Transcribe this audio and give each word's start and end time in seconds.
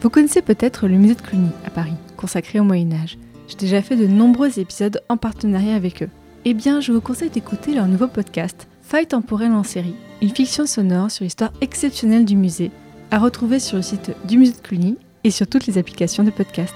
Vous 0.00 0.08
connaissez 0.08 0.40
peut-être 0.40 0.88
le 0.88 0.96
musée 0.96 1.14
de 1.14 1.20
Cluny 1.20 1.50
à 1.66 1.68
Paris, 1.68 1.92
consacré 2.16 2.58
au 2.58 2.64
Moyen 2.64 2.90
Âge. 2.92 3.18
J'ai 3.48 3.56
déjà 3.56 3.82
fait 3.82 3.96
de 3.96 4.06
nombreux 4.06 4.58
épisodes 4.58 5.02
en 5.10 5.18
partenariat 5.18 5.74
avec 5.74 6.02
eux. 6.02 6.08
Eh 6.46 6.54
bien, 6.54 6.80
je 6.80 6.90
vous 6.90 7.02
conseille 7.02 7.28
d'écouter 7.28 7.74
leur 7.74 7.86
nouveau 7.86 8.08
podcast, 8.08 8.66
Faille 8.80 9.06
temporelle 9.06 9.52
en 9.52 9.62
série, 9.62 9.94
une 10.22 10.30
fiction 10.30 10.64
sonore 10.64 11.10
sur 11.10 11.24
l'histoire 11.24 11.52
exceptionnelle 11.60 12.24
du 12.24 12.34
musée, 12.34 12.70
à 13.10 13.18
retrouver 13.18 13.58
sur 13.58 13.76
le 13.76 13.82
site 13.82 14.12
du 14.26 14.38
musée 14.38 14.54
de 14.54 14.66
Cluny 14.66 14.96
et 15.22 15.30
sur 15.30 15.46
toutes 15.46 15.66
les 15.66 15.76
applications 15.76 16.24
de 16.24 16.30
podcast. 16.30 16.74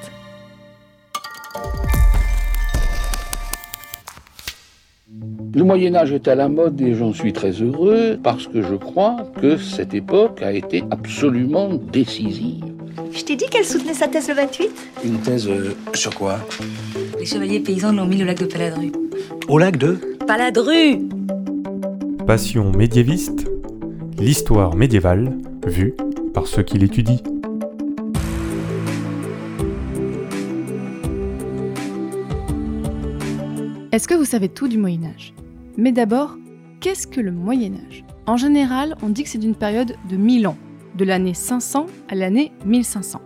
Le 5.55 5.63
Moyen 5.63 5.95
Âge 5.95 6.13
est 6.13 6.29
à 6.29 6.35
la 6.35 6.51
mode 6.51 6.79
et 6.83 6.95
j'en 6.95 7.15
suis 7.15 7.33
très 7.33 7.53
heureux 7.53 8.19
parce 8.23 8.49
que 8.49 8.61
je 8.61 8.75
crois 8.75 9.17
que 9.41 9.57
cette 9.57 9.95
époque 9.95 10.43
a 10.43 10.53
été 10.53 10.85
absolument 10.91 11.71
décisive. 11.75 12.74
Je 13.17 13.23
t'ai 13.23 13.36
dit 13.36 13.45
qu'elle 13.49 13.64
soutenait 13.64 13.95
sa 13.95 14.09
thèse 14.09 14.29
le 14.29 14.35
28 14.35 14.71
Une 15.04 15.21
thèse 15.21 15.46
euh, 15.46 15.77
sur 15.95 16.13
quoi 16.17 16.41
Les 17.17 17.25
chevaliers 17.25 17.61
paysans 17.61 17.93
l'ont 17.93 18.07
mis 18.07 18.21
au 18.21 18.27
lac 18.27 18.39
de 18.39 18.46
Paladru. 18.46 18.90
Au 19.46 19.57
lac 19.57 19.77
de 19.77 20.00
Paladru 20.27 20.99
Passion 22.27 22.73
médiéviste, 22.73 23.49
l'histoire 24.18 24.75
médiévale 24.75 25.32
vue 25.64 25.95
par 26.32 26.49
ceux 26.49 26.64
qui 26.64 26.77
l'étudient. 26.77 27.18
Est-ce 33.92 34.09
que 34.09 34.15
vous 34.15 34.25
savez 34.25 34.48
tout 34.48 34.67
du 34.67 34.77
Moyen 34.77 35.05
Âge? 35.05 35.34
Mais 35.77 35.92
d'abord, 35.92 36.37
qu'est-ce 36.81 37.06
que 37.06 37.20
le 37.20 37.31
Moyen 37.31 37.75
Âge? 37.89 38.05
En 38.27 38.37
général, 38.37 38.97
on 39.03 39.09
dit 39.09 39.23
que 39.23 39.28
c'est 39.28 39.39
d'une 39.39 39.55
période 39.55 39.95
de 40.11 40.17
1000 40.17 40.48
ans, 40.48 40.56
de 40.94 41.05
l'année 41.05 41.34
500 41.34 41.86
à 42.08 42.14
l'année 42.14 42.53
1500. 42.64 43.20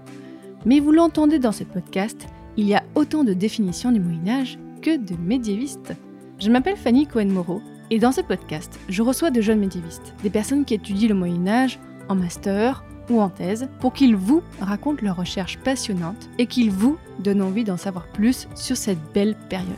Mais 0.67 0.81
vous 0.81 0.93
l'entendez 0.93 1.39
dans 1.39 1.53
ce 1.53 1.65
podcast, 1.65 2.27
il 2.57 2.67
y 2.67 2.75
a 2.75 2.83
autant 2.95 3.25
de 3.25 3.33
définitions 3.33 3.93
du 3.93 4.01
Moyen 4.01 4.41
Âge 4.41 4.59
que 4.83 4.97
de 4.97 5.15
médiévistes. 5.17 5.93
Je 6.39 6.51
m'appelle 6.51 6.77
Fanny 6.77 7.07
Cohen-Moreau 7.07 7.63
et 7.91 7.99
dans 7.99 8.13
ce 8.13 8.21
podcast, 8.21 8.79
je 8.89 9.03
reçois 9.03 9.31
de 9.31 9.41
jeunes 9.41 9.61
médiévistes, 9.61 10.15
des 10.23 10.31
personnes 10.31 10.65
qui 10.65 10.75
étudient 10.75 11.09
le 11.09 11.15
Moyen 11.15 11.47
Âge 11.47 11.79
en 12.09 12.15
master 12.15 12.85
ou 13.11 13.21
en 13.21 13.31
thèse, 13.31 13.69
pour 13.81 13.95
qu'ils 13.95 14.17
vous 14.17 14.43
racontent 14.61 15.03
leurs 15.03 15.17
recherches 15.17 15.59
passionnantes 15.59 16.29
et 16.39 16.47
qu'ils 16.47 16.71
vous 16.71 16.99
donnent 17.21 17.41
envie 17.41 17.65
d'en 17.65 17.79
savoir 17.79 18.07
plus 18.09 18.49
sur 18.55 18.77
cette 18.77 18.99
belle 19.15 19.35
période. 19.49 19.69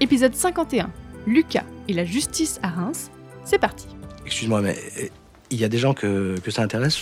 Épisode 0.00 0.34
51, 0.34 0.90
Lucas 1.26 1.64
et 1.86 1.92
la 1.92 2.04
justice 2.04 2.58
à 2.62 2.68
Reims, 2.68 3.10
c'est 3.44 3.58
parti. 3.58 3.86
Excuse-moi, 4.26 4.62
mais 4.62 4.76
euh, 4.98 5.06
il 5.50 5.60
y 5.60 5.64
a 5.64 5.68
des 5.68 5.78
gens 5.78 5.94
que, 5.94 6.34
que 6.40 6.50
ça 6.50 6.62
intéresse? 6.62 7.00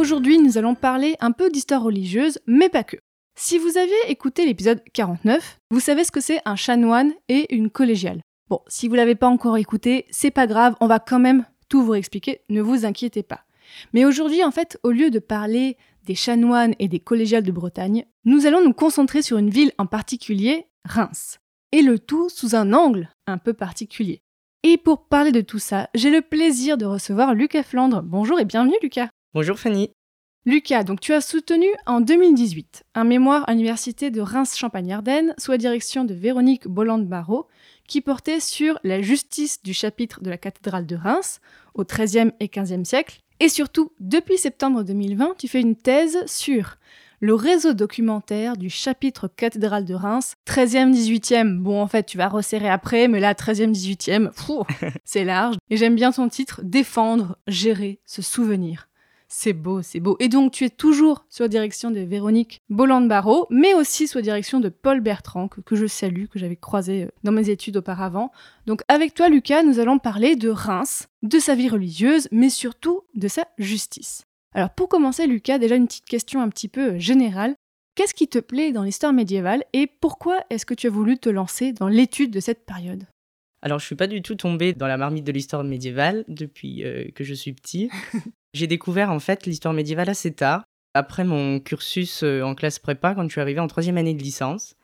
Aujourd'hui, 0.00 0.38
nous 0.38 0.56
allons 0.56 0.74
parler 0.74 1.14
un 1.20 1.30
peu 1.30 1.50
d'histoire 1.50 1.82
religieuse, 1.82 2.38
mais 2.46 2.70
pas 2.70 2.84
que. 2.84 2.96
Si 3.38 3.58
vous 3.58 3.76
aviez 3.76 3.94
écouté 4.08 4.46
l'épisode 4.46 4.82
49, 4.94 5.58
vous 5.70 5.78
savez 5.78 6.04
ce 6.04 6.10
que 6.10 6.22
c'est 6.22 6.40
un 6.46 6.56
chanoine 6.56 7.12
et 7.28 7.54
une 7.54 7.68
collégiale. 7.68 8.22
Bon, 8.48 8.60
si 8.66 8.88
vous 8.88 8.94
l'avez 8.94 9.14
pas 9.14 9.28
encore 9.28 9.58
écouté, 9.58 10.06
c'est 10.10 10.30
pas 10.30 10.46
grave, 10.46 10.74
on 10.80 10.86
va 10.86 11.00
quand 11.00 11.18
même 11.18 11.44
tout 11.68 11.82
vous 11.82 11.92
expliquer, 11.92 12.40
ne 12.48 12.62
vous 12.62 12.86
inquiétez 12.86 13.22
pas. 13.22 13.42
Mais 13.92 14.06
aujourd'hui, 14.06 14.42
en 14.42 14.50
fait, 14.50 14.78
au 14.84 14.90
lieu 14.90 15.10
de 15.10 15.18
parler 15.18 15.76
des 16.06 16.14
chanoines 16.14 16.74
et 16.78 16.88
des 16.88 17.00
collégiales 17.00 17.44
de 17.44 17.52
Bretagne, 17.52 18.06
nous 18.24 18.46
allons 18.46 18.64
nous 18.64 18.72
concentrer 18.72 19.20
sur 19.20 19.36
une 19.36 19.50
ville 19.50 19.72
en 19.76 19.84
particulier, 19.84 20.64
Reims. 20.86 21.40
Et 21.72 21.82
le 21.82 21.98
tout 21.98 22.30
sous 22.30 22.54
un 22.54 22.72
angle 22.72 23.10
un 23.26 23.36
peu 23.36 23.52
particulier. 23.52 24.22
Et 24.62 24.78
pour 24.78 25.08
parler 25.08 25.30
de 25.30 25.42
tout 25.42 25.58
ça, 25.58 25.90
j'ai 25.94 26.10
le 26.10 26.22
plaisir 26.22 26.78
de 26.78 26.86
recevoir 26.86 27.34
Lucas 27.34 27.64
Flandre. 27.64 28.02
Bonjour 28.02 28.40
et 28.40 28.46
bienvenue 28.46 28.76
Lucas. 28.80 29.10
Bonjour 29.32 29.60
Fanny. 29.60 29.92
Lucas, 30.44 30.82
donc 30.82 30.98
tu 30.98 31.12
as 31.12 31.20
soutenu 31.20 31.68
en 31.86 32.00
2018 32.00 32.82
un 32.96 33.04
mémoire 33.04 33.48
à 33.48 33.52
l'université 33.52 34.10
de 34.10 34.20
Reims-Champagne-Ardenne 34.20 35.36
sous 35.38 35.52
la 35.52 35.56
direction 35.56 36.04
de 36.04 36.14
Véronique 36.14 36.66
Bolland-Barrault 36.66 37.46
qui 37.86 38.00
portait 38.00 38.40
sur 38.40 38.80
la 38.82 39.02
justice 39.02 39.62
du 39.62 39.72
chapitre 39.72 40.20
de 40.20 40.30
la 40.30 40.36
cathédrale 40.36 40.84
de 40.84 40.96
Reims 40.96 41.40
au 41.74 41.84
XIIIe 41.84 42.32
et 42.40 42.48
XVe 42.48 42.82
siècle. 42.82 43.20
Et 43.38 43.48
surtout, 43.48 43.92
depuis 44.00 44.36
septembre 44.36 44.82
2020, 44.82 45.36
tu 45.38 45.46
fais 45.46 45.60
une 45.60 45.76
thèse 45.76 46.18
sur 46.26 46.78
le 47.20 47.34
réseau 47.34 47.72
documentaire 47.72 48.56
du 48.56 48.68
chapitre 48.68 49.28
cathédrale 49.28 49.84
de 49.84 49.94
Reims, 49.94 50.34
13e, 50.48 50.92
18e. 50.92 51.58
Bon, 51.58 51.80
en 51.80 51.86
fait, 51.86 52.02
tu 52.02 52.18
vas 52.18 52.28
resserrer 52.28 52.68
après, 52.68 53.06
mais 53.06 53.20
là, 53.20 53.34
13e, 53.34 53.72
18e, 53.72 54.30
pfou, 54.30 54.64
c'est 55.04 55.24
large. 55.24 55.56
Et 55.68 55.76
j'aime 55.76 55.94
bien 55.94 56.10
ton 56.10 56.28
titre, 56.28 56.62
Défendre, 56.64 57.38
gérer, 57.46 58.00
se 58.06 58.22
souvenir. 58.22 58.89
C'est 59.32 59.52
beau, 59.52 59.80
c'est 59.80 60.00
beau. 60.00 60.16
Et 60.18 60.28
donc, 60.28 60.50
tu 60.50 60.64
es 60.64 60.70
toujours 60.70 61.24
sous 61.28 61.44
la 61.44 61.48
direction 61.48 61.92
de 61.92 62.00
Véronique 62.00 62.58
Bolland-Barrault, 62.68 63.46
mais 63.48 63.74
aussi 63.74 64.08
sous 64.08 64.18
la 64.18 64.22
direction 64.22 64.58
de 64.58 64.68
Paul 64.68 65.00
Bertrand, 65.00 65.46
que, 65.46 65.60
que 65.60 65.76
je 65.76 65.86
salue, 65.86 66.24
que 66.26 66.40
j'avais 66.40 66.56
croisé 66.56 67.04
euh, 67.04 67.08
dans 67.22 67.30
mes 67.30 67.48
études 67.48 67.76
auparavant. 67.76 68.32
Donc, 68.66 68.82
avec 68.88 69.14
toi, 69.14 69.28
Lucas, 69.28 69.62
nous 69.62 69.78
allons 69.78 70.00
parler 70.00 70.34
de 70.34 70.48
Reims, 70.48 71.06
de 71.22 71.38
sa 71.38 71.54
vie 71.54 71.68
religieuse, 71.68 72.26
mais 72.32 72.50
surtout 72.50 73.02
de 73.14 73.28
sa 73.28 73.46
justice. 73.56 74.24
Alors, 74.52 74.70
pour 74.70 74.88
commencer, 74.88 75.28
Lucas, 75.28 75.58
déjà 75.58 75.76
une 75.76 75.86
petite 75.86 76.06
question 76.06 76.42
un 76.42 76.48
petit 76.48 76.68
peu 76.68 76.94
euh, 76.94 76.98
générale. 76.98 77.54
Qu'est-ce 77.94 78.14
qui 78.14 78.26
te 78.26 78.40
plaît 78.40 78.72
dans 78.72 78.82
l'histoire 78.82 79.12
médiévale 79.12 79.62
et 79.72 79.86
pourquoi 79.86 80.40
est-ce 80.50 80.66
que 80.66 80.74
tu 80.74 80.88
as 80.88 80.90
voulu 80.90 81.18
te 81.18 81.28
lancer 81.28 81.72
dans 81.72 81.88
l'étude 81.88 82.32
de 82.32 82.40
cette 82.40 82.66
période? 82.66 83.06
Alors, 83.62 83.78
je 83.78 83.86
suis 83.86 83.94
pas 83.94 84.08
du 84.08 84.22
tout 84.22 84.34
tombée 84.34 84.72
dans 84.72 84.88
la 84.88 84.96
marmite 84.96 85.24
de 85.24 85.32
l'histoire 85.32 85.62
médiévale 85.62 86.24
depuis 86.26 86.82
euh, 86.82 87.04
que 87.14 87.22
je 87.22 87.34
suis 87.34 87.52
petit. 87.52 87.90
J'ai 88.52 88.66
découvert 88.66 89.10
en 89.10 89.20
fait 89.20 89.46
l'histoire 89.46 89.74
médiévale 89.74 90.08
assez 90.08 90.32
tard, 90.32 90.64
après 90.94 91.24
mon 91.24 91.60
cursus 91.60 92.22
euh, 92.22 92.42
en 92.42 92.54
classe 92.54 92.78
prépa, 92.78 93.14
quand 93.14 93.24
je 93.24 93.30
suis 93.30 93.40
arrivé 93.40 93.60
en 93.60 93.68
troisième 93.68 93.96
année 93.96 94.14
de 94.14 94.22
licence. 94.22 94.76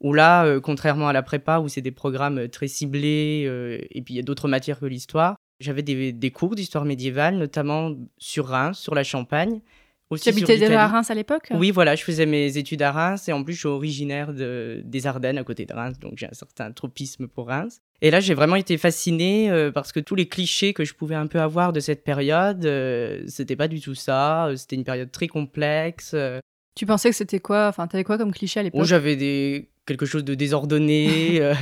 Où 0.00 0.12
là, 0.12 0.44
euh, 0.44 0.60
contrairement 0.60 1.08
à 1.08 1.12
la 1.12 1.22
prépa, 1.22 1.60
où 1.60 1.68
c'est 1.68 1.80
des 1.80 1.92
programmes 1.92 2.38
euh, 2.38 2.48
très 2.48 2.68
ciblés, 2.68 3.44
euh, 3.46 3.78
et 3.90 4.02
puis 4.02 4.14
il 4.14 4.16
y 4.16 4.20
a 4.20 4.24
d'autres 4.24 4.48
matières 4.48 4.80
que 4.80 4.86
l'histoire, 4.86 5.36
j'avais 5.60 5.82
des, 5.82 6.12
des 6.12 6.30
cours 6.30 6.56
d'histoire 6.56 6.84
médiévale, 6.84 7.38
notamment 7.38 7.94
sur 8.18 8.46
Reims, 8.48 8.78
sur 8.78 8.94
la 8.94 9.04
Champagne. 9.04 9.60
Aussi 10.10 10.24
Tu 10.24 10.28
habitais 10.30 10.58
déjà 10.58 10.84
à 10.84 10.88
Reims 10.88 11.10
à 11.10 11.14
l'époque? 11.14 11.48
Oui, 11.52 11.70
voilà, 11.70 11.94
je 11.94 12.02
faisais 12.02 12.26
mes 12.26 12.58
études 12.58 12.82
à 12.82 12.92
Reims 12.92 13.28
et 13.28 13.32
en 13.32 13.42
plus 13.42 13.54
je 13.54 13.60
suis 13.60 13.68
originaire 13.68 14.34
de, 14.34 14.82
des 14.84 15.06
Ardennes 15.06 15.38
à 15.38 15.44
côté 15.44 15.64
de 15.64 15.72
Reims, 15.72 15.98
donc 16.00 16.14
j'ai 16.16 16.26
un 16.26 16.34
certain 16.34 16.72
tropisme 16.72 17.26
pour 17.28 17.46
Reims. 17.46 17.80
Et 18.06 18.10
là, 18.10 18.20
j'ai 18.20 18.34
vraiment 18.34 18.56
été 18.56 18.76
fasciné 18.76 19.50
euh, 19.50 19.72
parce 19.72 19.90
que 19.90 19.98
tous 19.98 20.14
les 20.14 20.28
clichés 20.28 20.74
que 20.74 20.84
je 20.84 20.92
pouvais 20.92 21.14
un 21.14 21.26
peu 21.26 21.40
avoir 21.40 21.72
de 21.72 21.80
cette 21.80 22.04
période, 22.04 22.66
euh, 22.66 23.22
c'était 23.28 23.56
pas 23.56 23.66
du 23.66 23.80
tout 23.80 23.94
ça. 23.94 24.48
Euh, 24.48 24.56
C'était 24.56 24.76
une 24.76 24.84
période 24.84 25.10
très 25.10 25.26
complexe. 25.26 26.10
euh, 26.12 26.38
Tu 26.76 26.84
pensais 26.84 27.08
que 27.08 27.16
c'était 27.16 27.38
quoi 27.40 27.66
Enfin, 27.68 27.86
t'avais 27.86 28.04
quoi 28.04 28.18
comme 28.18 28.30
cliché 28.32 28.60
à 28.60 28.62
l'époque? 28.62 28.78
où 28.82 28.84
j'avais 28.84 29.16
des 29.16 29.70
quelque 29.86 30.04
chose 30.04 30.22
de 30.22 30.34
désordonné, 30.34 31.38
euh, 31.40 31.54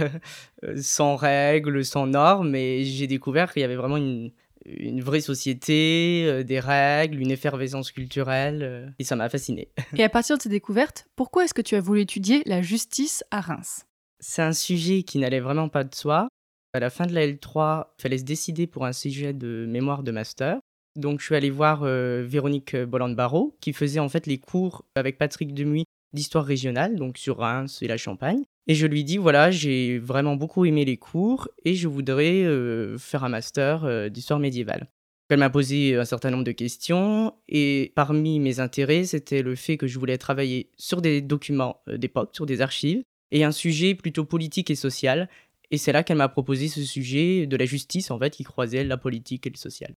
sans 0.81 1.15
règles, 1.15 1.85
sans 1.85 2.09
normes, 2.09 2.51
mais 2.51 2.83
j'ai 2.83 3.07
découvert 3.07 3.53
qu'il 3.53 3.63
y 3.63 3.65
avait 3.65 3.77
vraiment 3.77 3.97
une, 3.97 4.33
une 4.67 5.01
vraie 5.01 5.21
société, 5.21 6.25
euh, 6.27 6.43
des 6.43 6.59
règles, 6.59 7.21
une 7.21 7.31
effervescence 7.31 7.93
culturelle, 7.93 8.61
euh, 8.65 8.87
et 8.99 9.05
ça 9.05 9.15
m'a 9.15 9.29
fasciné. 9.29 9.69
Et 9.97 10.03
à 10.03 10.09
partir 10.09 10.37
de 10.39 10.43
ces 10.43 10.49
découvertes, 10.49 11.07
pourquoi 11.15 11.45
est-ce 11.45 11.55
que 11.55 11.63
tu 11.63 11.77
as 11.77 11.81
voulu 11.81 12.01
étudier 12.01 12.43
la 12.47 12.63
justice 12.63 13.23
à 13.31 13.41
Reims? 13.41 13.87
C'est 14.25 14.43
un 14.43 14.53
sujet 14.53 15.03
qui 15.03 15.19
n'allait 15.19 15.41
vraiment 15.41 15.69
pas 15.69 15.83
de 15.83 15.95
soi. 15.95 16.29
À 16.73 16.81
la 16.81 16.91
fin 16.91 17.07
de 17.07 17.13
la 17.13 17.27
L3, 17.27 17.87
il 17.99 18.03
fallait 18.03 18.19
se 18.19 18.25
décider 18.25 18.69
pour 18.69 18.87
un 18.87 18.93
sujet 18.93 19.33
de 19.33 19.67
mémoire 19.69 20.05
de 20.05 20.13
master. 20.13 20.61
Donc 20.97 21.21
je 21.21 21.25
suis 21.25 21.35
allé 21.35 21.51
voir 21.51 21.83
euh, 21.83 22.25
Véronique 22.25 22.77
Bolland-Barrault, 22.77 23.57
qui 23.61 23.73
faisait 23.73 23.99
en 23.99 24.09
fait 24.09 24.27
les 24.27 24.39
cours 24.39 24.85
avec 24.95 25.19
Patrick 25.19 25.53
Demuy 25.53 25.85
d'histoire 26.13 26.45
régionale, 26.45 26.97
donc 26.97 27.19
sur 27.19 27.39
Reims 27.39 27.81
et 27.83 27.89
la 27.89 27.97
Champagne. 27.97 28.45
Et 28.69 28.75
je 28.75 28.87
lui 28.87 29.03
dis, 29.03 29.17
voilà, 29.17 29.51
j'ai 29.51 29.99
vraiment 29.99 30.37
beaucoup 30.37 30.65
aimé 30.65 30.85
les 30.85 30.97
cours 30.97 31.49
et 31.65 31.75
je 31.75 31.89
voudrais 31.89 32.45
euh, 32.45 32.97
faire 32.99 33.25
un 33.25 33.29
master 33.29 33.85
euh, 33.85 34.09
d'histoire 34.09 34.39
médiévale. 34.39 34.89
Elle 35.31 35.39
m'a 35.39 35.51
posé 35.51 35.97
un 35.97 36.05
certain 36.05 36.31
nombre 36.31 36.45
de 36.45 36.53
questions 36.53 37.35
et 37.49 37.93
parmi 37.97 38.39
mes 38.39 38.61
intérêts, 38.61 39.05
c'était 39.05 39.43
le 39.43 39.57
fait 39.57 39.79
que 39.79 39.87
je 39.87 39.99
voulais 39.99 40.19
travailler 40.19 40.71
sur 40.77 41.01
des 41.01 41.23
documents 41.23 41.81
euh, 41.89 41.97
d'époque, 41.97 42.31
sur 42.35 42.47
des 42.47 42.61
archives, 42.61 43.03
et 43.33 43.43
un 43.43 43.51
sujet 43.51 43.97
plutôt 43.97 44.25
politique 44.25 44.71
et 44.71 44.77
social. 44.77 45.29
Et 45.73 45.79
c'est 45.79 45.91
là 45.91 46.05
qu'elle 46.05 46.19
m'a 46.19 46.29
proposé 46.29 46.69
ce 46.69 46.83
sujet 46.83 47.47
de 47.47 47.57
la 47.57 47.65
justice, 47.65 48.11
en 48.11 48.19
fait, 48.19 48.31
qui 48.31 48.45
croisait 48.45 48.85
la 48.85 48.99
politique 48.99 49.47
et 49.47 49.51
le 49.51 49.57
social. 49.57 49.95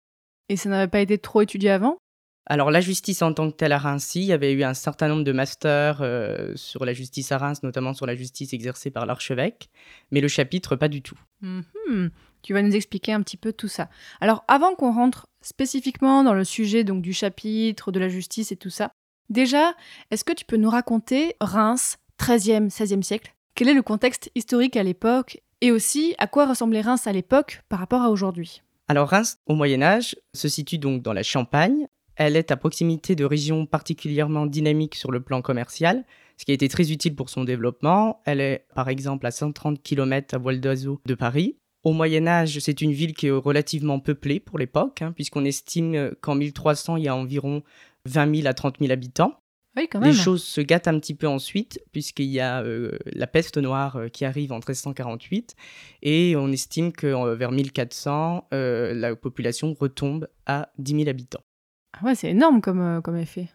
Et 0.50 0.56
ça 0.56 0.70
n'avait 0.70 0.90
pas 0.90 1.02
été 1.02 1.18
trop 1.20 1.42
étudié 1.42 1.70
avant? 1.70 1.98
Alors 2.48 2.70
la 2.70 2.80
justice 2.80 3.24
en 3.24 3.34
tant 3.34 3.50
que 3.50 3.56
telle 3.56 3.72
à 3.72 3.80
Reims, 3.80 4.14
il 4.14 4.24
y 4.24 4.32
avait 4.32 4.54
eu 4.54 4.64
un 4.64 4.76
certain 4.76 5.08
nombre 5.08 5.24
de 5.24 5.32
masters 5.32 6.02
euh, 6.02 6.52
sur 6.56 6.86
la 6.86 6.94
justice 6.94 7.32
à 7.32 7.40
Reims, 7.40 7.64
notamment 7.64 7.96
sur 7.96 8.06
la 8.06 8.14
justice 8.14 8.54
exercée 8.54 8.92
par 8.92 9.08
l'archevêque, 9.08 9.70
mais 10.12 10.22
le 10.22 10.28
chapitre 10.28 10.76
pas 10.76 10.88
du 10.88 11.02
tout. 11.02 11.18
Mhm. 11.42 12.12
Tu 12.44 12.54
vas 12.54 12.62
nous 12.62 12.76
expliquer 12.76 13.14
un 13.14 13.24
petit 13.24 13.38
peu 13.38 13.52
tout 13.52 13.68
ça. 13.68 13.90
Alors, 14.22 14.46
avant 14.48 14.76
qu'on 14.76 14.94
rentre 14.94 15.26
spécifiquement 15.42 16.24
dans 16.24 16.36
le 16.36 16.44
sujet 16.44 16.84
donc 16.84 17.02
du 17.02 17.14
chapitre, 17.14 17.92
de 17.92 18.00
la 18.00 18.10
justice 18.10 18.52
et 18.52 18.56
tout 18.56 18.70
ça, 18.70 18.92
déjà, 19.30 19.74
est-ce 20.12 20.24
que 20.24 20.34
tu 20.34 20.46
peux 20.46 20.58
nous 20.58 20.70
raconter 20.70 21.36
Reims, 21.42 21.98
13e, 22.20 22.70
16e 22.70 23.02
siècle 23.02 23.36
Quel 23.56 23.70
est 23.70 23.74
le 23.74 23.82
contexte 23.82 24.32
historique 24.36 24.78
à 24.78 24.84
l'époque 24.84 25.42
et 25.62 25.72
aussi 25.72 26.16
à 26.18 26.28
quoi 26.28 26.48
ressemblait 26.48 26.82
Reims 26.82 27.08
à 27.08 27.12
l'époque 27.12 27.62
par 27.70 27.80
rapport 27.80 28.02
à 28.02 28.10
aujourd'hui? 28.10 28.62
Alors 28.88 29.10
Reims, 29.10 29.38
au 29.48 29.56
Moyen 29.56 29.82
Âge, 29.82 30.16
se 30.34 30.48
situe 30.48 30.78
donc 30.78 31.02
dans 31.02 31.14
la 31.14 31.24
Champagne, 31.24 31.88
Elle 32.18 32.38
est 32.38 32.52
à 32.52 32.58
proximité 32.58 33.16
de 33.16 33.26
régions 33.26 33.66
particulièrement 33.66 34.46
dynamiques 34.46 34.96
sur 34.96 35.12
le 35.12 35.22
plan 35.22 35.42
commercial, 35.42 36.06
ce 36.38 36.46
qui 36.46 36.52
a 36.52 36.54
été 36.54 36.70
très 36.70 36.92
utile 36.92 37.16
pour 37.16 37.30
son 37.30 37.44
développement. 37.44 38.22
Elle 38.26 38.40
est 38.40 38.66
par 38.74 38.88
exemple 38.88 39.26
à 39.26 39.32
130 39.32 39.82
km 39.82 40.34
à 40.34 40.38
voile 40.38 40.62
d'oiseau 40.62 41.02
de 41.06 41.14
Paris. 41.14 41.58
Au 41.84 41.92
Moyen 41.92 42.26
Âge, 42.26 42.60
c'est 42.60 42.82
une 42.82 42.94
ville 42.94 43.14
qui 43.14 43.28
est 43.28 43.32
relativement 43.32 44.00
peuplée 44.00 44.40
pour 44.40 44.58
l'époque, 44.58 45.02
hein, 45.02 45.12
puisqu'on 45.12 45.46
estime 45.46 46.16
qu'en 46.22 46.36
1300, 46.36 46.98
il 46.98 47.04
y 47.04 47.08
a 47.08 47.16
environ 47.16 47.64
20 48.06 48.36
000 48.38 48.48
à 48.48 48.54
30 48.54 48.78
000 48.80 48.92
habitants. 48.92 49.34
Oui, 49.76 49.88
quand 49.90 50.00
même. 50.00 50.12
Les 50.12 50.16
choses 50.16 50.44
se 50.44 50.62
gâtent 50.62 50.88
un 50.88 51.00
petit 51.00 51.16
peu 51.16 51.28
ensuite, 51.28 51.82
puisqu'il 51.92 52.26
y 52.26 52.40
a 52.40 52.62
euh, 52.62 52.98
la 53.14 53.28
peste 53.28 53.58
noire 53.58 53.98
euh, 53.98 54.08
qui 54.08 54.24
arrive 54.24 54.52
en 54.52 54.58
1348, 54.58 55.56
et 56.02 56.36
on 56.36 56.52
estime 56.52 56.94
que 56.94 57.08
euh, 57.08 57.36
vers 57.36 57.52
1400, 57.52 58.48
la 58.52 59.16
population 59.16 59.74
retombe 59.74 60.28
à 60.46 60.70
10 60.78 60.98
000 60.98 61.10
habitants. 61.10 61.44
Ah 61.94 62.06
ouais, 62.06 62.16
c'est 62.16 62.30
énorme 62.30 62.62
comme, 62.62 63.02
comme 63.04 63.18
effet. 63.18 63.50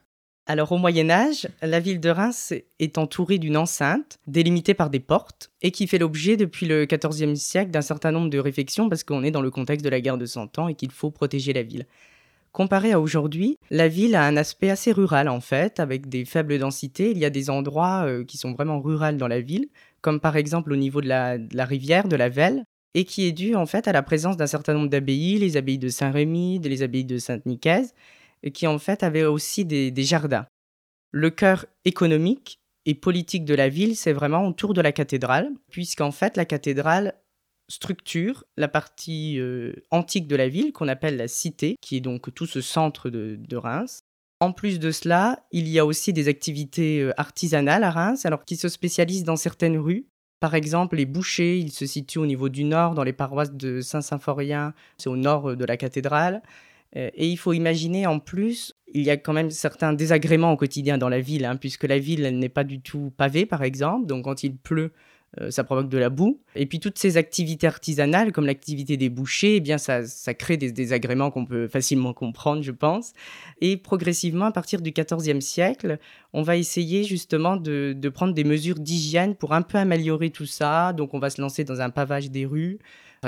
Alors 0.46 0.72
au 0.72 0.78
Moyen 0.78 1.10
Âge, 1.10 1.48
la 1.62 1.78
ville 1.78 2.00
de 2.00 2.08
Reims 2.08 2.52
est 2.80 2.98
entourée 2.98 3.38
d'une 3.38 3.56
enceinte 3.56 4.18
délimitée 4.26 4.74
par 4.74 4.90
des 4.90 4.98
portes 4.98 5.52
et 5.62 5.70
qui 5.70 5.86
fait 5.86 5.98
l'objet 5.98 6.36
depuis 6.36 6.66
le 6.66 6.86
XIVe 6.86 7.36
siècle 7.36 7.70
d'un 7.70 7.82
certain 7.82 8.10
nombre 8.10 8.30
de 8.30 8.38
réflexions 8.38 8.88
parce 8.88 9.04
qu'on 9.04 9.22
est 9.22 9.30
dans 9.30 9.42
le 9.42 9.50
contexte 9.52 9.84
de 9.84 9.90
la 9.90 10.00
guerre 10.00 10.18
de 10.18 10.26
Cent 10.26 10.58
Ans 10.58 10.66
et 10.66 10.74
qu'il 10.74 10.90
faut 10.90 11.12
protéger 11.12 11.52
la 11.52 11.62
ville. 11.62 11.86
Comparé 12.52 12.90
à 12.90 13.00
aujourd'hui, 13.00 13.58
la 13.70 13.86
ville 13.86 14.16
a 14.16 14.24
un 14.24 14.36
aspect 14.36 14.70
assez 14.70 14.90
rural 14.90 15.28
en 15.28 15.40
fait, 15.40 15.78
avec 15.78 16.08
des 16.08 16.24
faibles 16.24 16.58
densités. 16.58 17.12
Il 17.12 17.18
y 17.18 17.24
a 17.24 17.30
des 17.30 17.48
endroits 17.48 18.04
euh, 18.06 18.24
qui 18.24 18.38
sont 18.38 18.52
vraiment 18.52 18.80
ruraux 18.80 19.12
dans 19.12 19.28
la 19.28 19.40
ville, 19.40 19.68
comme 20.00 20.18
par 20.18 20.36
exemple 20.36 20.72
au 20.72 20.76
niveau 20.76 21.00
de 21.00 21.08
la, 21.08 21.64
rivière, 21.64 22.08
de 22.08 22.16
la 22.16 22.28
Velle, 22.28 22.64
et 22.94 23.04
qui 23.04 23.26
est 23.26 23.32
dû 23.32 23.54
en 23.54 23.66
fait 23.66 23.86
à 23.86 23.92
la 23.92 24.02
présence 24.02 24.36
d'un 24.36 24.48
certain 24.48 24.74
nombre 24.74 24.88
d'abbayes, 24.88 25.38
les 25.38 25.56
abbayes 25.56 25.78
de 25.78 25.88
Saint-Rémy, 25.88 26.58
les 26.58 26.82
abbayes 26.82 27.04
de 27.04 27.18
Sainte-Nicaise, 27.18 27.94
qui 28.52 28.66
en 28.66 28.80
fait 28.80 29.04
avaient 29.04 29.24
aussi 29.24 29.64
des, 29.64 29.92
des 29.92 30.02
jardins. 30.02 30.46
Le 31.12 31.30
cœur 31.30 31.66
économique 31.84 32.58
et 32.84 32.94
politique 32.94 33.44
de 33.44 33.54
la 33.54 33.68
ville, 33.68 33.94
c'est 33.94 34.12
vraiment 34.12 34.44
autour 34.48 34.74
de 34.74 34.80
la 34.80 34.90
cathédrale, 34.90 35.50
puisqu'en 35.70 36.10
fait 36.10 36.36
la 36.36 36.44
cathédrale 36.44 37.14
structure 37.70 38.44
la 38.56 38.68
partie 38.68 39.38
euh, 39.38 39.72
antique 39.90 40.26
de 40.26 40.36
la 40.36 40.48
ville 40.48 40.72
qu'on 40.72 40.88
appelle 40.88 41.16
la 41.16 41.28
cité, 41.28 41.76
qui 41.80 41.96
est 41.96 42.00
donc 42.00 42.34
tout 42.34 42.46
ce 42.46 42.60
centre 42.60 43.08
de, 43.08 43.56
Reims. 43.56 44.02
En 44.40 44.52
plus 44.52 44.78
de 44.78 44.90
cela, 44.90 45.44
il 45.52 45.68
y 45.68 45.78
a 45.78 45.86
aussi 45.86 46.12
des 46.12 46.28
activités 46.28 47.00
euh, 47.00 47.12
artisanales 47.16 47.84
à 47.84 47.90
Reims, 47.90 48.26
alors 48.26 48.44
qui 48.44 48.56
se 48.56 48.68
spécialisent 48.68 49.24
dans 49.24 49.36
certaines 49.36 49.78
rues. 49.78 50.06
Par 50.40 50.54
exemple, 50.54 50.96
les 50.96 51.06
bouchers, 51.06 51.58
ils 51.58 51.72
se 51.72 51.86
situent 51.86 52.18
au 52.18 52.26
niveau 52.26 52.48
du 52.48 52.64
nord, 52.64 52.94
dans 52.94 53.04
les 53.04 53.12
paroisses 53.12 53.52
de 53.52 53.80
Saint-Symphorien, 53.80 54.74
c'est 54.98 55.08
au 55.08 55.16
nord 55.16 55.50
euh, 55.50 55.56
de 55.56 55.64
la 55.64 55.76
cathédrale. 55.76 56.42
Et 56.92 57.28
il 57.28 57.36
faut 57.36 57.52
imaginer 57.52 58.08
en 58.08 58.18
plus, 58.18 58.74
il 58.92 59.02
y 59.02 59.10
a 59.10 59.16
quand 59.16 59.32
même 59.32 59.52
certains 59.52 59.92
désagréments 59.92 60.50
au 60.50 60.56
quotidien 60.56 60.98
dans 60.98 61.08
la 61.08 61.20
ville, 61.20 61.44
hein, 61.44 61.54
puisque 61.54 61.84
la 61.84 62.00
ville 62.00 62.36
n'est 62.36 62.48
pas 62.48 62.64
du 62.64 62.80
tout 62.80 63.12
pavée, 63.16 63.46
par 63.46 63.62
exemple. 63.62 64.06
Donc 64.06 64.24
quand 64.24 64.42
il 64.42 64.56
pleut, 64.56 64.92
ça 65.50 65.62
provoque 65.62 65.88
de 65.88 65.98
la 65.98 66.10
boue. 66.10 66.40
Et 66.56 66.66
puis 66.66 66.80
toutes 66.80 66.98
ces 66.98 67.16
activités 67.16 67.66
artisanales, 67.66 68.32
comme 68.32 68.46
l'activité 68.46 68.96
des 68.96 69.08
bouchers, 69.08 69.56
eh 69.56 69.60
bien 69.60 69.78
ça, 69.78 70.02
crée 70.34 70.56
des 70.56 70.72
désagréments 70.72 71.30
qu'on 71.30 71.46
peut 71.46 71.68
facilement 71.68 72.12
comprendre, 72.12 72.62
je 72.62 72.72
pense. 72.72 73.12
Et 73.60 73.76
progressivement, 73.76 74.46
à 74.46 74.52
partir 74.52 74.80
du 74.80 74.90
XIVe 74.90 75.40
siècle, 75.40 75.98
on 76.32 76.42
va 76.42 76.56
essayer 76.56 77.04
justement 77.04 77.56
de, 77.56 77.96
prendre 78.12 78.34
des 78.34 78.44
mesures 78.44 78.80
d'hygiène 78.80 79.36
pour 79.36 79.52
un 79.52 79.62
peu 79.62 79.78
améliorer 79.78 80.30
tout 80.30 80.46
ça. 80.46 80.92
Donc 80.92 81.14
on 81.14 81.20
va 81.20 81.30
se 81.30 81.40
lancer 81.40 81.62
dans 81.62 81.80
un 81.80 81.90
pavage 81.90 82.30
des 82.30 82.44
rues, 82.44 82.78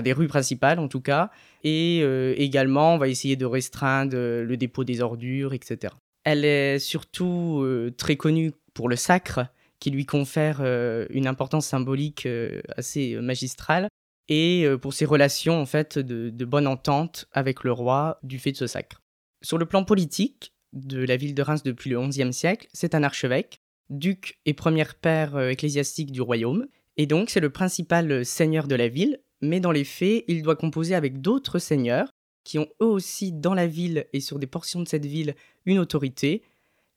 des 0.02 0.12
rues 0.12 0.28
principales 0.28 0.80
en 0.80 0.88
tout 0.88 1.00
cas. 1.00 1.30
Et 1.62 2.00
euh, 2.02 2.34
également, 2.36 2.94
on 2.94 2.98
va 2.98 3.06
essayer 3.06 3.36
de 3.36 3.46
restreindre 3.46 4.16
le 4.16 4.56
dépôt 4.56 4.82
des 4.82 5.00
ordures, 5.00 5.54
etc. 5.54 5.94
Elle 6.24 6.44
est 6.44 6.80
surtout 6.80 7.60
euh, 7.62 7.92
très 7.96 8.16
connue 8.16 8.52
pour 8.74 8.88
le 8.88 8.96
sacre 8.96 9.46
qui 9.82 9.90
lui 9.90 10.06
confère 10.06 10.60
euh, 10.60 11.08
une 11.10 11.26
importance 11.26 11.66
symbolique 11.66 12.24
euh, 12.24 12.60
assez 12.76 13.14
euh, 13.14 13.20
magistrale, 13.20 13.88
et 14.28 14.64
pour 14.80 14.94
ses 14.94 15.04
relations 15.04 15.60
en 15.60 15.66
fait 15.66 15.98
de, 15.98 16.44
bonne 16.44 16.68
entente 16.68 17.26
avec 17.32 17.64
le 17.64 17.72
roi 17.72 18.20
du 18.22 18.38
fait 18.38 18.52
de 18.52 18.56
ce 18.56 18.68
sacre. 18.68 19.02
Sur 19.42 19.58
le 19.58 19.66
plan 19.66 19.82
politique 19.82 20.52
de 20.72 21.04
la 21.04 21.16
ville 21.16 21.34
de 21.34 21.42
Reims 21.42 21.64
depuis 21.64 21.90
le 21.90 22.00
XIe 22.06 22.32
siècle, 22.32 22.68
c'est 22.72 22.94
un 22.94 23.02
archevêque, 23.02 23.58
duc 23.90 24.38
et 24.46 24.54
premier 24.54 24.84
père 25.00 25.36
ecclésiastique 25.36 26.12
du 26.12 26.22
royaume, 26.22 26.68
et 26.96 27.06
donc 27.06 27.30
c'est 27.30 27.40
le 27.40 27.50
principal 27.50 28.24
seigneur 28.24 28.68
de 28.68 28.76
la 28.76 28.86
ville, 28.86 29.20
mais 29.40 29.58
dans 29.58 29.72
les 29.72 29.84
faits, 29.84 30.24
il 30.28 30.42
doit 30.42 30.56
composer 30.56 30.94
avec 30.94 31.20
d'autres 31.20 31.58
seigneurs 31.58 32.12
qui 32.44 32.60
ont 32.60 32.68
eux 32.80 32.86
aussi 32.86 33.32
dans 33.32 33.54
la 33.54 33.66
ville 33.66 34.06
et 34.12 34.20
sur 34.20 34.38
des 34.38 34.46
portions 34.46 34.80
de 34.80 34.88
cette 34.88 35.04
ville 35.04 35.34
une 35.66 35.80
autorité. 35.80 36.42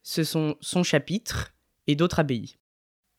Ce 0.03 0.23
sont 0.23 0.57
son 0.61 0.83
chapitre 0.83 1.55
et 1.87 1.95
d'autres 1.95 2.19
abbayes. 2.19 2.55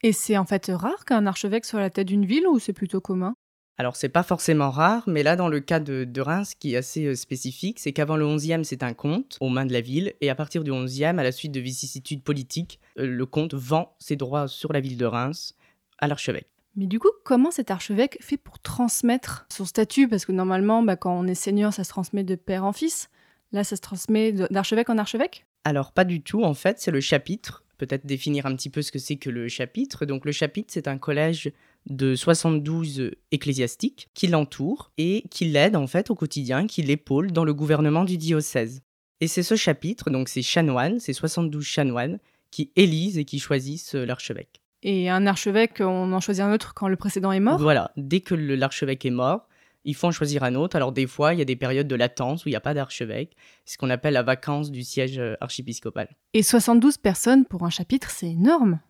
Et 0.03 0.13
c'est 0.13 0.37
en 0.37 0.45
fait 0.45 0.71
rare 0.73 1.05
qu'un 1.05 1.27
archevêque 1.27 1.65
soit 1.65 1.81
à 1.81 1.83
la 1.83 1.91
tête 1.91 2.07
d'une 2.07 2.27
ville 2.27 2.47
ou 2.47 2.59
c'est 2.59 2.73
plutôt 2.73 3.01
commun? 3.01 3.35
Alors, 3.79 3.97
c'est 3.97 4.09
pas 4.09 4.23
forcément 4.23 4.71
rare, 4.71 5.05
mais 5.07 5.23
là, 5.23 5.37
dans 5.37 5.49
le 5.49 5.61
cas 5.61 5.81
de, 5.81 6.21
Reims, 6.21 6.51
ce 6.51 6.57
qui 6.57 6.73
est 6.73 6.77
assez 6.79 7.05
euh, 7.05 7.15
spécifique, 7.15 7.79
c'est 7.79 7.93
qu'avant 7.93 8.17
le 8.17 8.25
11e, 8.25 8.65
c'est 8.65 8.83
un 8.83 8.95
comte 8.95 9.37
aux 9.41 9.51
mains 9.51 9.67
de 9.67 9.73
la 9.73 9.83
ville, 9.83 10.15
et 10.23 10.31
à 10.31 10.35
partir 10.35 10.65
du 10.65 10.71
11e, 10.71 11.19
à 11.19 11.23
la 11.23 11.31
suite 11.31 11.53
de 11.53 11.61
vicissitudes 11.61 12.23
politiques, 12.23 12.81
euh, 12.99 13.07
le 13.07 13.27
comte 13.27 13.53
vend 13.53 13.95
ses 13.99 14.17
droits 14.17 14.49
sur 14.49 14.73
la 14.73 14.81
ville 14.81 14.97
de 14.97 15.05
Reims 15.05 15.55
à 15.99 16.09
l'archevêque. 16.09 16.49
Mais 16.75 16.87
du 16.87 16.99
coup, 16.99 17.11
comment 17.25 17.51
cet 17.51 17.71
archevêque 17.71 18.17
fait 18.21 18.39
pour 18.39 18.61
transmettre 18.61 19.47
son 19.51 19.67
statut? 19.67 20.09
Parce 20.09 20.25
que 20.25 20.33
normalement, 20.33 20.83
bah, 20.83 20.97
quand 20.97 21.13
on 21.13 21.27
est 21.27 21.35
seigneur, 21.35 21.75
ça 21.75 21.85
se 21.85 21.91
transmet 21.91 22.25
de 22.25 22.35
père 22.35 22.65
en 22.65 22.73
fils. 22.73 23.11
Là, 23.53 23.63
ça 23.63 23.77
se 23.77 23.81
transmet 23.81 24.33
d'archevêque 24.33 24.91
en 24.91 24.99
archevêque? 24.99 25.47
Alors, 25.65 25.93
pas 25.93 26.05
du 26.05 26.23
tout. 26.23 26.43
En 26.43 26.55
fait, 26.55 26.79
c'est 26.79 26.91
le 26.91 27.01
chapitre 27.01 27.65
peut-être 27.77 28.07
définir 28.07 28.47
un 28.47 28.55
petit 28.57 28.71
peu 28.71 28.83
ce 28.83 28.93
que 28.93 28.99
c'est 28.99 29.17
que 29.17 29.31
le 29.31 29.49
chapitre. 29.49 30.07
Donc 30.07 30.25
le 30.25 30.33
chapitre, 30.33 30.69
c'est 30.73 30.89
un 30.89 30.99
collège 30.99 31.53
de 31.89 32.15
72 32.15 33.13
ecclésiastiques 33.31 34.09
qui 34.15 34.27
l'entourent 34.27 34.91
et 34.99 35.25
qui 35.31 35.47
l'aident 35.47 35.77
en 35.77 35.87
fait 35.87 36.11
au 36.11 36.15
quotidien, 36.15 36.67
qui 36.67 36.83
l'épaulent 36.83 37.33
dans 37.33 37.45
le 37.45 37.55
gouvernement 37.55 38.05
du 38.05 38.19
diocèse. 38.19 38.83
Et 39.21 39.29
c'est 39.29 39.43
ce 39.43 39.57
chapitre, 39.57 40.11
donc 40.11 40.29
ces 40.29 40.43
chanoines, 40.43 41.01
ces 41.01 41.13
72 41.13 41.65
chanoines, 41.65 42.19
qui 42.51 42.71
élisent 42.77 43.19
et 43.19 43.25
qui 43.25 43.39
choisissent 43.39 43.95
l'archevêque. 43.95 44.61
Et 44.83 45.09
un 45.09 45.27
archevêque, 45.27 45.81
on 45.81 46.13
en 46.13 46.21
choisit 46.21 46.45
un 46.45 46.53
autre 46.53 46.75
quand 46.75 46.89
le 46.89 46.97
précédent 46.97 47.33
est 47.33 47.41
mort? 47.41 47.59
Voilà, 47.59 47.93
dès 47.97 48.21
que 48.21 48.35
l'archevêque 48.35 49.07
est 49.07 49.11
mort, 49.11 49.49
il 49.87 49.95
faut 49.95 50.09
en 50.09 50.13
choisir 50.13 50.43
un 50.43 50.55
autre. 50.55 50.77
Alors 50.77 50.93
des 50.93 51.07
fois, 51.07 51.33
il 51.33 51.39
y 51.39 51.43
a 51.43 51.47
des 51.47 51.57
périodes 51.57 51.89
de 51.89 51.95
latence 51.95 52.45
où 52.45 52.49
il 52.49 52.53
n'y 52.53 52.57
a 52.57 52.61
pas 52.61 52.75
d'archevêque, 52.75 53.35
ce 53.65 53.79
qu'on 53.79 53.89
appelle 53.89 54.15
la 54.15 54.23
vacance 54.23 54.71
du 54.71 54.83
siège 54.83 55.19
euh, 55.19 55.35
archiépiscopal. 55.41 56.09
Et 56.35 56.43
72 56.43 56.99
personnes 56.99 57.47
pour 57.47 57.65
un 57.65 57.71
chapitre, 57.71 58.11
c'est 58.11 58.29
énorme 58.29 58.81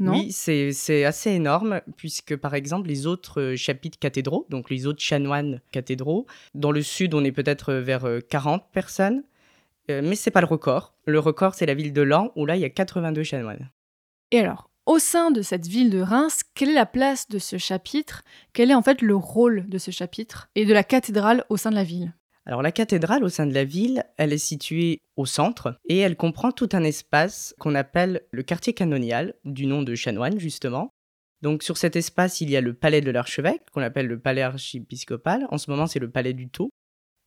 non? 0.00 0.12
Oui, 0.12 0.30
c'est 0.30 1.04
assez 1.04 1.32
énorme, 1.32 1.80
puisque 1.96 2.36
par 2.36 2.54
exemple, 2.54 2.86
les 2.86 3.08
autres 3.08 3.40
euh, 3.40 3.56
chapitres 3.56 3.98
cathédraux, 3.98 4.46
donc 4.48 4.70
les 4.70 4.86
autres 4.86 5.02
chanoines 5.02 5.60
cathédraux, 5.72 6.28
dans 6.54 6.70
le 6.70 6.82
sud, 6.82 7.14
on 7.14 7.24
est 7.24 7.32
peut-être 7.32 7.74
vers 7.74 8.06
40 8.28 8.62
euh, 8.62 8.64
personnes, 8.72 9.24
mais 9.88 10.14
c'est 10.14 10.30
pas 10.30 10.40
le 10.40 10.46
record. 10.46 10.94
Le 11.04 11.18
record, 11.18 11.54
c'est 11.54 11.66
la 11.66 11.74
ville 11.74 11.92
de 11.92 12.02
Lan, 12.02 12.30
où 12.36 12.46
là, 12.46 12.54
il 12.54 12.60
y 12.60 12.64
a 12.64 12.70
82 12.70 13.24
chanoines. 13.24 13.70
Et 14.30 14.38
alors, 14.38 14.70
au 14.88 14.98
sein 14.98 15.30
de 15.30 15.42
cette 15.42 15.66
ville 15.66 15.90
de 15.90 16.00
Reims, 16.00 16.40
quelle 16.54 16.70
est 16.70 16.74
la 16.74 16.86
place 16.86 17.28
de 17.28 17.38
ce 17.38 17.58
chapitre? 17.58 18.24
Quel 18.54 18.70
est 18.70 18.74
en 18.74 18.80
fait 18.80 19.02
le 19.02 19.14
rôle 19.14 19.68
de 19.68 19.76
ce 19.76 19.90
chapitre 19.90 20.48
et 20.54 20.64
de 20.64 20.72
la 20.72 20.82
cathédrale 20.82 21.44
au 21.50 21.58
sein 21.58 21.68
de 21.68 21.74
la 21.74 21.84
ville? 21.84 22.14
Alors 22.46 22.62
la 22.62 22.72
cathédrale 22.72 23.22
au 23.22 23.28
sein 23.28 23.44
de 23.44 23.52
la 23.52 23.64
ville, 23.64 24.02
elle 24.16 24.32
est 24.32 24.38
située 24.38 25.02
au 25.16 25.26
centre 25.26 25.76
et 25.90 25.98
elle 25.98 26.16
comprend 26.16 26.52
tout 26.52 26.70
un 26.72 26.84
espace 26.84 27.54
qu'on 27.58 27.74
appelle 27.74 28.22
le 28.30 28.42
quartier 28.42 28.72
canonial, 28.72 29.34
du 29.44 29.66
nom 29.66 29.82
de 29.82 29.94
chanoine 29.94 30.40
justement. 30.40 30.94
Donc 31.42 31.62
sur 31.62 31.76
cet 31.76 31.94
espace, 31.94 32.40
il 32.40 32.48
y 32.48 32.56
a 32.56 32.62
le 32.62 32.72
palais 32.72 33.02
de 33.02 33.10
l'archevêque, 33.10 33.68
qu'on 33.72 33.82
appelle 33.82 34.06
le 34.06 34.18
palais 34.18 34.40
archiépiscopal. 34.40 35.46
En 35.50 35.58
ce 35.58 35.70
moment, 35.70 35.86
c'est 35.86 36.00
le 36.00 36.10
palais 36.10 36.32
du 36.32 36.48
Taux 36.48 36.70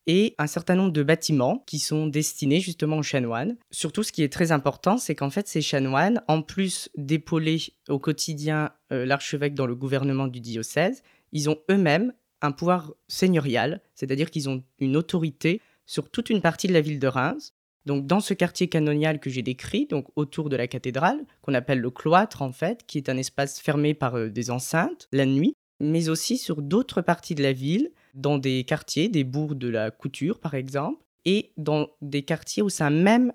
et 0.07 0.35
un 0.37 0.47
certain 0.47 0.75
nombre 0.75 0.91
de 0.91 1.03
bâtiments 1.03 1.63
qui 1.67 1.79
sont 1.79 2.07
destinés 2.07 2.59
justement 2.59 2.97
aux 2.97 3.03
chanoines. 3.03 3.55
Surtout, 3.71 4.03
ce 4.03 4.11
qui 4.11 4.23
est 4.23 4.33
très 4.33 4.51
important, 4.51 4.97
c'est 4.97 5.15
qu'en 5.15 5.29
fait, 5.29 5.47
ces 5.47 5.61
chanoines, 5.61 6.21
en 6.27 6.41
plus 6.41 6.89
d'épauler 6.95 7.61
au 7.87 7.99
quotidien 7.99 8.71
euh, 8.91 9.05
l'archevêque 9.05 9.53
dans 9.53 9.67
le 9.67 9.75
gouvernement 9.75 10.27
du 10.27 10.39
diocèse, 10.39 11.03
ils 11.31 11.49
ont 11.49 11.57
eux-mêmes 11.69 12.13
un 12.41 12.51
pouvoir 12.51 12.93
seigneurial, 13.07 13.81
c'est-à-dire 13.93 14.31
qu'ils 14.31 14.49
ont 14.49 14.63
une 14.79 14.97
autorité 14.97 15.61
sur 15.85 16.09
toute 16.09 16.29
une 16.29 16.41
partie 16.41 16.67
de 16.67 16.73
la 16.73 16.81
ville 16.81 16.99
de 16.99 17.07
Reims. 17.07 17.53
Donc 17.85 18.05
dans 18.05 18.19
ce 18.19 18.33
quartier 18.33 18.67
canonial 18.67 19.19
que 19.19 19.29
j'ai 19.29 19.41
décrit, 19.41 19.87
donc 19.87 20.07
autour 20.15 20.49
de 20.49 20.55
la 20.55 20.67
cathédrale, 20.67 21.19
qu'on 21.41 21.53
appelle 21.53 21.79
le 21.79 21.89
cloître 21.89 22.41
en 22.41 22.51
fait, 22.51 22.85
qui 22.85 22.97
est 22.97 23.09
un 23.09 23.17
espace 23.17 23.59
fermé 23.59 23.93
par 23.93 24.15
euh, 24.15 24.29
des 24.29 24.51
enceintes 24.51 25.07
la 25.11 25.25
nuit, 25.25 25.55
mais 25.79 26.09
aussi 26.09 26.37
sur 26.37 26.61
d'autres 26.61 27.01
parties 27.01 27.35
de 27.35 27.43
la 27.43 27.53
ville, 27.53 27.91
dans 28.13 28.37
des 28.37 28.63
quartiers, 28.63 29.09
des 29.09 29.23
bourgs 29.23 29.55
de 29.55 29.67
la 29.67 29.91
couture 29.91 30.39
par 30.39 30.55
exemple, 30.55 31.03
et 31.25 31.53
dans 31.57 31.87
des 32.01 32.23
quartiers 32.23 32.63
au 32.63 32.69
sein 32.69 32.89
même 32.89 33.33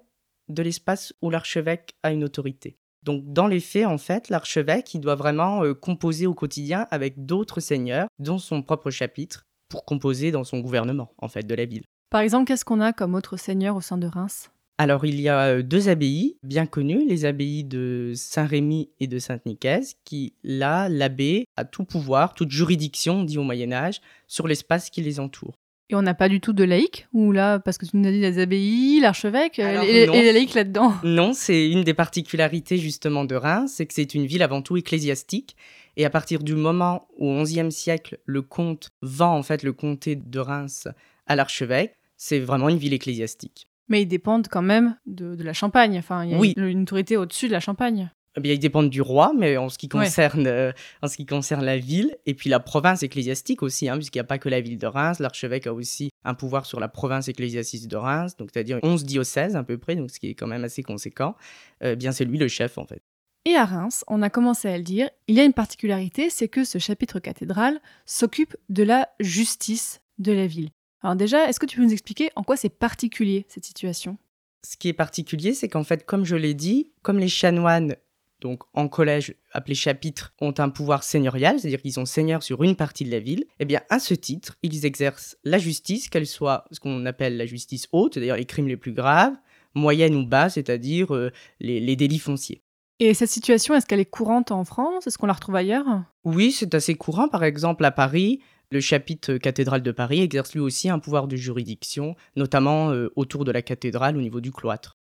de 0.48 0.62
l'espace 0.62 1.12
où 1.22 1.30
l'archevêque 1.30 1.94
a 2.02 2.12
une 2.12 2.24
autorité. 2.24 2.78
Donc 3.02 3.22
dans 3.32 3.46
les 3.46 3.60
faits, 3.60 3.86
en 3.86 3.98
fait, 3.98 4.28
l'archevêque, 4.28 4.92
il 4.94 5.00
doit 5.00 5.14
vraiment 5.14 5.62
euh, 5.62 5.74
composer 5.74 6.26
au 6.26 6.34
quotidien 6.34 6.88
avec 6.90 7.24
d'autres 7.24 7.60
seigneurs, 7.60 8.08
dont 8.18 8.38
son 8.38 8.62
propre 8.62 8.90
chapitre, 8.90 9.44
pour 9.68 9.84
composer 9.84 10.32
dans 10.32 10.44
son 10.44 10.58
gouvernement, 10.58 11.12
en 11.18 11.28
fait, 11.28 11.44
de 11.44 11.54
la 11.54 11.64
ville. 11.64 11.84
Par 12.10 12.20
exemple, 12.20 12.46
qu'est-ce 12.46 12.64
qu'on 12.64 12.80
a 12.80 12.92
comme 12.92 13.14
autre 13.14 13.36
seigneur 13.36 13.76
au 13.76 13.80
sein 13.80 13.98
de 13.98 14.06
Reims? 14.06 14.50
Alors, 14.78 15.06
il 15.06 15.20
y 15.20 15.28
a 15.28 15.62
deux 15.62 15.88
abbayes 15.88 16.36
bien 16.42 16.66
connues, 16.66 17.06
les 17.08 17.24
abbayes 17.24 17.64
de 17.64 18.12
Saint-Rémy 18.14 18.90
et 19.00 19.06
de 19.06 19.18
Sainte-Nicaise, 19.18 19.94
qui, 20.04 20.34
là, 20.44 20.90
l'abbé 20.90 21.46
a 21.56 21.64
tout 21.64 21.84
pouvoir, 21.84 22.34
toute 22.34 22.50
juridiction, 22.50 23.24
dit 23.24 23.38
au 23.38 23.42
Moyen-Âge, 23.42 24.02
sur 24.26 24.46
l'espace 24.46 24.90
qui 24.90 25.00
les 25.00 25.18
entoure. 25.18 25.58
Et 25.88 25.94
on 25.94 26.02
n'a 26.02 26.14
pas 26.14 26.28
du 26.28 26.40
tout 26.40 26.52
de 26.52 26.64
laïcs 26.64 27.06
Ou 27.12 27.32
là, 27.32 27.58
parce 27.58 27.78
que 27.78 27.86
tu 27.86 27.96
nous 27.96 28.06
as 28.06 28.10
dit 28.10 28.20
les 28.20 28.38
abbayes, 28.38 29.00
l'archevêque, 29.00 29.58
et, 29.60 29.62
et 29.62 30.22
les 30.22 30.32
laïcs 30.32 30.54
là-dedans 30.54 30.92
Non, 31.04 31.32
c'est 31.32 31.70
une 31.70 31.84
des 31.84 31.94
particularités 31.94 32.76
justement 32.76 33.24
de 33.24 33.36
Reims, 33.36 33.74
c'est 33.76 33.86
que 33.86 33.94
c'est 33.94 34.14
une 34.14 34.26
ville 34.26 34.42
avant 34.42 34.62
tout 34.62 34.76
ecclésiastique. 34.76 35.56
Et 35.96 36.04
à 36.04 36.10
partir 36.10 36.42
du 36.42 36.54
moment 36.54 37.08
où 37.18 37.30
au 37.30 37.42
XIe 37.42 37.72
siècle, 37.72 38.18
le 38.26 38.42
comte 38.42 38.90
vend 39.00 39.38
en 39.38 39.42
fait 39.42 39.62
le 39.62 39.72
comté 39.72 40.16
de 40.16 40.38
Reims 40.38 40.88
à 41.26 41.36
l'archevêque, 41.36 41.94
c'est 42.16 42.40
vraiment 42.40 42.68
une 42.68 42.78
ville 42.78 42.92
ecclésiastique. 42.92 43.68
Mais 43.88 44.02
ils 44.02 44.06
dépendent 44.06 44.48
quand 44.48 44.62
même 44.62 44.96
de, 45.06 45.34
de 45.34 45.42
la 45.44 45.52
Champagne. 45.52 45.96
Enfin, 45.98 46.24
il 46.24 46.30
y 46.32 46.34
a 46.34 46.38
Oui. 46.38 46.54
une, 46.56 46.64
une 46.66 46.82
autorité 46.82 47.16
au-dessus 47.16 47.46
de 47.48 47.52
la 47.52 47.60
Champagne. 47.60 48.10
Eh 48.38 48.42
bien, 48.42 48.52
ils 48.52 48.58
dépendent 48.58 48.90
du 48.90 49.00
roi, 49.00 49.32
mais 49.34 49.56
en 49.56 49.70
ce 49.70 49.78
qui 49.78 49.86
Ouais. 49.94 50.04
concerne, 50.04 50.46
euh, 50.46 50.70
en 51.02 51.08
ce 51.08 51.16
qui 51.16 51.24
concerne 51.24 51.64
la 51.64 51.78
ville, 51.78 52.14
et 52.26 52.34
puis 52.34 52.50
la 52.50 52.60
province 52.60 53.02
ecclésiastique 53.02 53.62
aussi, 53.62 53.88
hein, 53.88 53.94
puisqu'il 53.96 54.18
n'y 54.18 54.22
a 54.22 54.24
pas 54.24 54.36
que 54.38 54.50
la 54.50 54.60
ville 54.60 54.76
de 54.76 54.86
Reims, 54.86 55.20
l'archevêque 55.20 55.66
a 55.66 55.72
aussi 55.72 56.10
un 56.22 56.34
pouvoir 56.34 56.66
sur 56.66 56.78
la 56.78 56.88
province 56.88 57.28
ecclésiastique 57.28 57.88
de 57.88 57.96
Reims, 57.96 58.36
donc 58.36 58.50
c'est-à-dire 58.52 58.78
11 58.82 59.04
diocèses 59.04 59.56
à 59.56 59.62
peu 59.62 59.78
près, 59.78 59.96
donc 59.96 60.10
ce 60.10 60.20
qui 60.20 60.28
est 60.28 60.34
quand 60.34 60.46
même 60.48 60.64
assez 60.64 60.82
conséquent. 60.82 61.34
Euh, 61.82 61.94
bien, 61.94 62.12
c'est 62.12 62.26
lui 62.26 62.36
le 62.36 62.48
chef 62.48 62.76
en 62.76 62.84
fait. 62.84 63.00
Et 63.46 63.54
à 63.54 63.64
Reims, 63.64 64.04
on 64.08 64.20
a 64.22 64.28
commencé 64.28 64.68
à 64.68 64.76
le 64.76 64.82
dire, 64.84 65.08
il 65.28 65.36
y 65.36 65.40
a 65.40 65.44
une 65.44 65.52
particularité, 65.54 66.28
c'est 66.28 66.48
que 66.48 66.64
ce 66.64 66.76
chapitre 66.78 67.20
cathédral 67.20 67.80
s'occupe 68.04 68.54
de 68.68 68.82
la 68.82 69.08
justice 69.20 70.00
de 70.18 70.32
la 70.32 70.46
ville. 70.46 70.68
Alors 71.02 71.16
déjà, 71.16 71.48
est-ce 71.48 71.60
que 71.60 71.66
tu 71.66 71.76
peux 71.76 71.84
nous 71.84 71.92
expliquer 71.92 72.30
en 72.36 72.42
quoi 72.42 72.56
c'est 72.56 72.68
particulier 72.68 73.46
cette 73.48 73.64
situation? 73.64 74.18
Ce 74.64 74.76
qui 74.76 74.88
est 74.88 74.92
particulier, 74.92 75.54
c'est 75.54 75.68
qu'en 75.68 75.84
fait, 75.84 76.04
comme 76.04 76.24
je 76.24 76.36
l'ai 76.36 76.54
dit, 76.54 76.90
comme 77.02 77.18
les 77.18 77.28
chanoines, 77.28 77.94
donc 78.40 78.64
en 78.74 78.88
collège 78.88 79.34
appelés 79.52 79.74
chapitres, 79.74 80.34
ont 80.40 80.54
un 80.58 80.68
pouvoir 80.68 81.04
seigneurial, 81.04 81.60
c'est-à-dire 81.60 81.80
qu'ils 81.80 81.92
sont 81.92 82.04
seigneurs 82.04 82.42
sur 82.42 82.62
une 82.62 82.76
partie 82.76 83.04
de 83.04 83.10
la 83.10 83.20
ville, 83.20 83.44
eh 83.60 83.64
bien, 83.64 83.80
à 83.88 83.98
ce 83.98 84.14
titre, 84.14 84.56
ils 84.62 84.84
exercent 84.84 85.36
la 85.44 85.58
justice, 85.58 86.08
qu'elle 86.08 86.26
soit 86.26 86.64
ce 86.72 86.80
qu'on 86.80 87.06
appelle 87.06 87.36
la 87.36 87.46
justice 87.46 87.86
haute, 87.92 88.14
c'est-à-dire 88.14 88.36
les 88.36 88.44
crimes 88.44 88.68
les 88.68 88.76
plus 88.76 88.92
graves, 88.92 89.34
moyenne 89.74 90.14
ou 90.14 90.26
basse, 90.26 90.54
c'est-à-dire 90.54 91.14
euh, 91.14 91.30
les, 91.60 91.80
les 91.80 91.96
délits 91.96 92.18
fonciers. 92.18 92.62
Et 92.98 93.12
cette 93.12 93.28
situation, 93.28 93.74
est-ce 93.74 93.84
qu'elle 93.86 94.00
est 94.00 94.06
courante 94.06 94.50
en 94.50 94.64
France? 94.64 95.06
Est-ce 95.06 95.18
qu'on 95.18 95.26
la 95.26 95.34
retrouve 95.34 95.56
ailleurs? 95.56 95.84
Oui, 96.24 96.50
c'est 96.50 96.74
assez 96.74 96.94
courant. 96.94 97.28
Par 97.28 97.44
exemple, 97.44 97.84
à 97.84 97.90
Paris, 97.90 98.40
le 98.70 98.80
chapitre 98.80 99.36
cathédrale 99.36 99.82
de 99.82 99.92
Paris 99.92 100.20
exerce 100.20 100.54
lui 100.54 100.60
aussi 100.60 100.88
un 100.88 100.98
pouvoir 100.98 101.28
de 101.28 101.36
juridiction, 101.36 102.16
notamment 102.34 102.90
euh, 102.90 103.12
autour 103.16 103.44
de 103.44 103.52
la 103.52 103.62
cathédrale 103.62 104.16
au 104.16 104.20
niveau 104.20 104.40
du 104.40 104.52
cloître. 104.52 104.96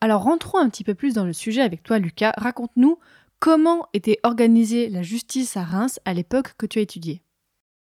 Alors 0.00 0.24
rentrons 0.24 0.58
un 0.58 0.68
petit 0.68 0.84
peu 0.84 0.94
plus 0.94 1.14
dans 1.14 1.24
le 1.24 1.32
sujet 1.32 1.60
avec 1.60 1.82
toi, 1.82 1.98
Lucas. 1.98 2.32
Raconte-nous 2.36 2.98
comment 3.38 3.86
était 3.92 4.18
organisée 4.24 4.88
la 4.88 5.02
justice 5.02 5.56
à 5.56 5.62
Reims 5.62 6.00
à 6.04 6.14
l'époque 6.14 6.54
que 6.58 6.66
tu 6.66 6.80
as 6.80 6.82
étudiée. 6.82 7.22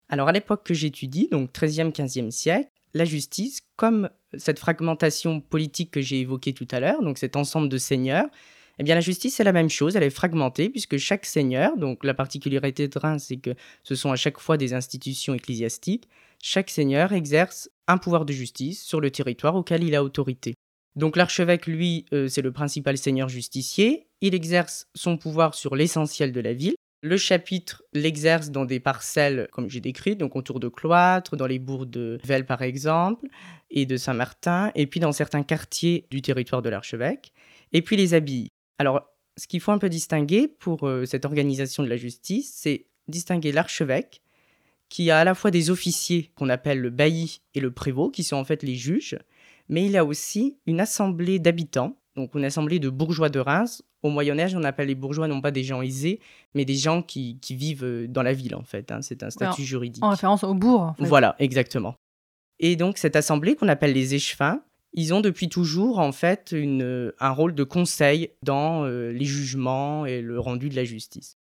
Alors 0.08 0.28
à 0.28 0.32
l'époque 0.32 0.64
que 0.64 0.74
j'étudie, 0.74 1.28
donc 1.30 1.52
13e, 1.52 1.92
15e 1.92 2.30
siècle, 2.30 2.70
la 2.94 3.04
justice, 3.04 3.60
comme 3.76 4.10
cette 4.36 4.58
fragmentation 4.58 5.40
politique 5.40 5.90
que 5.90 6.00
j'ai 6.00 6.20
évoquée 6.20 6.54
tout 6.54 6.66
à 6.70 6.80
l'heure, 6.80 7.02
donc 7.02 7.18
cet 7.18 7.36
ensemble 7.36 7.68
de 7.68 7.78
seigneurs, 7.78 8.26
eh 8.78 8.82
bien 8.82 8.94
la 8.94 9.00
justice 9.00 9.36
c'est 9.36 9.44
la 9.44 9.52
même 9.52 9.70
chose, 9.70 9.96
elle 9.96 10.02
est 10.02 10.10
fragmentée 10.10 10.68
puisque 10.68 10.96
chaque 10.98 11.26
seigneur, 11.26 11.76
donc 11.76 12.04
la 12.04 12.14
particularité 12.14 12.88
de 12.88 12.98
Reims 12.98 13.24
c'est 13.28 13.38
que 13.38 13.54
ce 13.82 13.94
sont 13.94 14.12
à 14.12 14.16
chaque 14.16 14.38
fois 14.38 14.56
des 14.56 14.74
institutions 14.74 15.34
ecclésiastiques, 15.34 16.08
chaque 16.42 16.70
seigneur 16.70 17.12
exerce 17.12 17.70
un 17.86 17.98
pouvoir 17.98 18.24
de 18.24 18.32
justice 18.32 18.82
sur 18.84 19.00
le 19.00 19.10
territoire 19.10 19.56
auquel 19.56 19.82
il 19.82 19.94
a 19.94 20.04
autorité. 20.04 20.54
Donc 20.96 21.16
l'archevêque, 21.16 21.66
lui, 21.66 22.06
euh, 22.12 22.28
c'est 22.28 22.42
le 22.42 22.52
principal 22.52 22.98
seigneur 22.98 23.28
justicier, 23.28 24.08
il 24.20 24.34
exerce 24.34 24.88
son 24.94 25.16
pouvoir 25.16 25.54
sur 25.54 25.76
l'essentiel 25.76 26.32
de 26.32 26.40
la 26.40 26.52
ville, 26.52 26.74
le 27.02 27.16
chapitre 27.16 27.84
l'exerce 27.92 28.50
dans 28.50 28.64
des 28.64 28.80
parcelles, 28.80 29.46
comme 29.52 29.70
j'ai 29.70 29.80
décrit, 29.80 30.16
donc 30.16 30.34
autour 30.34 30.58
de 30.58 30.68
cloîtres, 30.68 31.36
dans 31.36 31.46
les 31.46 31.60
bourgs 31.60 31.86
de 31.86 32.18
Velle 32.24 32.46
par 32.46 32.62
exemple, 32.62 33.28
et 33.70 33.86
de 33.86 33.96
Saint-Martin, 33.96 34.72
et 34.74 34.86
puis 34.88 34.98
dans 34.98 35.12
certains 35.12 35.44
quartiers 35.44 36.06
du 36.10 36.22
territoire 36.22 36.62
de 36.62 36.68
l'archevêque, 36.68 37.32
et 37.72 37.82
puis 37.82 37.96
les 37.96 38.14
abbayes. 38.14 38.48
Alors, 38.78 39.02
ce 39.36 39.46
qu'il 39.46 39.60
faut 39.60 39.72
un 39.72 39.78
peu 39.78 39.88
distinguer 39.88 40.48
pour 40.48 40.86
euh, 40.88 41.04
cette 41.04 41.24
organisation 41.24 41.82
de 41.82 41.88
la 41.88 41.96
justice, 41.96 42.52
c'est 42.54 42.86
distinguer 43.08 43.52
l'archevêque, 43.52 44.22
qui 44.88 45.10
a 45.10 45.18
à 45.20 45.24
la 45.24 45.34
fois 45.34 45.50
des 45.50 45.70
officiers 45.70 46.30
qu'on 46.34 46.48
appelle 46.48 46.80
le 46.80 46.90
bailli 46.90 47.40
et 47.54 47.60
le 47.60 47.70
prévôt, 47.70 48.10
qui 48.10 48.24
sont 48.24 48.36
en 48.36 48.44
fait 48.44 48.62
les 48.62 48.74
juges, 48.74 49.18
mais 49.68 49.84
il 49.86 49.96
a 49.96 50.04
aussi 50.04 50.56
une 50.66 50.80
assemblée 50.80 51.38
d'habitants, 51.38 51.96
donc 52.16 52.34
une 52.34 52.44
assemblée 52.44 52.78
de 52.78 52.88
bourgeois 52.88 53.28
de 53.28 53.38
Reims. 53.38 53.82
Au 54.02 54.10
Moyen 54.10 54.38
Âge, 54.38 54.54
on 54.54 54.62
appelle 54.62 54.86
les 54.88 54.94
bourgeois 54.94 55.26
non 55.28 55.40
pas 55.40 55.50
des 55.50 55.64
gens 55.64 55.82
aisés, 55.82 56.20
mais 56.54 56.64
des 56.64 56.76
gens 56.76 57.02
qui, 57.02 57.38
qui 57.40 57.54
vivent 57.56 57.84
euh, 57.84 58.06
dans 58.06 58.22
la 58.22 58.32
ville, 58.32 58.54
en 58.54 58.62
fait. 58.62 58.90
hein. 58.92 59.02
C'est 59.02 59.22
un 59.24 59.30
statut 59.30 59.62
juridique. 59.64 60.04
En 60.04 60.10
référence 60.10 60.44
au 60.44 60.54
bourg. 60.54 60.80
en 60.80 60.94
fait. 60.94 61.04
Voilà, 61.04 61.34
exactement. 61.40 61.94
Et 62.60 62.76
donc, 62.76 62.96
cette 62.98 63.16
assemblée 63.16 63.56
qu'on 63.56 63.68
appelle 63.68 63.92
les 63.92 64.14
échevins, 64.14 64.62
ils 64.92 65.12
ont 65.14 65.20
depuis 65.20 65.48
toujours, 65.48 65.98
en 65.98 66.12
fait, 66.12 66.52
euh, 66.52 67.12
un 67.18 67.30
rôle 67.30 67.54
de 67.54 67.64
conseil 67.64 68.30
dans 68.42 68.84
euh, 68.84 69.10
les 69.10 69.24
jugements 69.24 70.06
et 70.06 70.22
le 70.22 70.40
rendu 70.40 70.68
de 70.68 70.76
la 70.76 70.84
justice. 70.84 71.36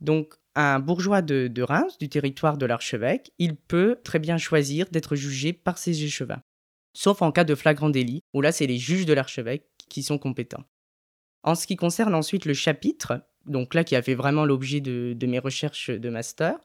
Donc, 0.00 0.34
un 0.54 0.78
bourgeois 0.78 1.22
de, 1.22 1.62
Reims, 1.62 1.98
du 1.98 2.08
territoire 2.08 2.56
de 2.56 2.66
l'archevêque, 2.66 3.32
il 3.38 3.56
peut 3.56 3.98
très 4.04 4.18
bien 4.18 4.38
choisir 4.38 4.86
d'être 4.90 5.16
jugé 5.16 5.52
par 5.52 5.78
ses 5.78 6.04
échevins. 6.04 6.42
Sauf 6.94 7.22
en 7.22 7.30
cas 7.30 7.44
de 7.44 7.54
flagrant 7.54 7.90
délit, 7.90 8.22
où 8.32 8.40
là, 8.40 8.52
c'est 8.52 8.66
les 8.66 8.78
juges 8.78 9.06
de 9.06 9.12
l'archevêque 9.12 9.66
qui 9.88 10.02
sont 10.02 10.18
compétents. 10.18 10.64
En 11.44 11.54
ce 11.54 11.66
qui 11.66 11.76
concerne 11.76 12.14
ensuite 12.14 12.44
le 12.44 12.54
chapitre, 12.54 13.22
donc 13.46 13.74
là 13.74 13.84
qui 13.84 13.94
a 13.94 14.02
fait 14.02 14.14
vraiment 14.16 14.44
l'objet 14.44 14.80
de 14.80 15.26
mes 15.26 15.38
recherches 15.38 15.90
de 15.90 16.08
master, 16.10 16.58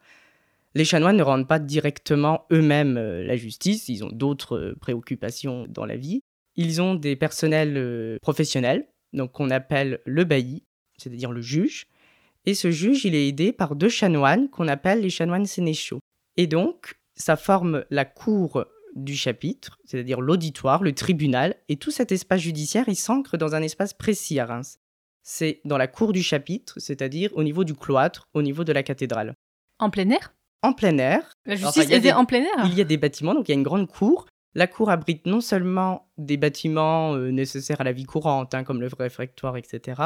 les 0.75 0.85
chanoines 0.85 1.17
ne 1.17 1.23
rendent 1.23 1.47
pas 1.47 1.59
directement 1.59 2.45
eux-mêmes 2.51 2.97
euh, 2.97 3.23
la 3.23 3.35
justice, 3.35 3.89
ils 3.89 4.03
ont 4.03 4.11
d'autres 4.11 4.57
euh, 4.57 4.75
préoccupations 4.79 5.65
dans 5.69 5.85
la 5.85 5.97
vie. 5.97 6.21
Ils 6.55 6.81
ont 6.81 6.95
des 6.95 7.15
personnels 7.15 7.77
euh, 7.77 8.17
professionnels, 8.21 8.87
donc 9.13 9.33
qu'on 9.33 9.49
appelle 9.49 10.01
le 10.05 10.23
bailli, 10.23 10.63
c'est-à-dire 10.97 11.31
le 11.31 11.41
juge. 11.41 11.87
Et 12.45 12.55
ce 12.55 12.71
juge, 12.71 13.05
il 13.05 13.15
est 13.15 13.27
aidé 13.27 13.53
par 13.53 13.75
deux 13.75 13.89
chanoines 13.89 14.49
qu'on 14.49 14.67
appelle 14.67 15.01
les 15.01 15.09
chanoines 15.09 15.45
sénéchaux. 15.45 15.99
Et 16.37 16.47
donc, 16.47 16.95
ça 17.15 17.37
forme 17.37 17.85
la 17.89 18.05
cour 18.05 18.65
du 18.95 19.15
chapitre, 19.15 19.79
c'est-à-dire 19.85 20.21
l'auditoire, 20.21 20.83
le 20.83 20.93
tribunal, 20.93 21.55
et 21.69 21.77
tout 21.77 21.91
cet 21.91 22.11
espace 22.11 22.41
judiciaire, 22.41 22.85
il 22.87 22.95
s'ancre 22.95 23.37
dans 23.37 23.55
un 23.55 23.61
espace 23.61 23.93
précis 23.93 24.39
à 24.39 24.45
Reims. 24.45 24.77
C'est 25.23 25.61
dans 25.63 25.77
la 25.77 25.87
cour 25.87 26.11
du 26.11 26.21
chapitre, 26.21 26.79
c'est-à-dire 26.79 27.31
au 27.35 27.43
niveau 27.43 27.63
du 27.63 27.75
cloître, 27.75 28.27
au 28.33 28.41
niveau 28.41 28.63
de 28.63 28.73
la 28.73 28.83
cathédrale. 28.83 29.35
En 29.79 29.89
plein 29.89 30.09
air? 30.09 30.33
En 30.63 30.73
plein 30.73 30.97
air, 30.97 31.21
La 31.45 31.53
Enfin, 31.55 31.65
justice 31.65 31.83
était 31.85 31.99
des- 31.99 32.11
en 32.13 32.25
plein 32.25 32.39
air 32.41 32.65
il 32.65 32.73
y 32.73 32.81
a 32.81 32.85
des 32.85 32.97
bâtiments, 32.97 33.33
donc 33.35 33.47
il 33.47 33.51
y 33.51 33.55
a 33.55 33.57
une 33.57 33.63
grande 33.63 33.87
cour. 33.87 34.25
La 34.55 34.67
cour 34.67 34.89
abrite 34.89 35.25
non 35.25 35.41
seulement 35.41 36.07
des 36.17 36.37
bâtiments 36.37 37.15
euh, 37.15 37.31
nécessaires 37.31 37.81
à 37.81 37.83
la 37.83 37.91
vie 37.91 38.05
courante, 38.05 38.53
hein, 38.53 38.63
comme 38.63 38.79
le 38.81 38.89
réfectoire, 38.97 39.57
etc., 39.57 40.01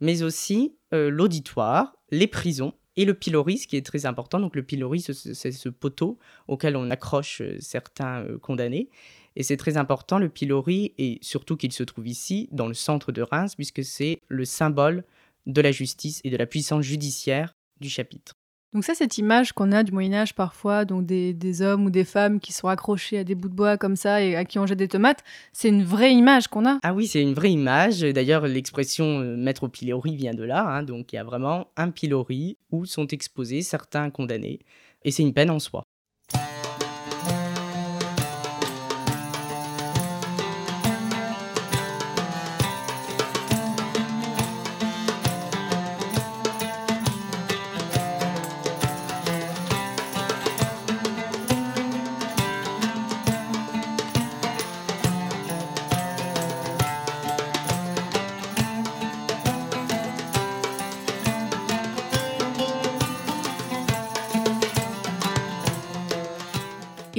mais 0.00 0.22
aussi 0.22 0.76
euh, 0.92 1.08
l'auditoire, 1.10 1.94
les 2.10 2.26
prisons 2.26 2.72
et 2.96 3.04
le 3.04 3.14
pilori, 3.14 3.56
ce 3.58 3.66
qui 3.66 3.76
est 3.76 3.86
très 3.86 4.04
important. 4.04 4.40
Donc 4.40 4.56
le 4.56 4.62
pilori, 4.62 5.00
ce- 5.00 5.12
ce- 5.12 5.34
c'est 5.34 5.52
ce 5.52 5.68
poteau 5.68 6.18
auquel 6.48 6.76
on 6.76 6.90
accroche 6.90 7.40
euh, 7.40 7.56
certains 7.60 8.26
condamnés. 8.42 8.90
Et 9.36 9.42
c'est 9.42 9.56
très 9.56 9.76
important, 9.78 10.18
le 10.18 10.28
pilori, 10.28 10.92
et 10.98 11.18
surtout 11.22 11.56
qu'il 11.56 11.72
se 11.72 11.82
trouve 11.84 12.06
ici, 12.08 12.48
dans 12.50 12.66
le 12.66 12.74
centre 12.74 13.12
de 13.12 13.22
Reims, 13.22 13.54
puisque 13.54 13.82
c'est 13.84 14.20
le 14.28 14.44
symbole 14.44 15.04
de 15.46 15.60
la 15.62 15.72
justice 15.72 16.20
et 16.24 16.30
de 16.30 16.36
la 16.36 16.46
puissance 16.46 16.82
judiciaire 16.84 17.54
du 17.80 17.88
chapitre. 17.88 18.32
Donc 18.72 18.84
ça, 18.84 18.94
cette 18.94 19.18
image 19.18 19.52
qu'on 19.52 19.70
a 19.70 19.82
du 19.82 19.92
Moyen 19.92 20.14
Âge 20.14 20.34
parfois, 20.34 20.86
donc 20.86 21.04
des, 21.04 21.62
hommes 21.62 21.84
ou 21.84 21.90
des 21.90 22.04
femmes 22.04 22.40
qui 22.40 22.54
sont 22.54 22.68
accrochés 22.68 23.18
à 23.18 23.24
des 23.24 23.34
bouts 23.34 23.50
de 23.50 23.54
bois 23.54 23.76
comme 23.76 23.96
ça 23.96 24.22
et 24.22 24.34
à 24.34 24.46
qui 24.46 24.58
on 24.58 24.66
jette 24.66 24.78
des 24.78 24.88
tomates, 24.88 25.22
c'est 25.52 25.68
une 25.68 25.84
vraie 25.84 26.14
image 26.14 26.48
qu'on 26.48 26.64
a. 26.64 26.78
Ah 26.82 26.94
oui, 26.94 27.06
c'est 27.06 27.20
une 27.20 27.34
vraie 27.34 27.52
image. 27.52 28.00
D'ailleurs, 28.00 28.46
l'expression 28.46 29.20
euh, 29.20 29.36
mettre 29.36 29.64
au 29.64 29.68
pilori 29.68 30.16
vient 30.16 30.32
de 30.32 30.42
là. 30.42 30.66
hein. 30.66 30.82
Donc, 30.84 31.12
il 31.12 31.16
y 31.16 31.18
a 31.18 31.24
vraiment 31.24 31.66
un 31.76 31.90
pilori 31.90 32.56
où 32.70 32.86
sont 32.86 33.06
exposés 33.08 33.60
certains 33.60 34.08
condamnés. 34.08 34.60
Et 35.04 35.10
c'est 35.10 35.22
une 35.22 35.34
peine 35.34 35.50
en 35.50 35.58
soi. 35.58 35.84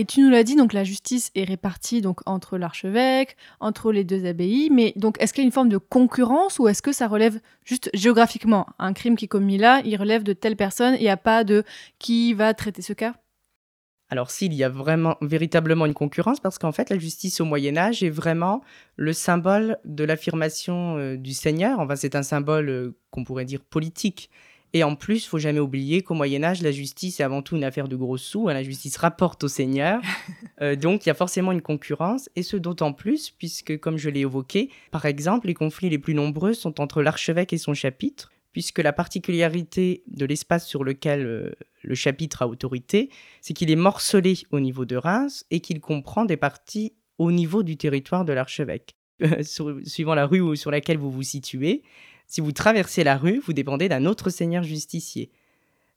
Et 0.03 0.05
tu 0.05 0.19
nous 0.19 0.29
l'as 0.29 0.43
dit, 0.43 0.57
donc 0.57 0.73
la 0.73 0.83
justice 0.83 1.31
est 1.33 1.45
répartie 1.45 2.01
donc 2.01 2.19
entre 2.25 2.57
l'archevêque, 2.57 3.37
entre 3.61 3.93
les 3.93 4.03
deux 4.03 4.25
abbayes, 4.25 4.69
mais 4.69 4.91
donc 4.97 5.15
est-ce 5.21 5.31
qu'il 5.31 5.45
y 5.45 5.45
a 5.45 5.47
une 5.47 5.53
forme 5.53 5.69
de 5.69 5.77
concurrence 5.77 6.59
ou 6.59 6.67
est-ce 6.67 6.81
que 6.81 6.91
ça 6.91 7.07
relève 7.07 7.39
juste 7.63 7.89
géographiquement? 7.93 8.67
Un 8.79 8.91
crime 8.91 9.15
qui 9.15 9.25
est 9.25 9.27
commis 9.29 9.57
là, 9.57 9.81
il 9.85 9.95
relève 9.95 10.23
de 10.23 10.33
telle 10.33 10.57
personne, 10.57 10.95
il 10.95 11.03
n'y 11.03 11.07
a 11.07 11.15
pas 11.15 11.45
de 11.45 11.63
qui 11.99 12.33
va 12.33 12.53
traiter 12.53 12.81
ce 12.81 12.91
cas? 12.91 13.13
Alors 14.09 14.29
s'il 14.29 14.53
y 14.53 14.65
a 14.65 14.67
vraiment 14.67 15.15
véritablement 15.21 15.85
une 15.85 15.93
concurrence, 15.93 16.41
parce 16.41 16.57
qu'en 16.57 16.73
fait 16.73 16.89
la 16.89 16.99
justice 16.99 17.39
au 17.39 17.45
Moyen 17.45 17.77
Âge 17.77 18.03
est 18.03 18.09
vraiment 18.09 18.61
le 18.97 19.13
symbole 19.13 19.77
de 19.85 20.03
l'affirmation 20.03 20.97
euh, 20.97 21.15
du 21.15 21.31
Seigneur. 21.31 21.79
Enfin 21.79 21.95
c'est 21.95 22.15
un 22.15 22.23
symbole 22.23 22.67
euh, 22.67 22.97
qu'on 23.09 23.23
pourrait 23.23 23.45
dire 23.45 23.61
politique. 23.61 24.29
Et 24.75 24.83
en 24.83 24.95
plus, 24.95 25.23
il 25.23 25.27
faut 25.27 25.37
jamais 25.37 25.59
oublier 25.59 26.01
qu'au 26.01 26.15
Moyen 26.15 26.43
Âge, 26.43 26.63
la 26.63 26.71
justice 26.71 27.19
est 27.19 27.23
avant 27.23 27.43
tout 27.43 27.55
une 27.55 27.63
affaire 27.63 27.87
de 27.87 27.95
gros 27.95 28.17
sous. 28.17 28.49
Hein. 28.49 28.53
La 28.53 28.63
justice 28.63 28.97
rapporte 28.97 29.43
au 29.43 29.47
Seigneur. 29.47 30.01
Euh, 30.61 30.75
donc, 30.75 31.05
il 31.05 31.09
y 31.09 31.11
a 31.11 31.15
forcément 31.15 31.51
une 31.51 31.63
concurrence. 31.63 32.29
Et 32.35 32.43
ce 32.43 32.55
d'autant 32.55 32.93
plus, 32.93 33.31
puisque, 33.31 33.79
comme 33.79 33.97
je 33.97 34.09
l'ai 34.09 34.21
évoqué, 34.21 34.69
par 34.91 35.05
exemple, 35.05 35.47
les 35.47 35.55
conflits 35.55 35.89
les 35.89 35.97
plus 35.97 36.13
nombreux 36.13 36.53
sont 36.53 36.79
entre 36.79 37.01
l'archevêque 37.01 37.53
et 37.53 37.57
son 37.57 37.73
chapitre, 37.73 38.31
puisque 38.51 38.79
la 38.79 38.93
particularité 38.93 40.03
de 40.07 40.25
l'espace 40.25 40.67
sur 40.67 40.83
lequel 40.83 41.25
euh, 41.25 41.51
le 41.81 41.95
chapitre 41.95 42.43
a 42.43 42.47
autorité, 42.47 43.09
c'est 43.41 43.53
qu'il 43.53 43.71
est 43.71 43.75
morcelé 43.75 44.37
au 44.51 44.59
niveau 44.59 44.85
de 44.85 44.95
Reims 44.95 45.43
et 45.49 45.59
qu'il 45.59 45.81
comprend 45.81 46.23
des 46.23 46.37
parties 46.37 46.93
au 47.17 47.31
niveau 47.31 47.63
du 47.63 47.75
territoire 47.75 48.23
de 48.23 48.31
l'archevêque. 48.31 48.95
suivant 49.85 50.15
la 50.15 50.25
rue 50.25 50.55
sur 50.55 50.71
laquelle 50.71 50.97
vous 50.97 51.11
vous 51.11 51.23
situez, 51.23 51.83
si 52.27 52.41
vous 52.41 52.51
traversez 52.51 53.03
la 53.03 53.17
rue, 53.17 53.39
vous 53.39 53.53
dépendez 53.53 53.89
d'un 53.89 54.05
autre 54.05 54.29
seigneur 54.29 54.63
justicier. 54.63 55.31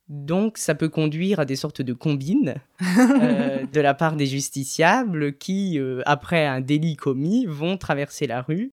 Donc 0.08 0.56
ça 0.56 0.74
peut 0.74 0.88
conduire 0.88 1.40
à 1.40 1.44
des 1.44 1.56
sortes 1.56 1.82
de 1.82 1.92
combines 1.92 2.56
euh, 3.22 3.66
de 3.66 3.80
la 3.80 3.94
part 3.94 4.16
des 4.16 4.26
justiciables 4.26 5.36
qui, 5.36 5.78
euh, 5.78 6.02
après 6.06 6.46
un 6.46 6.60
délit 6.60 6.96
commis, 6.96 7.44
vont 7.46 7.76
traverser 7.76 8.26
la 8.26 8.42
rue 8.42 8.70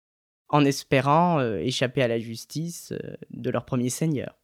en 0.49 0.63
espérant 0.63 1.39
euh, 1.39 1.57
échapper 1.57 2.03
à 2.03 2.07
la 2.07 2.19
justice 2.19 2.93
de 3.31 3.49
leur 3.49 3.65
premier 3.65 3.89
seigneur. 3.89 4.37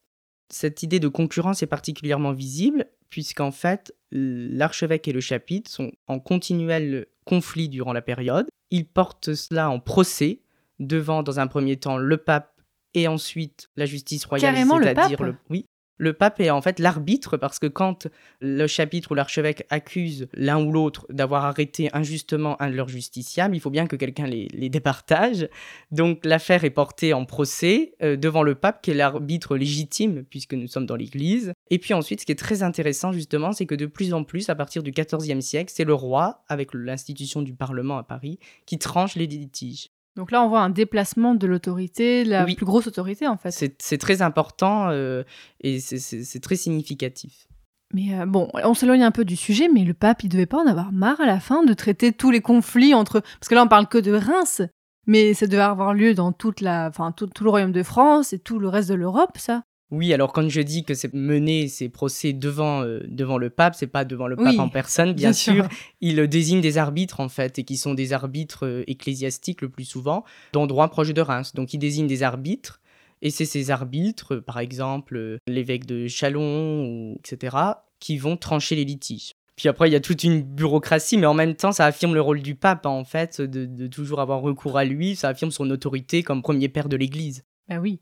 Cette 0.52 0.82
idée 0.82 1.00
de 1.00 1.08
concurrence 1.08 1.62
est 1.62 1.68
particulièrement 1.68 2.34
visible 2.34 2.88
puisqu'en 3.12 3.52
fait 3.52 3.94
l'archevêque 4.12 5.08
et 5.08 5.14
le 5.14 5.22
chapitre 5.22 5.70
sont 5.70 5.92
en 6.08 6.20
continuel 6.20 7.08
conflit 7.26 7.70
durant 7.70 7.94
la 7.94 8.02
période. 8.02 8.48
Ils 8.72 8.88
portent 8.88 9.36
cela 9.36 9.70
en 9.70 9.80
procès 9.80 10.42
devant 10.80 11.22
dans 11.22 11.40
un 11.40 11.48
premier 11.48 11.78
temps 11.78 11.98
le 11.98 12.18
pape 12.18 12.49
et 12.94 13.08
ensuite 13.08 13.70
la 13.76 13.86
justice 13.86 14.26
royale, 14.26 14.56
c'est-à-dire 14.56 15.22
le, 15.24 15.36
oui, 15.50 15.66
le 16.00 16.14
pape 16.14 16.40
est 16.40 16.50
en 16.50 16.62
fait 16.62 16.80
l'arbitre 16.80 17.38
parce 17.38 17.60
que 17.60 17.68
quand 17.68 18.08
le 18.40 18.68
chapitre 18.68 19.12
ou 19.12 19.16
l'archevêque 19.16 19.66
accuse 19.70 20.28
l'un 20.34 20.64
ou 20.64 20.72
l'autre 20.72 21.06
d'avoir 21.10 21.44
arrêté 21.44 21.90
injustement 21.94 22.60
un 22.62 22.70
de 22.70 22.76
leurs 22.76 22.88
justiciables, 22.88 23.56
il 23.56 23.60
faut 23.60 23.70
bien 23.70 23.86
que 23.86 23.98
quelqu'un 23.98 24.26
les, 24.26 24.48
départage. 24.70 25.50
Donc 25.92 26.26
l'affaire 26.26 26.64
est 26.64 26.70
portée 26.70 27.14
en 27.14 27.26
procès 27.26 27.96
euh, 28.02 28.16
devant 28.16 28.44
le 28.44 28.56
pape 28.56 28.82
qui 28.82 28.92
est 28.92 28.94
l'arbitre 28.94 29.58
légitime 29.58 30.24
puisque 30.30 30.54
nous 30.54 30.68
sommes 30.68 30.86
dans 30.86 30.96
l'Église. 30.96 31.54
Et 31.70 31.80
puis 31.80 31.94
ensuite, 31.94 32.22
ce 32.22 32.26
qui 32.26 32.32
est 32.32 32.40
très 32.40 32.64
intéressant 32.64 33.12
justement, 33.12 33.52
c'est 33.52 33.66
que 33.66 33.76
de 33.76 33.86
plus 33.86 34.14
en 34.14 34.24
plus, 34.24 34.50
à 34.50 34.56
partir 34.56 34.84
du 34.84 34.92
XIVe 34.92 35.42
siècle, 35.42 35.74
c'est 35.76 35.84
le 35.84 35.94
roi, 35.94 36.44
avec 36.48 36.74
l'institution 36.74 37.42
du 37.42 37.54
Parlement 37.54 37.98
à 37.98 38.04
Paris, 38.04 38.40
qui 38.66 38.78
tranche 38.78 39.16
les 39.16 39.28
litiges. 39.28 39.90
Donc 40.20 40.32
là, 40.32 40.44
on 40.44 40.50
voit 40.50 40.60
un 40.60 40.70
déplacement 40.70 41.34
de 41.34 41.48
l'autorité, 41.48 42.26
la 42.26 42.44
plus 42.44 42.66
grosse 42.66 42.88
autorité 42.88 43.26
en 43.26 43.38
fait. 43.38 43.52
C'est 43.80 43.98
très 43.98 44.22
important 44.22 44.90
euh, 44.90 45.24
et 45.62 45.80
c'est 45.80 46.42
très 46.42 46.58
significatif. 46.58 47.48
Mais 47.94 48.20
euh, 48.20 48.26
bon, 48.26 48.50
on 48.54 48.74
s'éloigne 48.74 49.04
un 49.04 49.12
peu 49.12 49.24
du 49.24 49.38
sujet, 49.38 49.70
mais 49.74 49.86
le 49.86 49.94
pape, 49.94 50.26
il 50.26 50.28
devait 50.28 50.46
pas 50.46 50.58
en 50.58 50.68
avoir 50.68 50.92
marre 50.92 51.22
à 51.22 51.26
la 51.26 51.40
fin 51.40 51.64
de 51.64 51.74
traiter 51.74 52.12
tous 52.12 52.32
les 52.32 52.42
conflits 52.42 52.94
entre. 52.94 53.22
Parce 53.22 53.48
que 53.48 53.56
là, 53.56 53.64
on 53.64 53.70
parle 53.70 53.88
que 53.88 53.98
de 53.98 54.12
Reims, 54.12 54.62
mais 55.08 55.34
ça 55.34 55.48
devait 55.48 55.62
avoir 55.62 55.94
lieu 55.94 56.14
dans 56.14 56.34
toute 56.34 56.60
la, 56.60 56.90
enfin, 56.90 57.14
tout 57.14 57.30
le 57.42 57.50
royaume 57.50 57.72
de 57.72 57.82
France 57.82 58.34
et 58.34 58.40
tout 58.40 58.60
le 58.60 58.68
reste 58.68 58.90
de 58.90 58.96
l'Europe, 58.96 59.38
ça. 59.38 59.64
Oui, 59.92 60.14
alors 60.14 60.34
quand 60.34 60.48
je 60.48 60.62
dis 60.62 60.84
que 60.84 60.94
c'est 60.94 61.14
mener 61.14 61.68
ces 61.68 61.90
procès 61.90 62.32
devant, 62.32 62.84
euh, 62.84 63.00
devant 63.08 63.40
le 63.40 63.50
pape, 63.50 63.74
c'est 63.74 63.88
pas 63.88 64.06
devant 64.06 64.28
le 64.28 64.36
pape 64.36 64.60
en 64.60 64.70
personne, 64.70 65.14
bien, 65.14 65.34
sûr. 65.34 65.68
Il 66.00 66.28
désigne 66.28 66.62
des 66.62 66.78
arbitres 66.78 67.20
en 67.20 67.30
fait, 67.30 67.58
et 67.58 67.64
qui 67.64 67.76
sont 67.76 67.96
des 67.96 68.14
arbitres 68.14 68.68
euh, 68.68 68.84
ecclésiastiques 68.86 69.62
le 69.62 69.70
plus 69.70 69.86
souvent, 69.86 70.24
d'endroits 70.54 70.90
proches 70.90 71.14
de 71.14 71.22
Reims. 71.22 71.54
Donc 71.56 71.74
il 71.74 71.80
désigne 71.80 72.06
des 72.06 72.22
arbitres, 72.22 72.82
et 73.24 73.32
c'est 73.32 73.46
ces 73.46 73.72
arbitres, 73.72 74.36
par 74.36 74.60
exemple 74.60 75.18
euh, 75.18 75.38
l'évêque 75.48 75.86
de 75.86 76.08
Chalon, 76.08 76.86
ou, 76.86 77.16
etc., 77.20 77.58
qui 78.00 78.18
vont 78.18 78.38
trancher 78.38 78.76
les 78.76 78.86
litiges. 78.86 79.34
Puis 79.56 79.68
après, 79.68 79.90
il 79.90 79.92
y 79.92 79.96
a 79.96 80.00
toute 80.00 80.24
une 80.24 80.42
bureaucratie, 80.42 81.18
mais 81.18 81.26
en 81.26 81.34
même 81.34 81.56
temps, 81.56 81.74
ça 81.74 81.86
affirme 81.86 82.14
le 82.14 82.22
rôle 82.22 82.42
du 82.42 82.56
pape, 82.56 82.86
en 82.86 83.04
fait, 83.04 83.42
de, 83.42 83.66
de 83.66 83.88
toujours 83.88 84.22
avoir 84.22 84.40
recours 84.40 84.78
à 84.78 84.86
lui, 84.86 85.16
ça 85.16 85.30
affirme 85.30 85.52
son 85.52 85.70
autorité 85.72 86.24
comme 86.24 86.42
premier 86.42 86.70
père 86.70 86.88
de 86.88 86.96
l'Église. 86.96 87.44
Ben 87.68 87.80
oui. 87.80 88.00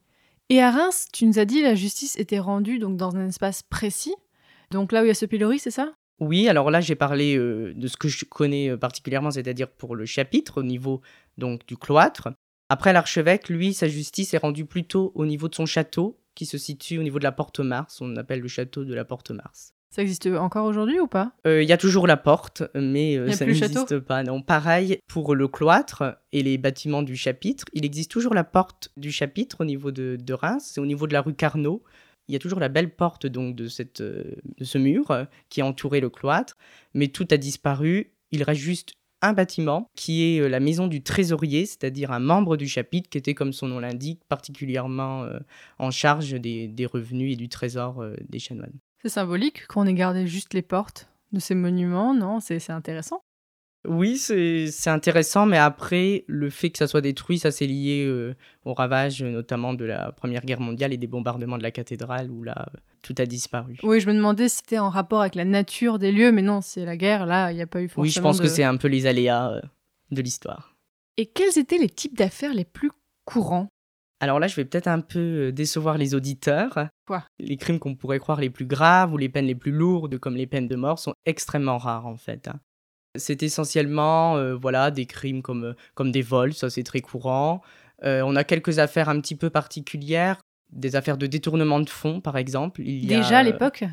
Et 0.50 0.62
à 0.62 0.72
Reims, 0.72 1.08
tu 1.12 1.26
nous 1.26 1.40
as 1.40 1.46
dit 1.46 1.62
la 1.62 1.76
justice 1.76 2.18
était 2.18 2.40
rendue 2.40 2.80
donc 2.80 2.96
dans 2.96 3.16
un 3.16 3.28
espace 3.28 3.64
précis. 3.64 4.16
Donc 4.72 4.92
là 4.92 5.02
où 5.02 5.06
il 5.06 5.10
y 5.10 5.12
a 5.12 5.16
ce 5.16 5.26
pilori, 5.26 5.60
c'est 5.60 5.72
ça? 5.72 5.94
Oui, 6.20 6.48
alors 6.48 6.72
là 6.72 6.82
j'ai 6.82 6.96
parlé 6.96 7.38
euh, 7.38 7.74
de 7.76 7.88
ce 7.88 7.98
que 7.98 8.08
je 8.08 8.26
connais 8.26 8.70
euh, 8.70 8.78
particulièrement, 8.78 9.30
c'est-à-dire 9.30 9.70
pour 9.70 9.96
le 9.96 10.06
chapitre 10.06 10.62
au 10.62 10.64
niveau 10.64 11.02
donc 11.38 11.66
du 11.68 11.78
cloître. 11.78 12.30
Après 12.70 12.94
l'archevêque, 12.94 13.50
lui, 13.50 13.74
sa 13.74 13.88
justice 13.88 14.34
est 14.34 14.40
rendue 14.40 14.66
plutôt 14.66 15.12
au 15.16 15.26
niveau 15.26 15.48
de 15.48 15.56
son 15.56 15.66
château, 15.66 16.20
qui 16.36 16.46
se 16.46 16.58
situe 16.58 16.98
au 16.98 17.04
niveau 17.04 17.20
de 17.20 17.24
la 17.24 17.32
Porte 17.32 17.60
Mars. 17.60 18.02
On 18.02 18.16
appelle 18.16 18.42
le 18.42 18.48
château 18.48 18.86
de 18.86 18.94
la 18.94 19.06
Porte 19.06 19.32
Mars. 19.32 19.74
Ça 19.90 20.02
existe 20.02 20.28
encore 20.28 20.66
aujourd'hui 20.66 21.00
ou 21.00 21.08
pas? 21.08 21.32
Euh, 21.46 21.64
Il 21.64 21.70
y 21.70 21.72
a 21.72 21.78
toujours 21.78 22.08
la 22.08 22.18
porte, 22.18 22.64
mais 22.76 23.18
euh, 23.18 23.32
ça 23.32 23.46
n'existe 23.46 24.00
pas. 24.00 24.24
Non, 24.24 24.42
pareil 24.42 25.00
pour 25.08 25.34
le 25.34 25.48
cloître 25.48 26.18
et 26.32 26.44
les 26.44 26.58
bâtiments 26.58 27.04
du 27.04 27.16
chapitre. 27.16 27.66
Il 27.74 27.86
existe 27.86 28.12
toujours 28.12 28.34
la 28.34 28.44
porte 28.44 28.92
du 28.98 29.12
chapitre 29.12 29.62
au 29.62 29.66
niveau 29.66 29.92
de, 29.92 30.34
Reims, 30.34 30.72
c'est 30.74 30.82
au 30.82 30.86
niveau 30.86 31.08
de 31.08 31.14
la 31.14 31.22
rue 31.22 31.34
Carnot. 31.34 31.84
Il 32.28 32.34
y 32.34 32.36
a 32.36 32.40
toujours 32.40 32.60
la 32.60 32.68
belle 32.68 32.94
porte 32.94 33.26
donc 33.26 33.56
de, 33.56 33.68
cette, 33.70 34.02
euh, 34.02 34.36
de 34.58 34.66
ce 34.66 34.78
mur 34.78 35.26
qui 35.50 35.62
a 35.62 35.66
entouré 35.66 36.02
le 36.02 36.10
cloître, 36.10 36.58
mais 36.94 37.08
tout 37.08 37.28
a 37.32 37.38
disparu. 37.38 38.12
Il 38.32 38.44
reste 38.44 38.62
juste 38.62 38.94
un 39.22 39.32
bâtiment 39.32 39.90
qui 39.96 40.38
est 40.38 40.50
la 40.50 40.60
maison 40.60 40.88
du 40.88 41.02
trésorier, 41.02 41.66
c'est-à-dire 41.66 42.12
un 42.12 42.20
membre 42.20 42.58
du 42.58 42.68
chapitre 42.68 43.10
qui 43.10 43.18
était, 43.18 43.34
comme 43.34 43.54
son 43.54 43.70
nom 43.70 43.80
l'indique, 43.80 44.20
particulièrement 44.28 45.26
en 45.80 45.90
charge 45.90 46.34
des, 46.34 46.68
des, 46.68 46.86
revenus 46.86 47.34
et 47.34 47.36
du 47.36 47.50
trésor 47.50 48.06
des 48.30 48.38
chanoines. 48.38 48.78
C'est 49.02 49.10
symbolique 49.10 49.68
qu'on 49.68 49.86
ait 49.86 49.94
gardé 49.94 50.28
juste 50.28 50.54
les 50.54 50.62
portes 50.62 51.10
de 51.32 51.40
ces 51.40 51.56
monuments, 51.56 52.14
non? 52.14 52.40
C'est 52.40 52.70
intéressant. 52.70 53.22
Oui, 53.88 54.18
c'est 54.18 54.90
intéressant, 54.90 55.46
mais 55.46 55.58
après, 55.58 56.26
le 56.28 56.50
fait 56.50 56.72
que 56.72 56.78
ça 56.78 56.88
soit 56.88 57.00
détruit, 57.00 57.40
ça 57.40 57.52
c'est 57.52 57.68
lié 57.68 58.06
euh, 58.06 58.36
au 58.66 58.74
ravage 58.74 59.24
notamment 59.24 59.74
de 59.74 59.86
la 59.86 60.12
Première 60.12 60.44
Guerre 60.44 60.60
mondiale 60.60 60.92
et 60.92 60.98
des 60.98 61.08
bombardements 61.08 61.58
de 61.58 61.64
la 61.64 61.72
cathédrale 61.72 62.30
où 62.30 62.44
là, 62.44 62.68
tout 63.02 63.16
a 63.18 63.26
disparu. 63.26 63.78
Oui, 63.84 64.02
je 64.02 64.08
me 64.08 64.14
demandais 64.14 64.50
si 64.50 64.58
c'était 64.58 64.80
en 64.80 64.90
rapport 64.90 65.22
avec 65.22 65.36
la 65.36 65.46
nature 65.46 66.00
des 66.00 66.12
lieux, 66.12 66.34
mais 66.34 66.42
non, 66.42 66.60
c'est 66.62 66.84
la 66.84 66.98
guerre, 66.98 67.26
là, 67.26 67.52
il 67.52 67.56
n'y 67.56 67.62
a 67.62 67.68
pas 67.68 67.82
eu 67.82 67.88
forcément 67.88 68.04
Oui, 68.04 68.10
je 68.10 68.20
pense 68.20 68.42
que 68.42 68.48
c'est 68.48 68.64
un 68.64 68.76
peu 68.76 68.90
les 68.90 69.06
aléas 69.06 69.52
euh, 69.54 69.62
de 70.12 70.22
l'histoire. 70.22 70.76
Et 71.16 71.28
quels 71.28 71.58
étaient 71.58 71.78
les 71.78 71.90
types 71.90 72.18
d'affaires 72.18 72.54
les 72.54 72.66
plus 72.66 72.92
courants? 73.26 73.70
Alors 74.20 74.40
là, 74.40 74.48
je 74.48 74.56
vais 74.56 74.66
peut-être 74.66 74.88
un 74.88 75.02
peu 75.02 75.20
euh, 75.48 75.52
décevoir 75.52 75.98
les 75.98 76.16
auditeurs. 76.16 76.90
Quoi? 77.06 77.24
Les 77.40 77.58
crimes 77.58 77.80
qu'on 77.80 77.96
pourrait 77.96 78.20
croire 78.20 78.40
les 78.40 78.50
plus 78.50 78.66
graves 78.66 79.14
ou 79.14 79.18
les 79.18 79.30
peines 79.30 79.46
les 79.46 79.56
plus 79.56 79.72
lourdes, 79.72 80.18
comme 80.18 80.36
les 80.36 80.48
peines 80.48 80.68
de 80.68 80.76
mort, 80.76 81.00
sont 81.00 81.14
extrêmement 81.26 81.78
rares 81.78 82.08
en 82.08 82.18
fait. 82.18 82.48
Hein. 82.48 82.60
C'est 83.16 83.44
essentiellement 83.44 84.38
euh, 84.38 84.56
voilà, 84.56 84.92
des 84.92 85.06
crimes 85.06 85.42
comme, 85.42 85.66
euh, 85.66 85.74
comme 85.94 86.12
des 86.12 86.22
vols, 86.22 86.54
ça 86.54 86.70
c'est 86.70 86.84
très 86.84 87.02
courant. 87.02 87.62
on 88.04 88.36
a 88.36 88.44
quelques 88.44 88.80
affaires 88.80 89.10
un 89.10 89.20
petit 89.22 89.36
peu 89.36 89.50
particulières, 89.50 90.40
des 90.72 90.96
affaires 90.96 91.18
de 91.18 91.28
détournement 91.28 91.80
de 91.80 91.90
fonds 91.90 92.20
par 92.22 92.38
exemple. 92.38 92.82
Il 92.82 93.08
déjà 93.08 93.40
à 93.40 93.44
l'époque? 93.44 93.84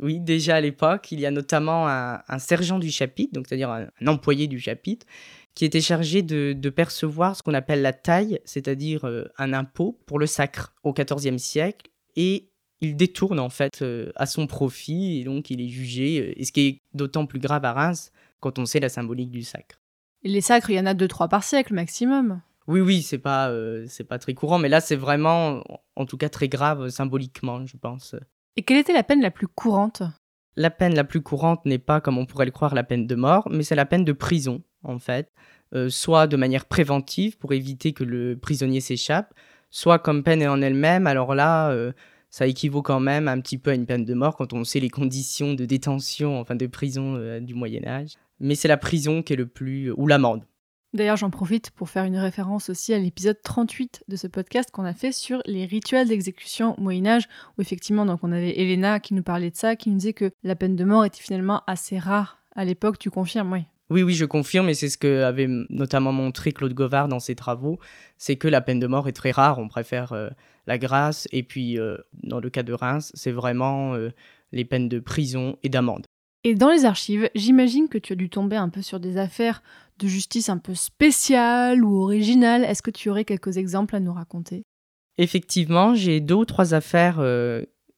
Oui, 0.00 0.18
déjà 0.18 0.56
à 0.56 0.60
l'époque, 0.62 1.12
il 1.12 1.20
y 1.20 1.26
a 1.26 1.30
notamment 1.30 1.86
un, 1.86 2.38
sergent 2.38 2.78
du 2.78 2.90
chapitre, 2.90 3.34
donc 3.34 3.46
c'est-à-dire 3.46 3.70
un, 3.70 4.06
employé 4.06 4.46
du 4.46 4.58
chapitre, 4.58 5.06
qui 5.54 5.64
était 5.64 5.80
chargé 5.80 6.22
de, 6.22 6.70
percevoir 6.70 7.36
ce 7.36 7.42
qu'on 7.42 7.54
appelle 7.54 7.82
la 7.82 7.92
taille, 7.92 8.40
c'est-à-dire 8.44 9.06
euh, 9.06 9.24
un 9.38 9.52
impôt 9.52 9.98
pour 10.06 10.18
le 10.18 10.26
sacre 10.26 10.74
au 10.84 10.92
XIVe 10.92 11.38
siècle, 11.38 11.90
et 12.16 12.50
il 12.80 12.96
détourne 12.96 13.38
en 13.38 13.50
fait 13.50 13.82
euh, 13.82 14.10
à 14.16 14.26
son 14.26 14.46
profit, 14.46 15.20
et 15.20 15.24
donc 15.24 15.50
il 15.50 15.60
est 15.60 15.68
jugé, 15.68 16.20
euh, 16.20 16.32
et 16.36 16.44
ce 16.44 16.52
qui 16.52 16.66
est 16.66 16.78
d'autant 16.94 17.26
plus 17.26 17.40
grave 17.40 17.64
à 17.64 17.72
Reims 17.72 18.12
quand 18.40 18.58
on 18.58 18.66
sait 18.66 18.80
la 18.80 18.88
symbolique 18.88 19.30
du 19.30 19.42
sacre. 19.42 19.80
Et 20.22 20.28
les 20.28 20.40
sacres, 20.40 20.70
il 20.70 20.76
y 20.76 20.80
en 20.80 20.86
a 20.86 20.94
deux, 20.94 21.08
trois 21.08 21.28
par 21.28 21.44
siècle 21.44 21.74
maximum. 21.74 22.40
Oui, 22.66 22.80
oui, 22.80 23.02
c'est 23.02 23.18
pas, 23.18 23.52
c'est 23.88 24.04
pas 24.04 24.18
très 24.18 24.34
courant, 24.34 24.58
mais 24.58 24.68
là 24.68 24.80
c'est 24.80 24.96
vraiment, 24.96 25.64
en 25.96 26.06
tout 26.06 26.16
cas, 26.16 26.28
très 26.28 26.48
grave 26.48 26.88
symboliquement, 26.90 27.66
je 27.66 27.76
pense. 27.76 28.14
Et 28.56 28.62
quelle 28.62 28.76
était 28.76 28.92
la 28.92 29.02
peine 29.02 29.22
la 29.22 29.30
plus 29.30 29.48
courante? 29.48 30.02
La 30.56 30.70
peine 30.70 30.94
la 30.94 31.04
plus 31.04 31.22
courante 31.22 31.64
n'est 31.64 31.78
pas, 31.78 32.00
comme 32.00 32.18
on 32.18 32.26
pourrait 32.26 32.44
le 32.44 32.50
croire, 32.50 32.74
la 32.74 32.84
peine 32.84 33.06
de 33.06 33.14
mort, 33.14 33.48
mais 33.50 33.62
c'est 33.62 33.74
la 33.74 33.86
peine 33.86 34.04
de 34.04 34.12
prison 34.12 34.62
en 34.82 34.98
fait, 34.98 35.32
euh, 35.74 35.88
soit 35.88 36.26
de 36.26 36.36
manière 36.36 36.66
préventive 36.66 37.38
pour 37.38 37.52
éviter 37.52 37.92
que 37.92 38.04
le 38.04 38.36
prisonnier 38.36 38.80
s'échappe, 38.80 39.32
soit 39.70 39.98
comme 39.98 40.22
peine 40.22 40.46
en 40.46 40.60
elle-même. 40.60 41.06
Alors 41.06 41.34
là, 41.34 41.70
euh, 41.70 41.92
ça 42.28 42.46
équivaut 42.46 42.82
quand 42.82 43.00
même 43.00 43.28
un 43.28 43.40
petit 43.40 43.58
peu 43.58 43.70
à 43.70 43.74
une 43.74 43.86
peine 43.86 44.04
de 44.04 44.14
mort 44.14 44.36
quand 44.36 44.52
on 44.52 44.64
sait 44.64 44.80
les 44.80 44.90
conditions 44.90 45.54
de 45.54 45.64
détention, 45.64 46.40
enfin 46.40 46.56
de 46.56 46.66
prison 46.66 47.14
euh, 47.16 47.40
du 47.40 47.54
Moyen 47.54 47.86
Âge. 47.86 48.14
mais 48.40 48.54
c'est 48.54 48.68
la 48.68 48.76
prison 48.76 49.22
qui 49.22 49.34
est 49.34 49.36
le 49.36 49.46
plus... 49.46 49.92
ou 49.92 50.06
l'amende. 50.06 50.44
D'ailleurs, 50.92 51.16
j'en 51.16 51.30
profite 51.30 51.70
pour 51.70 51.88
faire 51.88 52.02
une 52.02 52.16
référence 52.16 52.68
aussi 52.68 52.92
à 52.92 52.98
l'épisode 52.98 53.40
38 53.40 54.02
de 54.08 54.16
ce 54.16 54.26
podcast 54.26 54.72
qu'on 54.72 54.84
a 54.84 54.92
fait 54.92 55.12
sur 55.12 55.40
les 55.46 55.64
rituels 55.64 56.08
d'exécution 56.08 56.76
au 56.76 56.80
Moyen 56.80 57.06
Âge, 57.06 57.28
où 57.56 57.62
effectivement, 57.62 58.04
donc 58.04 58.24
on 58.24 58.32
avait 58.32 58.58
Elena 58.58 58.98
qui 58.98 59.14
nous 59.14 59.22
parlait 59.22 59.52
de 59.52 59.56
ça, 59.56 59.76
qui 59.76 59.88
nous 59.88 59.98
disait 59.98 60.14
que 60.14 60.32
la 60.42 60.56
peine 60.56 60.74
de 60.74 60.84
mort 60.84 61.04
était 61.04 61.22
finalement 61.22 61.62
assez 61.68 61.96
rare 61.96 62.42
à 62.56 62.64
l'époque. 62.64 62.98
Tu 62.98 63.08
confirmes, 63.08 63.52
oui 63.52 63.66
oui, 63.90 64.04
oui, 64.04 64.14
je 64.14 64.24
confirme, 64.24 64.68
et 64.68 64.74
c'est 64.74 64.88
ce 64.88 64.96
que 64.96 65.22
avait 65.22 65.48
notamment 65.68 66.12
montré 66.12 66.52
Claude 66.52 66.74
Govard 66.74 67.08
dans 67.08 67.18
ses 67.18 67.34
travaux, 67.34 67.80
c'est 68.18 68.36
que 68.36 68.46
la 68.46 68.60
peine 68.60 68.78
de 68.78 68.86
mort 68.86 69.08
est 69.08 69.12
très 69.12 69.32
rare, 69.32 69.58
on 69.58 69.66
préfère 69.66 70.12
euh, 70.12 70.30
la 70.66 70.78
grâce, 70.78 71.26
et 71.32 71.42
puis 71.42 71.76
euh, 71.78 71.96
dans 72.22 72.38
le 72.38 72.50
cas 72.50 72.62
de 72.62 72.72
Reims, 72.72 73.10
c'est 73.14 73.32
vraiment 73.32 73.94
euh, 73.94 74.10
les 74.52 74.64
peines 74.64 74.88
de 74.88 75.00
prison 75.00 75.56
et 75.64 75.68
d'amende. 75.68 76.06
Et 76.44 76.54
dans 76.54 76.70
les 76.70 76.84
archives, 76.84 77.28
j'imagine 77.34 77.88
que 77.88 77.98
tu 77.98 78.12
as 78.12 78.16
dû 78.16 78.30
tomber 78.30 78.56
un 78.56 78.68
peu 78.68 78.80
sur 78.80 79.00
des 79.00 79.18
affaires 79.18 79.62
de 79.98 80.06
justice 80.06 80.48
un 80.48 80.58
peu 80.58 80.74
spéciales 80.74 81.84
ou 81.84 82.02
originales. 82.02 82.64
Est-ce 82.64 82.82
que 82.82 82.92
tu 82.92 83.10
aurais 83.10 83.24
quelques 83.24 83.58
exemples 83.58 83.96
à 83.96 84.00
nous 84.00 84.12
raconter? 84.12 84.62
Effectivement, 85.18 85.94
j'ai 85.94 86.20
deux 86.20 86.36
ou 86.36 86.44
trois 86.46 86.72
affaires 86.72 87.16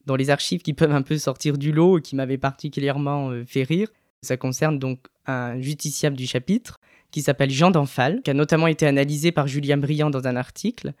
dans 0.05 0.15
les 0.17 0.29
archives 0.29 0.61
qui 0.61 0.73
peuvent 0.73 0.91
un 0.91 1.03
peu 1.03 1.17
sortir 1.17 1.57
du 1.57 1.71
lot 1.71 1.99
et 1.99 2.01
qui 2.01 2.17
m'avaient 2.17 2.37
particulièrement 2.37 3.31
fait 3.45 3.63
rire. 3.63 3.87
Ça 4.21 4.35
concerne 4.35 4.77
donc 4.77 5.07
un 5.25 5.59
justiciable 5.61 6.15
du 6.15 6.27
chapitre 6.27 6.79
qui 7.11 7.21
s'appelle 7.21 7.51
Jean 7.51 7.71
d'Enfal, 7.71 8.21
qui 8.23 8.31
a 8.31 8.33
notamment 8.33 8.67
été 8.67 8.87
analysé 8.87 9.31
par 9.31 9.47
Julien 9.47 9.77
Briand 9.77 10.09
dans 10.09 10.27
un 10.27 10.35
article. 10.35 10.93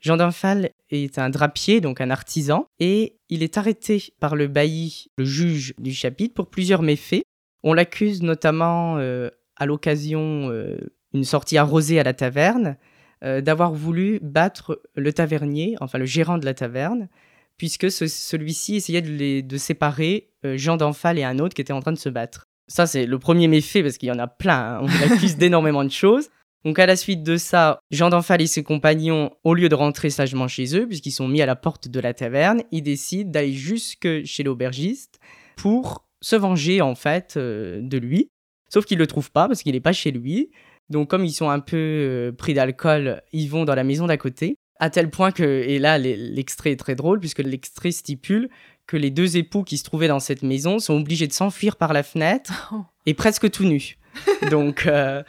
Jean 0.00 0.18
d'Enfal 0.18 0.70
est 0.90 1.18
un 1.18 1.30
drapier, 1.30 1.80
donc 1.80 2.02
un 2.02 2.10
artisan, 2.10 2.66
et 2.78 3.16
il 3.30 3.42
est 3.42 3.56
arrêté 3.56 4.12
par 4.20 4.36
le 4.36 4.46
bailli, 4.46 5.06
le 5.16 5.24
juge 5.24 5.72
du 5.78 5.94
chapitre, 5.94 6.34
pour 6.34 6.50
plusieurs 6.50 6.82
méfaits. 6.82 7.22
On 7.62 7.72
l'accuse 7.72 8.22
notamment, 8.22 8.98
euh, 8.98 9.30
à 9.56 9.64
l'occasion 9.64 10.50
euh, 10.50 10.76
d'une 11.14 11.24
sortie 11.24 11.56
arrosée 11.56 11.98
à 11.98 12.02
la 12.02 12.12
taverne, 12.12 12.76
euh, 13.24 13.40
d'avoir 13.40 13.72
voulu 13.72 14.20
battre 14.20 14.82
le 14.94 15.14
tavernier, 15.14 15.76
enfin 15.80 15.96
le 15.96 16.04
gérant 16.04 16.36
de 16.36 16.44
la 16.44 16.52
taverne, 16.52 17.08
puisque 17.56 17.90
celui-ci 17.90 18.76
essayait 18.76 19.00
de, 19.00 19.40
de 19.40 19.56
séparer 19.56 20.28
Jean 20.42 20.76
d'Enfal 20.76 21.18
et 21.18 21.24
un 21.24 21.38
autre 21.38 21.54
qui 21.54 21.62
était 21.62 21.72
en 21.72 21.80
train 21.80 21.92
de 21.92 21.98
se 21.98 22.10
battre. 22.10 22.44
Ça, 22.66 22.86
c'est 22.86 23.06
le 23.06 23.18
premier 23.18 23.48
méfait 23.48 23.82
parce 23.82 23.98
qu'il 23.98 24.08
y 24.08 24.12
en 24.12 24.18
a 24.18 24.26
plein. 24.26 24.76
Hein. 24.76 24.80
On 24.82 24.86
l'accuse 24.86 25.36
d'énormément 25.38 25.84
de 25.84 25.90
choses. 25.90 26.30
Donc, 26.64 26.78
à 26.78 26.86
la 26.86 26.96
suite 26.96 27.22
de 27.22 27.36
ça, 27.36 27.78
Jean 27.90 28.08
d'Enfal 28.08 28.40
et 28.40 28.46
ses 28.46 28.62
compagnons, 28.62 29.30
au 29.44 29.52
lieu 29.52 29.68
de 29.68 29.74
rentrer 29.74 30.08
sagement 30.08 30.48
chez 30.48 30.76
eux, 30.76 30.86
puisqu'ils 30.86 31.12
sont 31.12 31.28
mis 31.28 31.42
à 31.42 31.46
la 31.46 31.56
porte 31.56 31.88
de 31.88 32.00
la 32.00 32.14
taverne, 32.14 32.62
ils 32.72 32.82
décident 32.82 33.30
d'aller 33.30 33.52
jusque 33.52 34.24
chez 34.24 34.42
l'aubergiste 34.42 35.20
pour 35.56 36.06
se 36.22 36.36
venger, 36.36 36.80
en 36.80 36.94
fait, 36.94 37.34
euh, 37.36 37.80
de 37.82 37.98
lui. 37.98 38.30
Sauf 38.70 38.86
qu'ils 38.86 38.98
le 38.98 39.06
trouvent 39.06 39.30
pas 39.30 39.46
parce 39.46 39.62
qu'il 39.62 39.74
n'est 39.74 39.80
pas 39.80 39.92
chez 39.92 40.10
lui. 40.10 40.50
Donc, 40.88 41.10
comme 41.10 41.24
ils 41.24 41.32
sont 41.32 41.50
un 41.50 41.60
peu 41.60 41.76
euh, 41.76 42.32
pris 42.32 42.54
d'alcool, 42.54 43.22
ils 43.32 43.48
vont 43.48 43.64
dans 43.64 43.74
la 43.74 43.84
maison 43.84 44.06
d'à 44.06 44.16
côté. 44.16 44.56
À 44.80 44.90
tel 44.90 45.10
point 45.10 45.32
que, 45.32 45.42
et 45.42 45.78
là, 45.78 45.98
l'extrait 45.98 46.72
est 46.72 46.76
très 46.76 46.94
drôle, 46.94 47.20
puisque 47.20 47.38
l'extrait 47.40 47.92
stipule 47.92 48.48
que 48.86 48.96
les 48.96 49.10
deux 49.10 49.36
époux 49.36 49.62
qui 49.62 49.78
se 49.78 49.84
trouvaient 49.84 50.08
dans 50.08 50.20
cette 50.20 50.42
maison 50.42 50.78
sont 50.78 50.94
obligés 50.94 51.26
de 51.26 51.32
s'enfuir 51.32 51.76
par 51.76 51.92
la 51.92 52.02
fenêtre 52.02 52.70
oh. 52.72 52.84
et 53.06 53.14
presque 53.14 53.50
tout 53.50 53.64
nus. 53.64 53.98
Donc, 54.50 54.86
euh, 54.86 55.22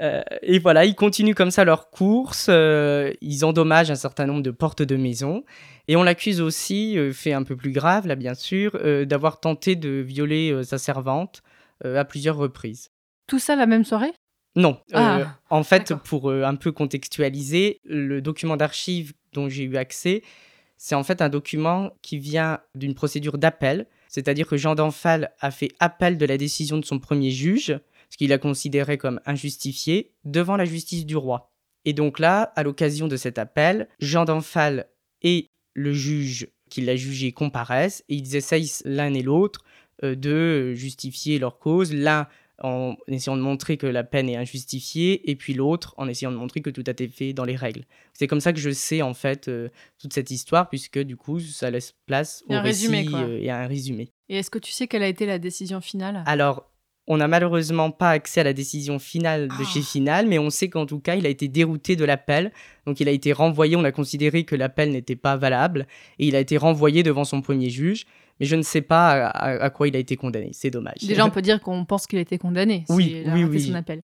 euh, 0.00 0.22
et 0.42 0.58
voilà, 0.58 0.84
ils 0.84 0.94
continuent 0.94 1.34
comme 1.34 1.50
ça 1.50 1.64
leur 1.64 1.90
course. 1.90 2.46
Euh, 2.48 3.12
ils 3.20 3.44
endommagent 3.44 3.90
un 3.90 3.96
certain 3.96 4.26
nombre 4.26 4.42
de 4.42 4.50
portes 4.50 4.82
de 4.82 4.96
maison. 4.96 5.44
Et 5.88 5.96
on 5.96 6.02
l'accuse 6.02 6.40
aussi, 6.40 6.98
fait 7.12 7.32
un 7.32 7.44
peu 7.44 7.54
plus 7.54 7.70
grave 7.70 8.08
là 8.08 8.16
bien 8.16 8.34
sûr, 8.34 8.76
d'avoir 9.06 9.38
tenté 9.38 9.76
de 9.76 10.00
violer 10.00 10.64
sa 10.64 10.78
servante 10.78 11.42
à 11.84 12.04
plusieurs 12.04 12.36
reprises. 12.36 12.90
Tout 13.28 13.38
ça 13.38 13.54
la 13.54 13.66
même 13.66 13.84
soirée? 13.84 14.12
Non. 14.56 14.80
Ah, 14.92 15.36
en 15.48 15.62
fait, 15.62 15.94
pour 15.94 16.32
un 16.32 16.56
peu 16.56 16.72
contextualiser, 16.72 17.80
le 17.84 18.20
document 18.20 18.56
d'archives 18.56 19.12
dont 19.32 19.48
j'ai 19.48 19.62
eu 19.62 19.76
accès 19.76 20.22
c'est 20.76 20.94
en 20.94 21.04
fait 21.04 21.22
un 21.22 21.28
document 21.28 21.90
qui 22.02 22.18
vient 22.18 22.60
d'une 22.74 22.94
procédure 22.94 23.38
d'appel, 23.38 23.86
c'est-à-dire 24.08 24.46
que 24.46 24.56
Jean 24.56 24.74
d'Enfal 24.74 25.32
a 25.40 25.50
fait 25.50 25.72
appel 25.80 26.18
de 26.18 26.26
la 26.26 26.36
décision 26.36 26.78
de 26.78 26.84
son 26.84 26.98
premier 26.98 27.30
juge, 27.30 27.78
ce 28.10 28.16
qu'il 28.16 28.32
a 28.32 28.38
considéré 28.38 28.98
comme 28.98 29.20
injustifié, 29.26 30.12
devant 30.24 30.56
la 30.56 30.64
justice 30.64 31.06
du 31.06 31.16
roi. 31.16 31.52
Et 31.84 31.92
donc 31.92 32.18
là, 32.18 32.52
à 32.56 32.62
l'occasion 32.62 33.08
de 33.08 33.16
cet 33.16 33.38
appel, 33.38 33.88
Jean 34.00 34.24
d'Enfal 34.24 34.88
et 35.22 35.50
le 35.74 35.92
juge 35.92 36.48
qui 36.68 36.80
l'a 36.80 36.96
jugé 36.96 37.32
comparaissent 37.32 38.04
et 38.08 38.16
ils 38.16 38.34
essayent 38.36 38.70
l'un 38.84 39.14
et 39.14 39.22
l'autre 39.22 39.64
euh, 40.02 40.14
de 40.14 40.74
justifier 40.74 41.38
leur 41.38 41.58
cause. 41.58 41.92
L'un 41.92 42.26
en 42.62 42.96
essayant 43.08 43.36
de 43.36 43.42
montrer 43.42 43.76
que 43.76 43.86
la 43.86 44.04
peine 44.04 44.28
est 44.28 44.36
injustifiée, 44.36 45.30
et 45.30 45.36
puis 45.36 45.54
l'autre 45.54 45.94
en 45.98 46.08
essayant 46.08 46.32
de 46.32 46.36
montrer 46.36 46.62
que 46.62 46.70
tout 46.70 46.84
a 46.86 46.90
été 46.90 47.08
fait 47.08 47.32
dans 47.32 47.44
les 47.44 47.56
règles. 47.56 47.84
C'est 48.14 48.26
comme 48.26 48.40
ça 48.40 48.52
que 48.52 48.58
je 48.58 48.70
sais 48.70 49.02
en 49.02 49.14
fait 49.14 49.48
euh, 49.48 49.68
toute 49.98 50.12
cette 50.12 50.30
histoire, 50.30 50.68
puisque 50.68 50.98
du 50.98 51.16
coup 51.16 51.40
ça 51.40 51.70
laisse 51.70 51.94
place 52.06 52.44
au 52.48 52.58
récit 52.60 52.88
euh, 53.14 53.38
et 53.40 53.50
à 53.50 53.58
un 53.58 53.66
résumé. 53.66 54.10
Et 54.28 54.38
est-ce 54.38 54.50
que 54.50 54.58
tu 54.58 54.72
sais 54.72 54.86
quelle 54.86 55.02
a 55.02 55.08
été 55.08 55.26
la 55.26 55.38
décision 55.38 55.80
finale? 55.80 56.22
Alors, 56.26 56.70
on 57.08 57.18
n'a 57.18 57.28
malheureusement 57.28 57.92
pas 57.92 58.10
accès 58.10 58.40
à 58.40 58.44
la 58.44 58.52
décision 58.52 58.98
finale 58.98 59.48
de 59.48 59.64
chez 59.64 59.80
ah. 59.80 59.86
Final, 59.86 60.26
mais 60.26 60.38
on 60.38 60.50
sait 60.50 60.68
qu'en 60.68 60.86
tout 60.86 60.98
cas, 60.98 61.14
il 61.14 61.24
a 61.24 61.28
été 61.28 61.46
dérouté 61.46 61.94
de 61.94 62.04
l'appel. 62.04 62.52
Donc, 62.84 62.98
il 62.98 63.08
a 63.08 63.12
été 63.12 63.32
renvoyé. 63.32 63.76
On 63.76 63.84
a 63.84 63.92
considéré 63.92 64.44
que 64.44 64.56
l'appel 64.56 64.90
n'était 64.90 65.14
pas 65.14 65.36
valable 65.36 65.86
et 66.18 66.26
il 66.26 66.34
a 66.34 66.40
été 66.40 66.56
renvoyé 66.56 67.04
devant 67.04 67.24
son 67.24 67.42
premier 67.42 67.70
juge 67.70 68.06
mais 68.40 68.46
je 68.46 68.56
ne 68.56 68.62
sais 68.62 68.82
pas 68.82 69.28
à, 69.28 69.70
quoi 69.70 69.88
il 69.88 69.96
a 69.96 69.98
été 69.98 70.16
condamné. 70.16 70.50
C'est 70.52 70.70
dommage. 70.70 70.98
Déjà, 71.02 71.24
on 71.24 71.30
peut 71.32 71.42
dire 71.42 71.60
qu'on 71.60 71.84
pense 71.84 72.06
qu'il 72.06 72.18
a 72.18 72.22
été 72.22 72.38
condamné. 72.38 72.84
Oui, 72.88 73.22
oui, 73.26 73.44
oui. 73.44 73.60
Son 73.60 73.74
appel. 73.74 74.02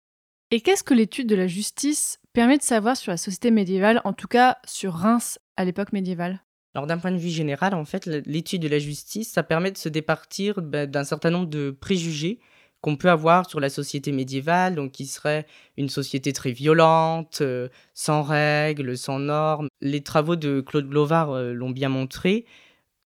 Et 0.50 0.60
qu'est-ce 0.60 0.84
que 0.84 0.94
l'étude 0.94 1.28
de 1.28 1.34
la 1.34 1.46
justice 1.46 2.20
permet 2.32 2.58
de 2.58 2.62
savoir 2.62 2.96
sur 2.96 3.10
la 3.10 3.16
société 3.16 3.50
médiévale, 3.50 4.00
en 4.04 4.12
tout 4.12 4.28
cas 4.28 4.58
sur 4.66 4.92
Reims 4.92 5.38
à 5.56 5.64
l'époque 5.64 5.92
médiévale? 5.92 6.42
Alors 6.74 6.86
d'un 6.86 6.98
point 6.98 7.12
de 7.12 7.18
vue 7.18 7.30
général, 7.30 7.74
en 7.74 7.84
fait, 7.84 8.06
l'étude 8.06 8.62
de 8.62 8.68
la 8.68 8.78
justice, 8.78 9.30
ça 9.30 9.42
permet 9.42 9.70
de 9.70 9.78
se 9.78 9.88
départir 9.88 10.60
bah, 10.60 10.86
d'un 10.86 11.04
certain 11.04 11.30
nombre 11.30 11.48
de 11.48 11.70
préjugés 11.70 12.40
qu'on 12.80 12.96
peut 12.96 13.08
avoir 13.08 13.48
sur 13.48 13.60
la 13.60 13.70
société 13.70 14.12
médiévale, 14.12 14.74
donc 14.74 14.92
qui 14.92 15.06
serait 15.06 15.46
une 15.78 15.88
société 15.88 16.34
très 16.34 16.52
violente, 16.52 17.38
euh, 17.40 17.68
sans 17.94 18.22
règles, 18.22 18.98
sans 18.98 19.18
normes. 19.18 19.68
Les 19.80 20.02
travaux 20.02 20.36
de 20.36 20.60
Claude 20.60 20.86
Glovard 20.86 21.30
euh, 21.30 21.54
l'ont 21.54 21.70
bien 21.70 21.88
montré. 21.88 22.44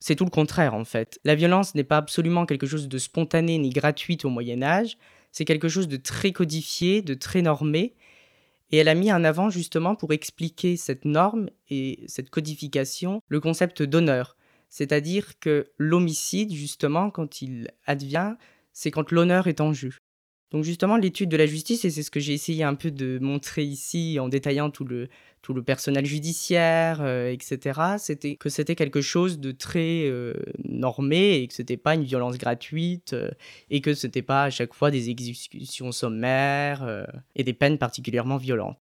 C'est 0.01 0.17
tout 0.17 0.25
le 0.25 0.31
contraire 0.31 0.75
en 0.75 0.85
fait. 0.85 1.19
La 1.25 1.35
violence 1.35 1.75
n'est 1.75 1.85
pas 1.85 1.97
absolument 1.97 2.47
quelque 2.47 2.67
chose 2.67 2.89
de 2.89 2.99
spontané 2.99 3.59
ni 3.59 3.71
gratuit 3.71 4.19
au 4.25 4.29
Moyen 4.29 4.63
Âge, 4.63 4.97
c'est 5.33 5.45
quelque 5.45 5.69
chose 5.69 5.89
de 5.89 5.97
très 5.97 6.33
codifié, 6.33 7.03
de 7.03 7.15
très 7.15 7.43
normé, 7.43 7.95
et 8.71 8.79
elle 8.79 8.89
a 8.89 8.95
mis 8.95 9.13
en 9.13 9.25
avant 9.25 9.51
justement 9.51 9.95
pour 9.95 10.13
expliquer 10.13 10.77
cette 10.77 11.05
norme 11.05 11.49
et 11.71 12.05
cette 12.07 12.31
codification 12.31 13.23
le 13.29 13.41
concept 13.41 13.83
d'honneur. 13.83 14.37
C'est-à-dire 14.69 15.39
que 15.39 15.73
l'homicide, 15.79 16.53
justement, 16.53 17.11
quand 17.11 17.41
il 17.41 17.71
advient, 17.87 18.35
c'est 18.73 18.91
quand 18.91 19.11
l'honneur 19.11 19.47
est 19.47 19.61
en 19.61 19.73
jeu. 19.73 19.93
Donc 20.51 20.65
justement, 20.65 20.97
l'étude 20.97 21.29
de 21.29 21.37
la 21.37 21.47
justice, 21.47 21.85
et 21.85 21.91
c'est 21.91 22.03
ce 22.03 22.11
que 22.11 22.21
j'ai 22.21 22.33
essayé 22.33 22.65
un 22.65 22.75
peu 22.75 22.91
de 22.91 23.19
montrer 23.21 23.65
ici 23.65 24.19
en 24.19 24.29
détaillant 24.29 24.71
tout 24.71 24.85
le, 24.85 25.09
tout 25.43 25.53
le 25.53 25.63
personnel 25.63 26.07
judiciaire, 26.07 27.01
euh, 27.03 27.31
etc., 27.31 27.81
c'était 27.99 28.37
que 28.37 28.49
c'était 28.49 28.75
quelque 28.75 29.03
chose 29.03 29.41
de 29.41 29.53
très 29.53 30.07
euh, 30.07 30.33
normé 30.65 31.37
et 31.37 31.49
que 31.49 31.55
c'était 31.55 31.77
pas 31.77 31.95
une 31.95 32.05
violence 32.05 32.39
gratuite 32.39 33.13
euh, 33.13 33.31
et 33.69 33.83
que 33.83 33.93
c'était 33.93 34.23
pas 34.23 34.45
à 34.45 34.51
chaque 34.51 34.73
fois 34.73 34.91
des 34.91 35.11
exécutions 35.11 35.93
sommaires 35.93 37.07
et 37.35 37.45
des 37.45 37.53
peines 37.53 37.79
particulièrement 37.79 38.39
violentes. 38.39 38.79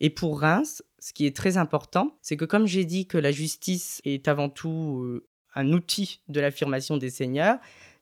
Et 0.00 0.10
pour 0.10 0.40
Reims, 0.40 0.84
ce 1.00 1.12
qui 1.12 1.26
est 1.26 1.34
très 1.34 1.56
important, 1.56 2.16
c'est 2.22 2.36
que 2.36 2.44
comme 2.44 2.66
j'ai 2.68 2.84
dit 2.84 3.06
que 3.06 3.18
la 3.18 3.32
justice 3.32 4.00
est 4.04 4.28
avant 4.28 4.48
tout 4.48 5.20
un 5.56 5.72
outil 5.72 6.20
de 6.28 6.40
l'affirmation 6.40 6.96
des 6.96 7.10
seigneurs, 7.10 7.58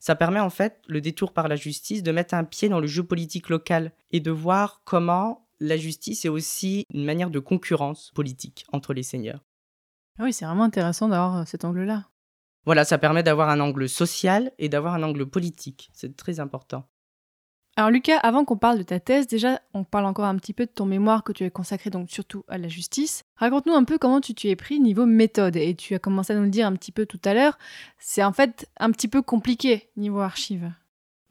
ça 0.06 0.14
permet 0.14 0.38
en 0.38 0.50
fait, 0.50 0.80
le 0.86 1.00
détour 1.00 1.32
par 1.32 1.48
la 1.48 1.56
justice, 1.56 2.04
de 2.04 2.12
mettre 2.12 2.32
un 2.34 2.44
pied 2.44 2.68
dans 2.68 2.78
le 2.78 2.86
jeu 2.86 3.02
politique 3.02 3.48
local 3.48 3.90
et 4.12 4.20
de 4.20 4.30
voir 4.30 4.82
comment 4.84 5.48
la 5.58 5.76
justice 5.76 6.24
est 6.24 6.28
aussi 6.28 6.84
une 6.94 7.04
manière 7.04 7.28
de 7.28 7.40
concurrence 7.40 8.12
politique 8.14 8.64
entre 8.72 8.94
les 8.94 9.02
seigneurs. 9.02 9.42
Ah 10.20 10.22
oui, 10.22 10.32
c'est 10.32 10.44
vraiment 10.44 10.62
intéressant 10.62 11.08
d'avoir 11.08 11.38
euh, 11.38 11.44
cet 11.44 11.64
angle-là. 11.64 12.04
Voilà, 12.66 12.84
ça 12.84 12.98
permet 12.98 13.24
d'avoir 13.24 13.48
un 13.48 13.58
angle 13.58 13.88
social 13.88 14.52
et 14.60 14.68
d'avoir 14.68 14.94
un 14.94 15.02
angle 15.02 15.26
politique. 15.26 15.90
C'est 15.92 16.16
très 16.16 16.38
important. 16.38 16.88
Alors 17.78 17.90
Lucas, 17.90 18.16
avant 18.22 18.46
qu'on 18.46 18.56
parle 18.56 18.78
de 18.78 18.82
ta 18.82 19.00
thèse, 19.00 19.26
déjà 19.26 19.60
on 19.74 19.84
parle 19.84 20.06
encore 20.06 20.24
un 20.24 20.36
petit 20.36 20.54
peu 20.54 20.64
de 20.64 20.70
ton 20.70 20.86
mémoire 20.86 21.22
que 21.22 21.32
tu 21.32 21.44
as 21.44 21.50
consacré 21.50 21.90
donc 21.90 22.10
surtout 22.10 22.42
à 22.48 22.56
la 22.56 22.68
justice. 22.68 23.24
Raconte-nous 23.36 23.74
un 23.74 23.84
peu 23.84 23.98
comment 23.98 24.22
tu 24.22 24.32
t'y 24.32 24.48
es 24.48 24.56
pris 24.56 24.80
niveau 24.80 25.04
méthode 25.04 25.56
et 25.56 25.74
tu 25.74 25.94
as 25.94 25.98
commencé 25.98 26.32
à 26.32 26.36
nous 26.36 26.44
le 26.44 26.48
dire 26.48 26.66
un 26.66 26.72
petit 26.72 26.90
peu 26.90 27.04
tout 27.04 27.20
à 27.22 27.34
l'heure. 27.34 27.58
C'est 27.98 28.24
en 28.24 28.32
fait 28.32 28.66
un 28.78 28.90
petit 28.92 29.08
peu 29.08 29.20
compliqué 29.20 29.90
niveau 29.98 30.20
archive. 30.20 30.72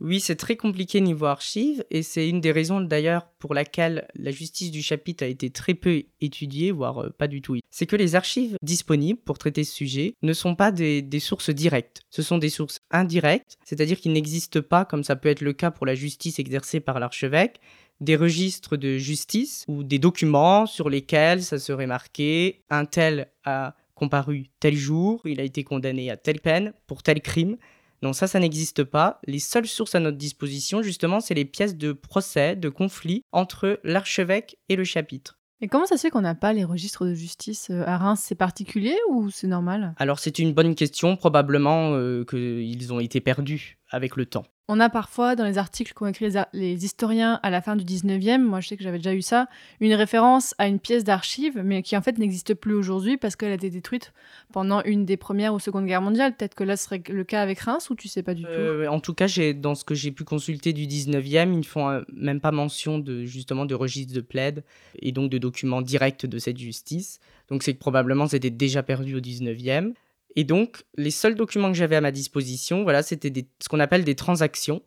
Oui, 0.02 0.20
c'est 0.20 0.36
très 0.36 0.58
compliqué 0.58 1.00
niveau 1.00 1.26
archives 1.26 1.86
et 1.90 2.04
c'est 2.04 2.28
une 2.28 2.42
des 2.42 2.52
raisons 2.52 2.82
d'ailleurs 2.82 3.28
pour 3.40 3.54
laquelle 3.54 4.08
la 4.16 4.32
justice 4.32 4.70
du 4.70 4.82
chapitre 4.82 5.24
a 5.24 5.28
été 5.28 5.50
très 5.52 5.74
peu 5.74 6.04
étudiée, 6.20 6.72
voire 6.72 7.04
euh, 7.04 7.10
pas 7.10 7.28
du 7.28 7.42
tout. 7.42 7.58
C'est 7.72 7.86
que 7.86 7.96
les 7.96 8.16
archives 8.16 8.58
disponibles 8.62 9.20
pour 9.20 9.38
traiter 9.38 9.64
ce 9.64 9.74
sujet 9.74 10.16
ne 10.22 10.34
sont 10.34 10.56
pas 10.56 10.72
des, 10.72 11.08
sources 11.20 11.50
directes, 11.50 12.02
ce 12.10 12.22
sont 12.22 12.38
des 12.38 12.50
sources 12.50 12.82
indirectes, 12.92 13.58
c'est-à-dire 13.64 14.00
qu'ils 14.00 14.12
n'existent 14.12 14.62
pas, 14.62 14.84
comme 14.84 15.04
ça 15.04 15.16
peut 15.16 15.30
être 15.30 15.42
le 15.42 15.54
cas 15.54 15.72
pour 15.72 15.86
la 15.86 15.96
justice 15.96 16.40
exercée 16.40 16.82
par 16.82 17.00
l'archevêque, 17.00 17.62
des 18.02 18.18
registres 18.18 18.76
de 18.76 18.98
justice 18.98 19.64
ou 19.70 19.84
des 19.84 20.00
documents 20.00 20.66
sur 20.66 20.90
lesquels 20.90 21.42
ça 21.42 21.58
serait 21.58 21.88
marqué 21.88 22.64
un 22.70 22.84
tel 22.84 23.30
a 23.46 23.76
comparu 23.96 24.48
tel 24.60 24.76
jour, 24.76 25.22
il 25.26 25.40
a 25.40 25.44
été 25.44 25.64
condamné 25.64 26.12
à 26.12 26.18
telle 26.18 26.42
peine 26.42 26.74
pour 26.86 27.02
tel 27.02 27.22
crime. 27.22 27.58
Non, 28.02 28.14
ça, 28.14 28.28
ça 28.28 28.40
n'existe 28.40 28.84
pas. 28.84 29.20
Les 29.26 29.40
seules 29.40 29.68
sources 29.68 29.96
à 29.96 30.00
notre 30.00 30.18
disposition, 30.18 30.82
justement, 30.82 31.20
c'est 31.20 31.34
les 31.34 31.46
pièces 31.46 31.76
de 31.76 31.92
procès, 31.92 32.56
de 32.56 32.70
conflit 32.70 33.24
entre 33.32 33.80
l'archevêque 33.84 34.58
et 34.70 34.76
le 34.76 34.84
chapitre. 34.84 35.40
Et 35.62 35.68
comment 35.68 35.86
ça 35.86 35.96
se 35.96 36.02
fait 36.02 36.10
qu'on 36.10 36.22
n'a 36.22 36.36
pas 36.36 36.52
les 36.52 36.66
registres 36.66 37.06
de 37.06 37.14
justice 37.14 37.70
euh, 37.72 37.84
à 37.86 37.98
Reims? 37.98 38.22
C'est 38.24 38.36
particulier 38.36 38.96
ou 39.10 39.30
c'est 39.30 39.48
normal? 39.48 39.96
Alors 39.98 40.20
c'est 40.20 40.38
une 40.40 40.54
bonne 40.54 40.76
question, 40.76 41.16
probablement 41.16 41.94
euh, 41.94 42.26
qu'ils 42.26 42.94
ont 42.94 43.00
été 43.00 43.22
perdus 43.22 43.80
avec 43.90 44.18
le 44.18 44.26
temps. 44.26 44.46
On 44.68 44.80
a 44.80 44.90
parfois 44.90 45.36
dans 45.36 45.46
les 45.46 45.60
articles 45.60 45.94
qu'ont 45.94 46.08
écrit 46.08 46.30
les, 46.54 46.86
historiens 46.86 47.40
à 47.44 47.52
la 47.52 47.62
fin 47.62 47.76
du 47.76 47.86
19e, 47.86 48.40
moi 48.42 48.62
je 48.62 48.70
sais 48.70 48.78
que 48.78 48.84
j'avais 48.84 48.98
déjà 48.98 49.14
eu 49.14 49.22
ça, 49.22 49.48
une 49.80 49.94
référence 49.94 50.56
à 50.58 50.68
une 50.68 50.80
pièce 50.80 51.04
d'archive, 51.04 51.62
mais 51.64 51.84
qui 51.84 51.96
en 51.96 52.02
fait 52.02 52.18
n'existe 52.18 52.56
plus 52.56 52.74
aujourd'hui 52.74 53.18
parce 53.18 53.36
qu'elle 53.36 53.52
a 53.52 53.56
été 53.56 53.70
détruite 53.70 54.12
pendant 54.52 54.82
une 54.84 55.06
des 55.06 55.18
premières 55.18 55.54
ou 55.54 55.60
secondes 55.60 55.86
guerres 55.86 56.02
mondiales. 56.02 56.36
Peut-être 56.36 56.56
que 56.56 56.64
là 56.64 56.78
serait 56.78 57.04
le 57.08 57.24
cas 57.24 57.44
avec 57.44 57.60
Reims 57.60 57.92
ou 57.92 57.96
tu 57.96 58.08
sais 58.08 58.24
pas 58.24 58.34
du 58.34 58.42
tout? 58.42 58.50
Euh, 58.50 58.88
En 58.88 59.00
tout 59.00 59.14
cas, 59.14 59.28
dans 59.54 59.76
ce 59.76 59.84
que 59.84 59.94
j'ai 59.94 60.12
pu 60.12 60.24
consulter 60.24 60.74
du 60.74 60.88
19e, 60.88 61.54
ils 61.54 61.60
ne 61.60 61.64
font 61.64 61.88
euh, 61.90 62.02
même 62.12 62.42
pas 62.42 62.52
mention 62.52 62.98
de 62.98 63.24
justement 63.24 63.66
de 63.66 63.76
registre 63.76 64.16
de 64.16 64.22
plaide 64.22 64.64
et 64.98 65.12
donc 65.12 65.30
de 65.30 65.38
documents 65.38 65.84
directs 65.84 66.26
de 66.26 66.40
cette 66.40 66.58
justice. 66.58 67.20
Donc 67.50 67.62
c'est 67.62 67.74
que 67.76 67.80
probablement 67.80 68.26
c'était 68.26 68.50
déjà 68.50 68.82
perdu 68.82 69.16
au 69.16 69.20
19e. 69.20 69.94
Et 70.36 70.44
donc, 70.44 70.84
les 70.98 71.12
seuls 71.12 71.36
documents 71.36 71.72
que 71.72 71.78
j'avais 71.78 71.96
à 71.96 72.02
ma 72.02 72.12
disposition, 72.12 72.84
voilà, 72.84 73.04
c'était 73.04 73.32
ce 73.62 73.70
qu'on 73.70 73.80
appelle 73.80 74.04
des 74.04 74.16
transactions, 74.16 74.82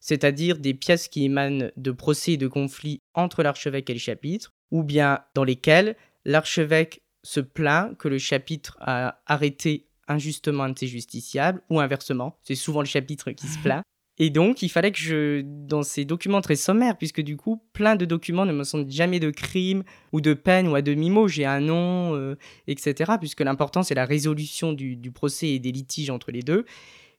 c'est-à-dire 0.00 0.58
des 0.58 0.74
pièces 0.74 1.08
qui 1.08 1.24
émanent 1.24 1.70
de 1.76 1.90
procès 1.90 2.32
et 2.32 2.36
de 2.36 2.48
conflits 2.48 3.00
entre 3.14 3.42
l'archevêque 3.42 3.90
et 3.90 3.94
le 3.94 3.98
chapitre, 3.98 4.52
ou 4.70 4.82
bien 4.82 5.20
dans 5.34 5.44
lesquelles 5.44 5.96
l'archevêque 6.24 7.02
se 7.24 7.40
plaint 7.40 7.96
que 7.96 8.08
le 8.08 8.18
chapitre 8.18 8.76
a 8.80 9.20
arrêté 9.26 9.86
injustement 10.08 10.64
un 10.64 10.70
de 10.70 10.78
ses 10.78 10.88
justiciables, 10.88 11.62
ou 11.70 11.80
inversement, 11.80 12.38
c'est 12.42 12.54
souvent 12.54 12.80
le 12.80 12.86
chapitre 12.86 13.30
qui 13.32 13.46
se 13.46 13.58
plaint. 13.58 13.82
Et 14.18 14.30
donc, 14.30 14.62
il 14.62 14.68
fallait 14.68 14.92
que 14.92 14.98
je, 14.98 15.40
dans 15.42 15.82
ces 15.82 16.04
documents 16.04 16.42
très 16.42 16.56
sommaires, 16.56 16.96
puisque 16.98 17.22
du 17.22 17.36
coup, 17.36 17.62
plein 17.72 17.96
de 17.96 18.04
documents 18.04 18.44
ne 18.44 18.52
me 18.52 18.64
sont 18.64 18.84
jamais 18.88 19.20
de 19.20 19.30
crime 19.30 19.84
ou 20.12 20.20
de 20.20 20.34
peine 20.34 20.68
ou 20.68 20.74
à 20.74 20.82
demi-mot, 20.82 21.28
j'ai 21.28 21.46
un 21.46 21.60
nom, 21.60 22.14
euh, 22.14 22.36
etc., 22.66 23.12
puisque 23.18 23.40
l'important, 23.40 23.82
c'est 23.82 23.94
la 23.94 24.04
résolution 24.04 24.72
du, 24.74 25.10
procès 25.12 25.48
et 25.48 25.58
des 25.58 25.72
litiges 25.72 26.10
entre 26.10 26.30
les 26.30 26.42
deux. 26.42 26.66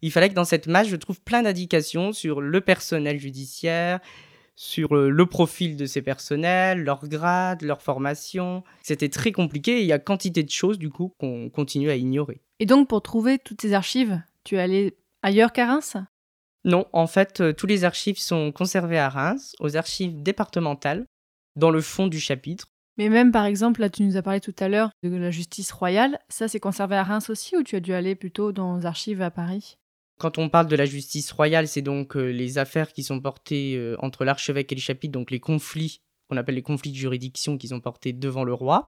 Il 0.02 0.12
fallait 0.12 0.30
que 0.30 0.36
dans 0.36 0.46
cette 0.46 0.68
masse, 0.68 0.88
je 0.88 0.96
trouve 0.96 1.20
plein 1.22 1.42
d'indications 1.42 2.12
sur 2.12 2.42
le 2.42 2.62
personnel 2.62 3.20
judiciaire, 3.20 4.00
sur 4.56 4.96
euh, 4.96 5.10
le 5.10 5.26
profil 5.26 5.78
de 5.78 5.88
ces 5.88 6.04
personnels, 6.04 6.84
leur 6.84 7.08
grade, 7.08 7.64
leur 7.64 7.82
formation. 7.82 8.64
C'était 8.84 9.10
très 9.10 9.32
compliqué 9.32 9.80
et 9.80 9.82
il 9.82 9.88
y 9.88 9.94
a 9.94 10.00
quantité 10.00 10.44
de 10.44 10.52
choses, 10.52 10.78
du 10.78 10.92
coup, 10.92 11.14
qu'on 11.18 11.50
continue 11.50 11.90
à 11.90 11.96
ignorer. 11.96 12.42
Et 12.60 12.68
donc, 12.68 12.88
pour 12.88 13.02
trouver 13.02 13.40
toutes 13.40 13.62
ces 13.62 13.74
archives, 13.74 14.22
tu 14.44 14.56
es 14.56 14.60
allé 14.60 14.96
ailleurs 15.24 15.54
qu'à 15.54 15.66
Reims? 15.66 15.98
Non, 16.66 16.86
en 16.94 17.08
fait, 17.08 17.42
euh, 17.42 17.54
tous 17.54 17.68
les 17.68 17.84
archives 17.84 18.20
sont 18.20 18.52
conservés 18.52 19.00
à 19.00 19.10
Reims, 19.10 19.54
aux 19.60 19.76
archives 19.76 20.22
départementales, 20.22 21.06
dans 21.56 21.70
le 21.70 21.82
fond 21.82 22.08
du 22.08 22.20
chapitre. 22.20 22.68
Mais 22.98 23.10
même 23.10 23.32
par 23.32 23.46
exemple, 23.46 23.82
là 23.82 23.90
tu 23.90 24.04
nous 24.04 24.18
as 24.18 24.22
parlé 24.22 24.40
tout 24.40 24.56
à 24.60 24.70
l'heure 24.70 24.92
de 25.02 25.16
la 25.16 25.32
justice 25.32 25.72
royale, 25.72 26.20
ça 26.30 26.48
c'est 26.48 26.60
conservé 26.60 26.96
à 26.96 27.04
Reims 27.04 27.30
aussi 27.30 27.58
ou 27.58 27.64
tu 27.64 27.76
as 27.76 27.80
dû 27.80 27.92
aller 27.92 28.14
plutôt 28.14 28.52
dans 28.52 28.78
les 28.78 28.86
archives 28.86 29.22
à 29.22 29.32
Paris? 29.32 29.78
Quand 30.20 30.38
on 30.38 30.48
parle 30.48 30.68
de 30.68 30.76
la 30.76 30.86
justice 30.86 31.32
royale, 31.32 31.68
c'est 31.68 31.82
donc 31.82 32.16
euh, 32.16 32.28
les 32.28 32.60
affaires 32.60 32.94
qui 32.94 33.02
sont 33.02 33.20
portées 33.20 33.76
euh, 33.76 33.96
entre 34.00 34.26
l'archevêque 34.26 34.72
et 34.72 34.76
le 34.76 34.82
chapitre, 34.82 35.12
donc 35.12 35.32
les 35.32 35.40
conflits, 35.40 36.02
qu'on 36.30 36.38
appelle 36.38 36.56
les 36.56 36.62
conflits 36.62 36.92
de 36.92 36.98
juridiction 36.98 37.58
qui 37.58 37.68
sont 37.68 37.82
portés 37.82 38.14
devant 38.14 38.44
le 38.44 38.54
roi. 38.54 38.86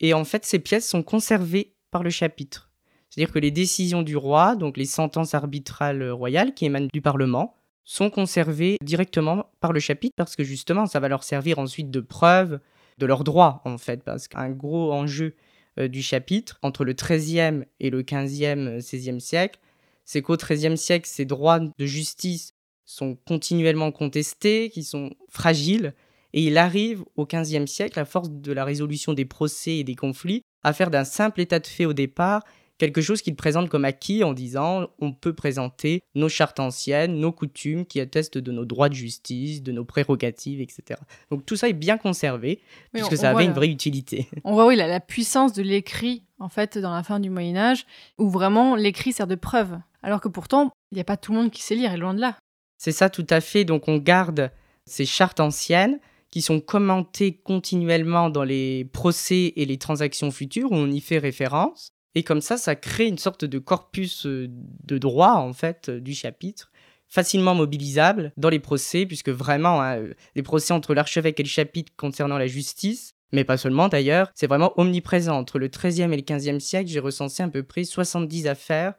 Et 0.00 0.14
en 0.14 0.24
fait, 0.24 0.44
ces 0.44 0.60
pièces 0.60 0.88
sont 0.88 1.02
conservées 1.02 1.74
par 1.90 2.04
le 2.04 2.10
chapitre. 2.10 2.67
C'est-à-dire 3.10 3.32
que 3.32 3.38
les 3.38 3.50
décisions 3.50 4.02
du 4.02 4.16
roi, 4.16 4.56
donc 4.56 4.76
les 4.76 4.84
sentences 4.84 5.34
arbitrales 5.34 6.10
royales 6.10 6.54
qui 6.54 6.66
émanent 6.66 6.88
du 6.92 7.00
Parlement, 7.00 7.54
sont 7.84 8.10
conservées 8.10 8.76
directement 8.82 9.46
par 9.60 9.72
le 9.72 9.80
chapitre 9.80 10.14
parce 10.16 10.36
que 10.36 10.44
justement, 10.44 10.86
ça 10.86 11.00
va 11.00 11.08
leur 11.08 11.24
servir 11.24 11.58
ensuite 11.58 11.90
de 11.90 12.00
preuve 12.00 12.60
de 12.98 13.06
leurs 13.06 13.24
droits, 13.24 13.62
en 13.64 13.78
fait, 13.78 14.02
parce 14.02 14.28
qu'un 14.28 14.50
gros 14.50 14.92
enjeu 14.92 15.34
euh, 15.78 15.88
du 15.88 16.02
chapitre, 16.02 16.58
entre 16.62 16.84
le 16.84 16.92
XIIIe 16.92 17.64
et 17.80 17.90
le 17.90 18.02
XVe, 18.02 18.78
XVIe 18.78 19.20
siècle, 19.20 19.58
c'est 20.04 20.20
qu'au 20.20 20.36
XIIIe 20.36 20.76
siècle, 20.76 21.08
ces 21.08 21.24
droits 21.24 21.60
de 21.60 21.86
justice 21.86 22.54
sont 22.84 23.16
continuellement 23.26 23.92
contestés, 23.92 24.70
qui 24.70 24.82
sont 24.82 25.10
fragiles, 25.28 25.94
et 26.32 26.42
il 26.42 26.58
arrive 26.58 27.04
au 27.16 27.26
XVe 27.26 27.66
siècle, 27.66 27.98
à 28.00 28.04
force 28.04 28.30
de 28.30 28.52
la 28.52 28.64
résolution 28.64 29.14
des 29.14 29.24
procès 29.24 29.76
et 29.76 29.84
des 29.84 29.94
conflits, 29.94 30.42
à 30.62 30.72
faire 30.72 30.90
d'un 30.90 31.04
simple 31.04 31.40
état 31.40 31.60
de 31.60 31.66
fait 31.66 31.86
au 31.86 31.92
départ 31.92 32.42
quelque 32.78 33.00
chose 33.00 33.20
qu'il 33.20 33.36
présente 33.36 33.68
comme 33.68 33.84
acquis 33.84 34.24
en 34.24 34.32
disant 34.32 34.88
on 35.00 35.12
peut 35.12 35.34
présenter 35.34 36.02
nos 36.14 36.28
chartes 36.28 36.60
anciennes, 36.60 37.18
nos 37.18 37.32
coutumes 37.32 37.84
qui 37.84 38.00
attestent 38.00 38.38
de 38.38 38.52
nos 38.52 38.64
droits 38.64 38.88
de 38.88 38.94
justice, 38.94 39.62
de 39.62 39.72
nos 39.72 39.84
prérogatives, 39.84 40.60
etc. 40.60 41.00
Donc 41.30 41.44
tout 41.44 41.56
ça 41.56 41.68
est 41.68 41.74
bien 41.74 41.98
conservé 41.98 42.60
puisque 42.92 43.16
ça 43.16 43.30
avait 43.30 43.44
une 43.44 43.52
vraie 43.52 43.68
utilité. 43.68 44.28
On 44.44 44.54
voit 44.54 44.66
oui 44.66 44.76
la, 44.76 45.00
puissance 45.00 45.52
de 45.52 45.62
l'écrit 45.62 46.22
en 46.38 46.48
fait 46.48 46.78
dans 46.78 46.94
la 46.94 47.02
fin 47.02 47.20
du 47.20 47.30
Moyen 47.30 47.56
Âge 47.56 47.86
où 48.16 48.30
vraiment 48.30 48.76
l'écrit 48.76 49.12
sert 49.12 49.26
de 49.26 49.34
preuve 49.34 49.78
alors 50.02 50.20
que 50.20 50.28
pourtant 50.28 50.70
il 50.92 50.94
n'y 50.94 51.00
a 51.00 51.04
pas 51.04 51.16
tout 51.16 51.32
le 51.32 51.38
monde 51.38 51.50
qui 51.50 51.62
sait 51.62 51.74
lire 51.74 51.92
et 51.92 51.96
loin 51.96 52.14
de 52.14 52.20
là. 52.20 52.36
C'est 52.78 52.92
ça 52.92 53.10
tout 53.10 53.26
à 53.28 53.40
fait 53.40 53.64
donc 53.64 53.88
on 53.88 53.98
garde 53.98 54.50
ces 54.86 55.04
chartes 55.04 55.40
anciennes 55.40 55.98
qui 56.30 56.42
sont 56.42 56.60
commentées 56.60 57.40
continuellement 57.42 58.30
dans 58.30 58.44
les 58.44 58.84
procès 58.84 59.52
et 59.56 59.64
les 59.64 59.78
transactions 59.78 60.30
futures 60.30 60.72
où 60.72 60.76
on 60.76 60.90
y 60.90 61.00
fait 61.00 61.18
référence. 61.18 61.90
Et 62.14 62.22
comme 62.22 62.40
ça, 62.40 62.56
ça 62.56 62.74
crée 62.74 63.06
une 63.06 63.18
sorte 63.18 63.44
de 63.44 63.58
corpus 63.58 64.26
euh, 64.26 64.48
de 64.84 64.98
droit, 64.98 65.34
en 65.34 65.52
fait, 65.52 65.88
euh, 65.88 66.00
du 66.00 66.14
chapitre, 66.14 66.70
facilement 67.08 67.54
mobilisable 67.54 68.32
dans 68.36 68.48
les 68.48 68.58
procès, 68.58 69.06
puisque 69.06 69.28
vraiment, 69.28 69.80
hein, 69.80 69.98
euh, 69.98 70.14
les 70.34 70.42
procès 70.42 70.72
entre 70.72 70.94
l'archevêque 70.94 71.40
et 71.40 71.42
le 71.42 71.48
chapitre 71.48 71.92
concernant 71.96 72.38
la 72.38 72.46
justice, 72.46 73.14
mais 73.32 73.44
pas 73.44 73.56
seulement 73.56 73.88
d'ailleurs, 73.88 74.30
c'est 74.34 74.46
vraiment 74.46 74.72
omniprésent. 74.78 75.36
Entre 75.36 75.58
le 75.58 75.68
XIIIe 75.68 76.12
et 76.12 76.16
le 76.16 76.22
XVe 76.22 76.58
siècle, 76.60 76.90
j'ai 76.90 77.00
recensé 77.00 77.42
à 77.42 77.48
peu 77.48 77.62
près 77.62 77.84
70 77.84 78.46
affaires 78.46 78.94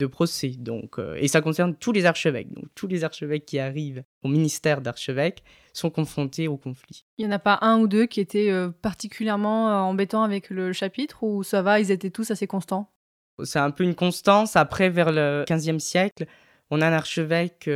de 0.00 0.06
procès. 0.06 0.54
Donc, 0.58 0.98
euh, 0.98 1.16
et 1.20 1.28
ça 1.28 1.40
concerne 1.40 1.76
tous 1.76 1.92
les 1.92 2.06
archevêques. 2.06 2.52
Donc, 2.52 2.64
tous 2.74 2.88
les 2.88 3.04
archevêques 3.04 3.46
qui 3.46 3.58
arrivent 3.58 4.02
au 4.24 4.28
ministère 4.28 4.80
d'archevêque 4.80 5.44
sont 5.72 5.90
confrontés 5.90 6.48
au 6.48 6.56
conflit. 6.56 7.04
Il 7.18 7.26
n'y 7.26 7.32
en 7.32 7.36
a 7.36 7.38
pas 7.38 7.58
un 7.60 7.78
ou 7.78 7.86
deux 7.86 8.06
qui 8.06 8.20
étaient 8.20 8.50
euh, 8.50 8.70
particulièrement 8.70 9.68
euh, 9.68 9.74
embêtants 9.74 10.24
avec 10.24 10.50
le 10.50 10.72
chapitre 10.72 11.22
ou 11.22 11.44
ça 11.44 11.62
va, 11.62 11.78
ils 11.78 11.90
étaient 11.92 12.10
tous 12.10 12.30
assez 12.30 12.46
constants? 12.46 12.90
C'est 13.44 13.58
un 13.58 13.70
peu 13.70 13.84
une 13.84 13.94
constance. 13.94 14.56
Après, 14.56 14.90
vers 14.90 15.12
le 15.12 15.44
15e 15.46 15.78
siècle, 15.78 16.26
on 16.70 16.80
a 16.80 16.88
un 16.88 16.92
archevêque 16.92 17.70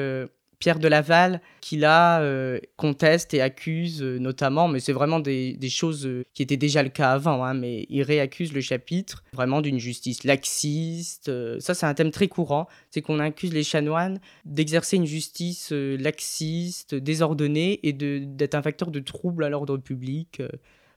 Pierre 0.65 0.79
de 0.79 0.89
Laval 0.89 1.43
qui 1.61 1.77
là 1.77 2.23
euh, 2.23 2.59
conteste 2.79 3.35
et 3.35 3.43
accuse 3.43 4.03
euh, 4.03 4.17
notamment, 4.19 4.67
mais 4.67 4.81
c'est 4.81 4.95
vraiment 4.95 5.21
des, 5.21 5.59
choses 5.69 6.07
euh, 6.07 6.25
qui 6.33 6.43
étaient 6.43 6.57
déjà 6.57 6.83
le 6.83 6.89
cas 6.89 7.11
avant, 7.11 7.45
hein, 7.45 7.53
mais 7.53 7.85
il 7.91 8.01
réaccuse 8.01 8.55
le 8.55 8.63
chapitre 8.63 9.23
vraiment 9.35 9.61
d'une 9.61 9.79
justice 9.79 10.25
laxiste. 10.25 11.31
ça, 11.61 11.75
c'est 11.75 11.85
un 11.85 11.93
thème 11.93 12.11
très 12.11 12.29
courant, 12.29 12.67
c'est 12.91 13.03
qu'on 13.03 13.19
accuse 13.19 13.53
les 13.53 13.63
chanoines 13.63 14.21
d'exercer 14.47 14.97
une 14.97 15.05
justice 15.05 15.71
laxiste, 15.71 16.95
désordonnée 16.95 17.81
et 17.87 17.93
d'être 17.93 18.55
un 18.55 18.63
facteur 18.63 18.91
de 18.91 19.01
trouble 19.01 19.45
à 19.45 19.51
l'ordre 19.51 19.77
public. 19.77 20.41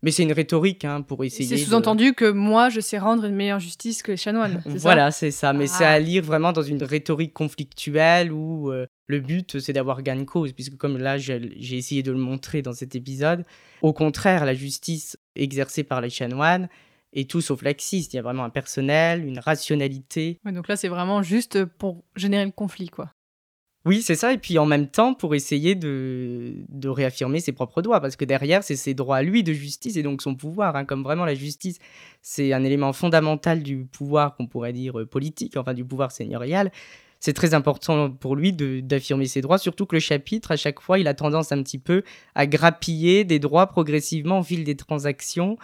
Mais 0.03 0.11
c'est 0.11 0.23
une 0.23 0.31
rhétorique 0.31 0.85
hein, 0.85 1.01
pour 1.01 1.23
essayer. 1.23 1.57
C'est 1.57 1.63
sous-entendu 1.63 2.13
que 2.13 2.29
moi, 2.29 2.69
je 2.69 2.79
sais 2.79 2.99
rendre 2.99 3.25
une 3.25 3.35
meilleure 3.35 3.59
justice 3.59 4.03
que 4.03 4.11
les 4.11 4.17
chanoines. 4.17 4.61
Voilà, 4.65 5.11
c'est 5.11 5.31
ça. 5.31 5.53
Mais 5.53 5.67
c'est 5.67 5.85
à 5.85 5.91
ah. 5.91 5.99
lire 5.99 6.23
vraiment 6.23 6.51
dans 6.51 6.61
une 6.61 6.83
rhétorique 6.83 7.33
conflictuelle 7.33 8.31
où 8.31 8.71
euh, 8.71 8.85
le 9.07 9.19
but, 9.19 9.59
c'est 9.59 9.73
d'avoir 9.73 10.03
gain 10.03 10.17
de 10.17 10.23
cause. 10.23 10.53
Puisque, 10.53 10.77
comme 10.77 10.97
là, 10.97 11.17
j'ai 11.17 11.77
essayé 11.77 12.03
de 12.03 12.11
le 12.11 12.17
montrer 12.19 12.61
dans 12.61 12.73
cet 12.73 12.95
épisode, 12.95 13.43
au 13.81 13.93
contraire, 13.93 14.45
la 14.45 14.53
justice 14.53 15.17
exercée 15.35 15.83
par 15.83 16.01
les 16.01 16.09
chanoines 16.09 16.67
est 17.13 17.29
tout 17.29 17.41
sauf 17.41 17.61
laxiste. 17.63 18.13
Il 18.13 18.17
y 18.17 18.19
a 18.19 18.21
vraiment 18.21 18.43
un 18.43 18.49
personnel, 18.49 19.25
une 19.25 19.39
rationalité. 19.39 20.39
donc 20.45 20.67
là, 20.67 20.75
c'est 20.75 20.89
vraiment 20.89 21.23
juste 21.23 21.65
pour 21.65 22.03
générer 22.15 22.45
le 22.45 22.51
conflit, 22.51 22.89
quoi. 22.89 23.09
Oui, 23.87 24.01
c'est 24.01 24.15
ça. 24.15 24.33
Et 24.33 24.37
puis 24.37 24.59
en 24.59 24.65
même 24.65 24.87
temps, 24.87 25.13
pour 25.13 25.33
essayer 25.33 25.73
de, 25.73 26.55
de 26.67 26.89
réaffirmer 26.89 27.39
ses 27.39 27.53
propres 27.53 27.81
droits. 27.81 28.01
Parce 28.01 28.17
que 28.17 28.25
derrière, 28.25 28.61
c'est 28.61 28.75
ses 28.75 28.93
droits 28.93 29.15
à 29.15 29.23
lui 29.23 29.43
de 29.43 29.53
justice 29.53 29.95
et 29.95 30.03
donc 30.03 30.21
son 30.21 30.35
pouvoir. 30.35 30.75
Hein. 30.75 30.83
comme 30.83 31.03
vraiment 31.03 31.23
la 31.23 31.35
justice, 31.35 31.79
c'est 32.21 32.51
un 32.51 32.65
élément 32.65 32.91
fondamental 32.91 33.63
du 33.63 33.85
pouvoir 33.85 34.35
qu'on 34.35 34.45
pourrait 34.45 34.73
dire 34.73 34.99
euh, 34.99 35.05
politique, 35.05 35.55
enfin 35.55 35.73
du 35.73 35.85
pouvoir 35.85 36.11
seigneurial. 36.11 36.69
c'est 37.21 37.31
très 37.31 37.53
important 37.53 38.11
pour 38.11 38.35
lui 38.35 38.51
d'affirmer 38.51 39.25
ses 39.25 39.39
droits, 39.39 39.57
surtout 39.57 39.85
que 39.85 39.95
le 39.95 40.01
chapitre, 40.01 40.51
à 40.51 40.57
chaque 40.57 40.81
fois, 40.81 40.99
il 40.99 41.07
a 41.07 41.13
tendance 41.13 41.53
un 41.53 41.63
petit 41.63 41.79
peu 41.79 42.03
à 42.35 42.45
grappiller 42.45 43.23
des 43.23 43.39
droits 43.39 43.67
progressivement 43.67 44.39
au 44.39 44.43
fil 44.43 44.65
des 44.65 44.75
transactions, 44.75 45.57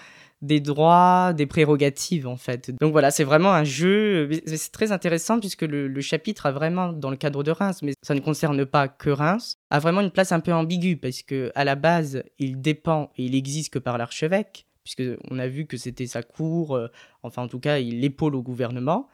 des 0.44 0.60
droits, 0.60 1.32
des 1.32 1.46
prérogatives 1.46 2.28
en 2.28 2.36
fait. 2.36 2.72
Donc 2.82 2.92
voilà, 2.92 3.12
c'est 3.12 3.24
vraiment 3.24 3.54
un 3.54 3.64
jeu, 3.64 4.30
c'est 4.46 4.74
très 4.74 4.92
intéressant 4.92 5.40
puisque 5.40 5.62
le, 5.62 6.02
chapitre 6.02 6.46
a 6.46 6.52
vraiment, 6.52 6.92
dans 6.92 7.10
le 7.10 7.16
cadre 7.16 7.44
de 7.44 7.52
Reims, 7.52 7.80
mais 7.82 7.94
ça 8.02 8.14
ne 8.14 8.20
concerne 8.20 8.66
pas 8.66 8.90
que 8.90 9.10
Reims, 9.10 9.56
a 9.70 9.80
vraiment 9.80 10.02
une 10.02 10.12
place 10.12 10.34
un 10.34 10.42
peu 10.42 10.52
ambiguë 10.52 10.98
parce 10.98 11.22
que 11.22 11.52
à 11.56 11.64
la 11.64 11.76
base, 11.76 12.24
il 12.40 12.60
dépend 12.60 13.10
et 13.18 13.24
il 13.24 13.36
existe 13.36 13.72
que 13.72 13.80
par 13.80 13.98
l'archevêque, 13.98 14.68
puisque 14.84 15.04
on 15.32 15.40
a 15.40 15.48
vu 15.48 15.66
que 15.66 15.78
c'était 15.78 16.08
sa 16.08 16.24
cour, 16.24 16.76
euh, 16.76 16.90
enfin 17.24 17.44
en 17.44 17.48
tout 17.48 17.60
cas, 17.60 17.80
il 17.80 18.04
épaule 18.04 18.36
au 18.36 18.42
gouvernement 18.42 19.08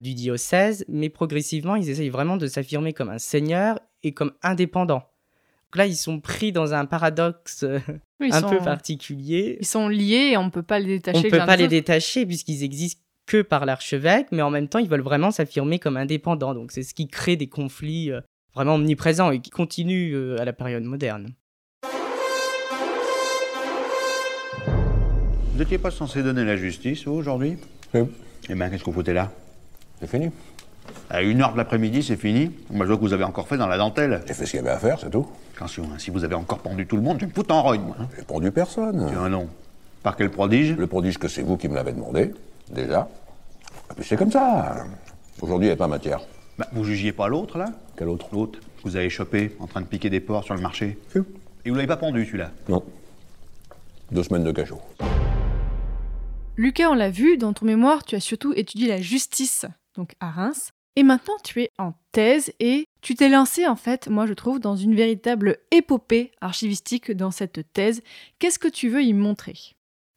du 0.00 0.14
diocèse, 0.14 0.84
mais 0.88 1.10
progressivement, 1.10 1.76
ils 1.76 1.90
essayent 1.90 2.08
vraiment 2.08 2.36
de 2.36 2.48
s'affirmer 2.48 2.92
comme 2.92 3.08
un 3.08 3.18
seigneur 3.20 3.78
et 4.02 4.12
comme 4.12 4.32
indépendant. 4.42 5.04
Donc 5.72 5.78
là, 5.78 5.86
ils 5.86 5.96
sont 5.96 6.20
pris 6.20 6.52
dans 6.52 6.74
un 6.74 6.84
paradoxe 6.84 7.62
euh, 7.62 7.78
un 8.20 8.42
peu 8.42 8.58
particulier. 8.58 9.56
Ils 9.58 9.66
sont 9.66 9.88
liés 9.88 10.32
et 10.32 10.36
on 10.36 10.44
ne 10.44 10.50
peut 10.50 10.62
pas 10.62 10.78
les 10.78 10.98
détacher. 10.98 11.18
On 11.18 11.22
ne 11.22 11.30
peut 11.30 11.46
pas 11.46 11.56
les 11.56 11.66
détacher 11.66 12.26
puisqu'ils 12.26 12.62
existent 12.62 13.00
que 13.24 13.40
par 13.40 13.64
l'archevêque, 13.64 14.26
mais 14.32 14.42
en 14.42 14.50
même 14.50 14.68
temps, 14.68 14.80
ils 14.80 14.88
veulent 14.90 15.00
vraiment 15.00 15.30
s'affirmer 15.30 15.78
comme 15.78 15.96
indépendants. 15.96 16.52
Donc 16.52 16.72
c'est 16.72 16.82
ce 16.82 16.92
qui 16.92 17.08
crée 17.08 17.36
des 17.36 17.46
conflits 17.46 18.12
euh, 18.12 18.20
vraiment 18.54 18.74
omniprésents 18.74 19.30
et 19.30 19.40
qui 19.40 19.48
continuent 19.48 20.12
euh, 20.14 20.38
à 20.38 20.44
la 20.44 20.52
période 20.52 20.82
moderne. 20.82 21.32
Vous 24.66 25.58
n'étiez 25.58 25.78
pas 25.78 25.90
censé 25.90 26.22
donner 26.22 26.44
la 26.44 26.56
justice, 26.56 27.06
vous, 27.06 27.14
aujourd'hui? 27.14 27.56
Oui. 27.94 28.02
Eh 28.50 28.54
bien, 28.54 28.68
qu'est-ce 28.68 28.84
qu'on 28.84 28.92
foutait 28.92 29.14
là? 29.14 29.32
C'est 30.00 30.10
fini. 30.10 30.30
À 31.08 31.22
une 31.22 31.40
heure 31.40 31.52
de 31.52 31.56
l'après-midi, 31.56 32.02
c'est 32.02 32.16
fini. 32.16 32.50
Moi, 32.68 32.84
je 32.84 32.90
vois 32.90 32.98
que 32.98 33.04
vous 33.04 33.14
avez 33.14 33.24
encore 33.24 33.48
fait 33.48 33.56
dans 33.56 33.68
la 33.68 33.78
dentelle. 33.78 34.22
J'ai 34.28 34.34
fait 34.34 34.44
ce 34.44 34.50
qu'il 34.50 34.60
y 34.60 34.62
avait 34.62 34.68
à 34.68 34.78
faire, 34.78 34.98
c'est 35.00 35.10
tout. 35.10 35.26
Attention, 35.56 35.84
hein, 35.92 35.98
si 35.98 36.10
vous 36.10 36.24
avez 36.24 36.34
encore 36.34 36.58
pendu 36.58 36.86
tout 36.86 36.96
le 36.96 37.02
monde, 37.02 37.18
je 37.20 37.26
vais 37.26 37.30
me 37.30 37.34
foutre 37.34 37.54
en 37.54 37.62
rogne, 37.62 37.82
moi. 37.82 37.96
Hein. 38.00 38.08
J'ai 38.16 38.24
pendu 38.24 38.50
personne. 38.50 39.06
Tiens, 39.08 39.28
non. 39.28 39.48
Par 40.02 40.16
quel 40.16 40.30
prodige? 40.30 40.76
Le 40.76 40.86
prodige 40.86 41.18
que 41.18 41.28
c'est 41.28 41.42
vous 41.42 41.56
qui 41.56 41.68
me 41.68 41.74
l'avez 41.74 41.92
demandé, 41.92 42.32
déjà. 42.70 43.08
Et 43.90 43.94
puis 43.94 44.04
c'est 44.04 44.16
comme 44.16 44.32
ça. 44.32 44.84
Aujourd'hui, 45.40 45.66
il 45.66 45.70
n'y 45.70 45.74
a 45.74 45.76
pas 45.76 45.86
matière. 45.86 46.20
Bah, 46.58 46.66
vous 46.72 46.84
jugiez 46.84 47.12
pas 47.12 47.28
l'autre, 47.28 47.58
là? 47.58 47.66
Quel 47.96 48.08
autre? 48.08 48.28
L'autre. 48.32 48.58
Vous 48.84 48.96
avez 48.96 49.10
chopé 49.10 49.54
en 49.60 49.66
train 49.66 49.80
de 49.80 49.86
piquer 49.86 50.10
des 50.10 50.20
porcs 50.20 50.44
sur 50.44 50.54
le 50.54 50.60
marché? 50.60 50.98
Et 51.64 51.70
vous 51.70 51.76
l'avez 51.76 51.86
pas 51.86 51.96
pendu, 51.96 52.24
celui-là? 52.26 52.50
Non. 52.68 52.82
Deux 54.10 54.22
semaines 54.22 54.44
de 54.44 54.52
cachot. 54.52 54.80
Lucas, 56.56 56.88
on 56.90 56.94
l'a 56.94 57.10
vu, 57.10 57.38
dans 57.38 57.52
ton 57.52 57.64
mémoire, 57.64 58.04
tu 58.04 58.14
as 58.16 58.20
surtout 58.20 58.52
étudié 58.54 58.88
la 58.88 59.00
justice 59.00 59.66
donc 59.96 60.14
à 60.20 60.30
Reims. 60.30 60.72
Et 60.96 61.02
maintenant, 61.02 61.36
tu 61.42 61.62
es 61.62 61.70
en 61.78 61.94
thèse 62.12 62.52
et 62.60 62.86
tu 63.00 63.14
t'es 63.14 63.30
lancé, 63.30 63.66
en 63.66 63.76
fait, 63.76 64.08
moi 64.08 64.26
je 64.26 64.34
trouve, 64.34 64.60
dans 64.60 64.76
une 64.76 64.94
véritable 64.94 65.58
épopée 65.70 66.32
archivistique 66.40 67.10
dans 67.10 67.30
cette 67.30 67.72
thèse. 67.72 68.02
Qu'est-ce 68.38 68.58
que 68.58 68.68
tu 68.68 68.90
veux 68.90 69.02
y 69.02 69.14
montrer? 69.14 69.54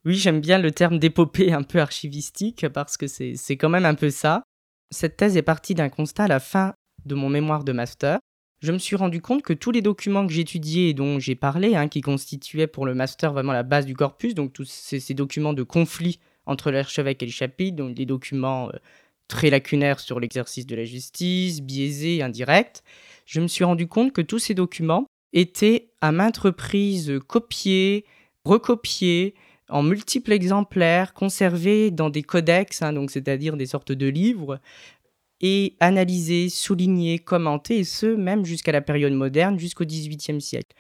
Oui, 0.04 0.16
j'aime 0.16 0.42
bien 0.42 0.60
le 0.60 0.72
terme 0.72 1.00
d'épopée 1.00 1.54
un 1.54 1.64
peu 1.64 1.80
archivistique 1.80 2.68
parce 2.70 2.98
que 2.98 3.08
c'est 3.08 3.58
quand 3.58 3.70
même 3.70 3.86
un 3.86 3.96
peu 3.96 4.10
ça. 4.10 4.44
Cette 4.92 5.18
thèse 5.18 5.38
est 5.38 5.42
partie 5.42 5.74
d'un 5.74 5.90
constat 5.90 6.26
à 6.26 6.28
la 6.28 6.40
fin 6.40 6.74
de 7.06 7.16
mon 7.16 7.30
mémoire 7.30 7.64
de 7.64 7.72
master. 7.72 8.20
Je 8.62 8.72
me 8.72 8.78
suis 8.78 8.96
rendu 8.96 9.22
compte 9.22 9.44
que 9.44 9.54
tous 9.54 9.72
les 9.72 9.82
documents 9.82 10.26
que 10.26 10.34
j'étudiais 10.34 10.90
et 10.90 10.94
dont 10.94 11.20
j'ai 11.20 11.36
parlé, 11.36 11.76
hein, 11.76 11.88
qui 11.88 12.02
constituaient 12.02 12.68
pour 12.68 12.86
le 12.86 12.96
master 12.96 13.34
vraiment 13.34 13.52
la 13.52 13.64
base 13.64 13.86
du 13.86 13.96
corpus, 13.96 14.34
donc 14.34 14.54
tous 14.54 14.66
ces, 14.66 15.14
documents 15.14 15.54
de 15.54 15.64
conflit 15.64 16.20
entre 16.46 16.72
l'archevêque 16.72 17.22
et 17.24 17.26
le 17.26 17.32
chapitre, 17.32 17.76
donc 17.76 17.96
des 17.96 18.06
documents 18.06 18.70
euh, 18.70 18.78
très 19.28 19.50
lacunaire 19.50 20.00
sur 20.00 20.20
l'exercice 20.20 20.66
de 20.66 20.76
la 20.76 20.86
justice, 20.86 21.62
biaisé, 21.62 22.22
indirect, 22.22 22.84
je 23.26 23.42
me 23.42 23.48
suis 23.48 23.64
rendu 23.64 23.88
compte 23.88 24.14
que 24.14 24.22
tous 24.22 24.40
ces 24.40 24.54
documents 24.54 25.06
étaient 25.34 25.90
à 26.02 26.12
maintes 26.12 26.38
reprises 26.38 27.20
copiés, 27.28 28.06
recopiés, 28.46 29.34
en 29.70 29.82
multiples 29.82 30.32
exemplaires, 30.32 31.14
conservés 31.14 31.90
dans 31.90 32.10
des 32.10 32.22
codex, 32.22 32.82
hein, 32.82 32.94
c'est-à-dire 33.10 33.58
des 33.58 33.66
sortes 33.66 33.92
de 33.92 34.08
livres, 34.08 34.60
et 35.42 35.76
analysés, 35.80 36.50
soulignés, 36.50 37.20
commentés, 37.20 37.80
et 37.80 37.84
ce, 37.84 38.06
même 38.06 38.46
jusqu'à 38.46 38.72
la 38.72 38.82
période 38.82 39.14
moderne, 39.14 39.60
jusqu'au 39.60 39.86
XVIIIe 39.86 40.40
siècle. 40.40 40.76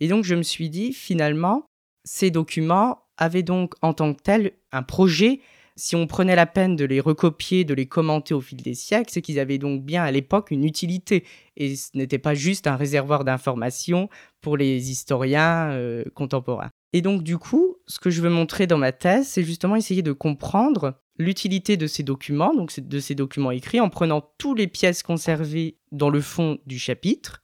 Et 0.00 0.08
donc 0.08 0.24
je 0.24 0.34
me 0.34 0.42
suis 0.42 0.68
dit, 0.68 0.92
finalement, 0.92 1.64
ces 2.04 2.30
documents 2.30 2.98
avaient 3.16 3.42
donc 3.42 3.74
en 3.80 3.94
tant 3.94 4.12
que 4.12 4.20
tels 4.20 4.52
un 4.72 4.82
projet 4.82 5.40
si 5.76 5.96
on 5.96 6.06
prenait 6.06 6.36
la 6.36 6.46
peine 6.46 6.76
de 6.76 6.84
les 6.84 7.00
recopier, 7.00 7.64
de 7.64 7.74
les 7.74 7.86
commenter 7.86 8.34
au 8.34 8.40
fil 8.40 8.62
des 8.62 8.74
siècles, 8.74 9.10
c'est 9.12 9.22
qu'ils 9.22 9.40
avaient 9.40 9.58
donc 9.58 9.84
bien 9.84 10.02
à 10.04 10.10
l'époque 10.10 10.50
une 10.50 10.64
utilité. 10.64 11.24
Et 11.56 11.76
ce 11.76 11.90
n'était 11.94 12.18
pas 12.18 12.34
juste 12.34 12.66
un 12.66 12.76
réservoir 12.76 13.24
d'informations 13.24 14.08
pour 14.40 14.56
les 14.56 14.90
historiens 14.90 15.70
euh, 15.70 16.04
contemporains. 16.14 16.70
Et 16.92 17.02
donc 17.02 17.22
du 17.22 17.38
coup, 17.38 17.76
ce 17.86 17.98
que 17.98 18.10
je 18.10 18.22
veux 18.22 18.30
montrer 18.30 18.66
dans 18.66 18.78
ma 18.78 18.92
thèse, 18.92 19.26
c'est 19.26 19.42
justement 19.42 19.76
essayer 19.76 20.02
de 20.02 20.12
comprendre 20.12 20.94
l'utilité 21.18 21.76
de 21.76 21.86
ces 21.86 22.02
documents, 22.02 22.54
donc 22.54 22.78
de 22.78 23.00
ces 23.00 23.14
documents 23.14 23.50
écrits, 23.50 23.80
en 23.80 23.88
prenant 23.88 24.22
toutes 24.38 24.58
les 24.58 24.66
pièces 24.66 25.02
conservées 25.02 25.78
dans 25.92 26.10
le 26.10 26.20
fond 26.20 26.58
du 26.66 26.78
chapitre, 26.78 27.43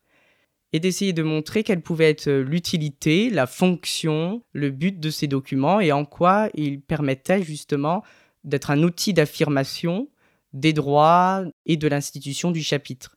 et 0.73 0.81
d'essayer 0.81 1.13
de 1.13 1.23
montrer 1.23 1.65
quelle 1.65 1.83
pouvait 1.83 2.11
être 2.11 2.31
l'utilité, 2.31 3.31
la 3.31 3.47
fonction, 3.47 4.43
le 4.53 4.71
but 4.71 4.99
de 4.99 5.11
ces 5.11 5.27
documents 5.27 5.81
et 5.81 5.93
en 5.93 6.05
quoi 6.05 6.49
ils 6.55 6.81
permettaient 6.81 7.43
justement 7.43 8.03
d'être 8.45 8.71
un 8.71 8.83
outil 8.83 9.13
d'affirmation 9.13 10.09
des 10.53 10.73
droits 10.73 11.45
et 11.67 11.77
de 11.77 11.89
l'institution 11.89 12.51
du 12.51 12.63
chapitre. 12.63 13.17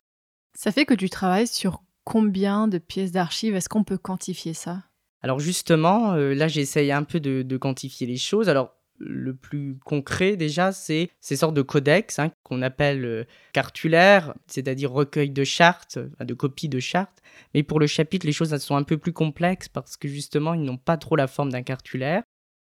Ça 0.56 0.70
fait 0.70 0.84
que 0.84 0.94
tu 0.94 1.10
travailles 1.10 1.48
sur 1.48 1.82
combien 2.04 2.68
de 2.68 2.78
pièces 2.78 3.12
d'archives? 3.12 3.54
Est-ce 3.54 3.68
qu'on 3.68 3.84
peut 3.84 3.98
quantifier 3.98 4.54
ça? 4.54 4.84
Alors 5.20 5.40
justement, 5.40 6.12
euh, 6.12 6.34
là 6.34 6.48
j'essaye 6.48 6.92
un 6.92 7.02
peu 7.02 7.18
de, 7.18 7.56
quantifier 7.56 8.06
les 8.06 8.16
choses. 8.16 8.48
Alors 8.48 8.74
le 8.98 9.34
plus 9.34 9.76
concret 9.84 10.36
déjà, 10.36 10.72
c'est 10.72 11.10
ces 11.20 11.36
sortes 11.36 11.54
de 11.54 11.62
codex 11.62 12.18
hein, 12.18 12.30
qu'on 12.42 12.62
appelle 12.62 13.04
euh, 13.04 13.24
cartulaires, 13.52 14.34
c'est-à-dire 14.46 14.90
recueil 14.92 15.30
de 15.30 15.44
chartes, 15.44 15.98
de 16.20 16.34
copies 16.34 16.68
de 16.68 16.80
chartes. 16.80 17.22
Mais 17.54 17.62
pour 17.62 17.80
le 17.80 17.86
chapitre, 17.86 18.26
les 18.26 18.32
choses 18.32 18.56
sont 18.58 18.76
un 18.76 18.82
peu 18.82 18.98
plus 18.98 19.12
complexes 19.12 19.68
parce 19.68 19.96
que 19.96 20.08
justement, 20.08 20.54
ils 20.54 20.62
n'ont 20.62 20.76
pas 20.76 20.96
trop 20.96 21.16
la 21.16 21.26
forme 21.26 21.50
d'un 21.50 21.62
cartulaire. 21.62 22.22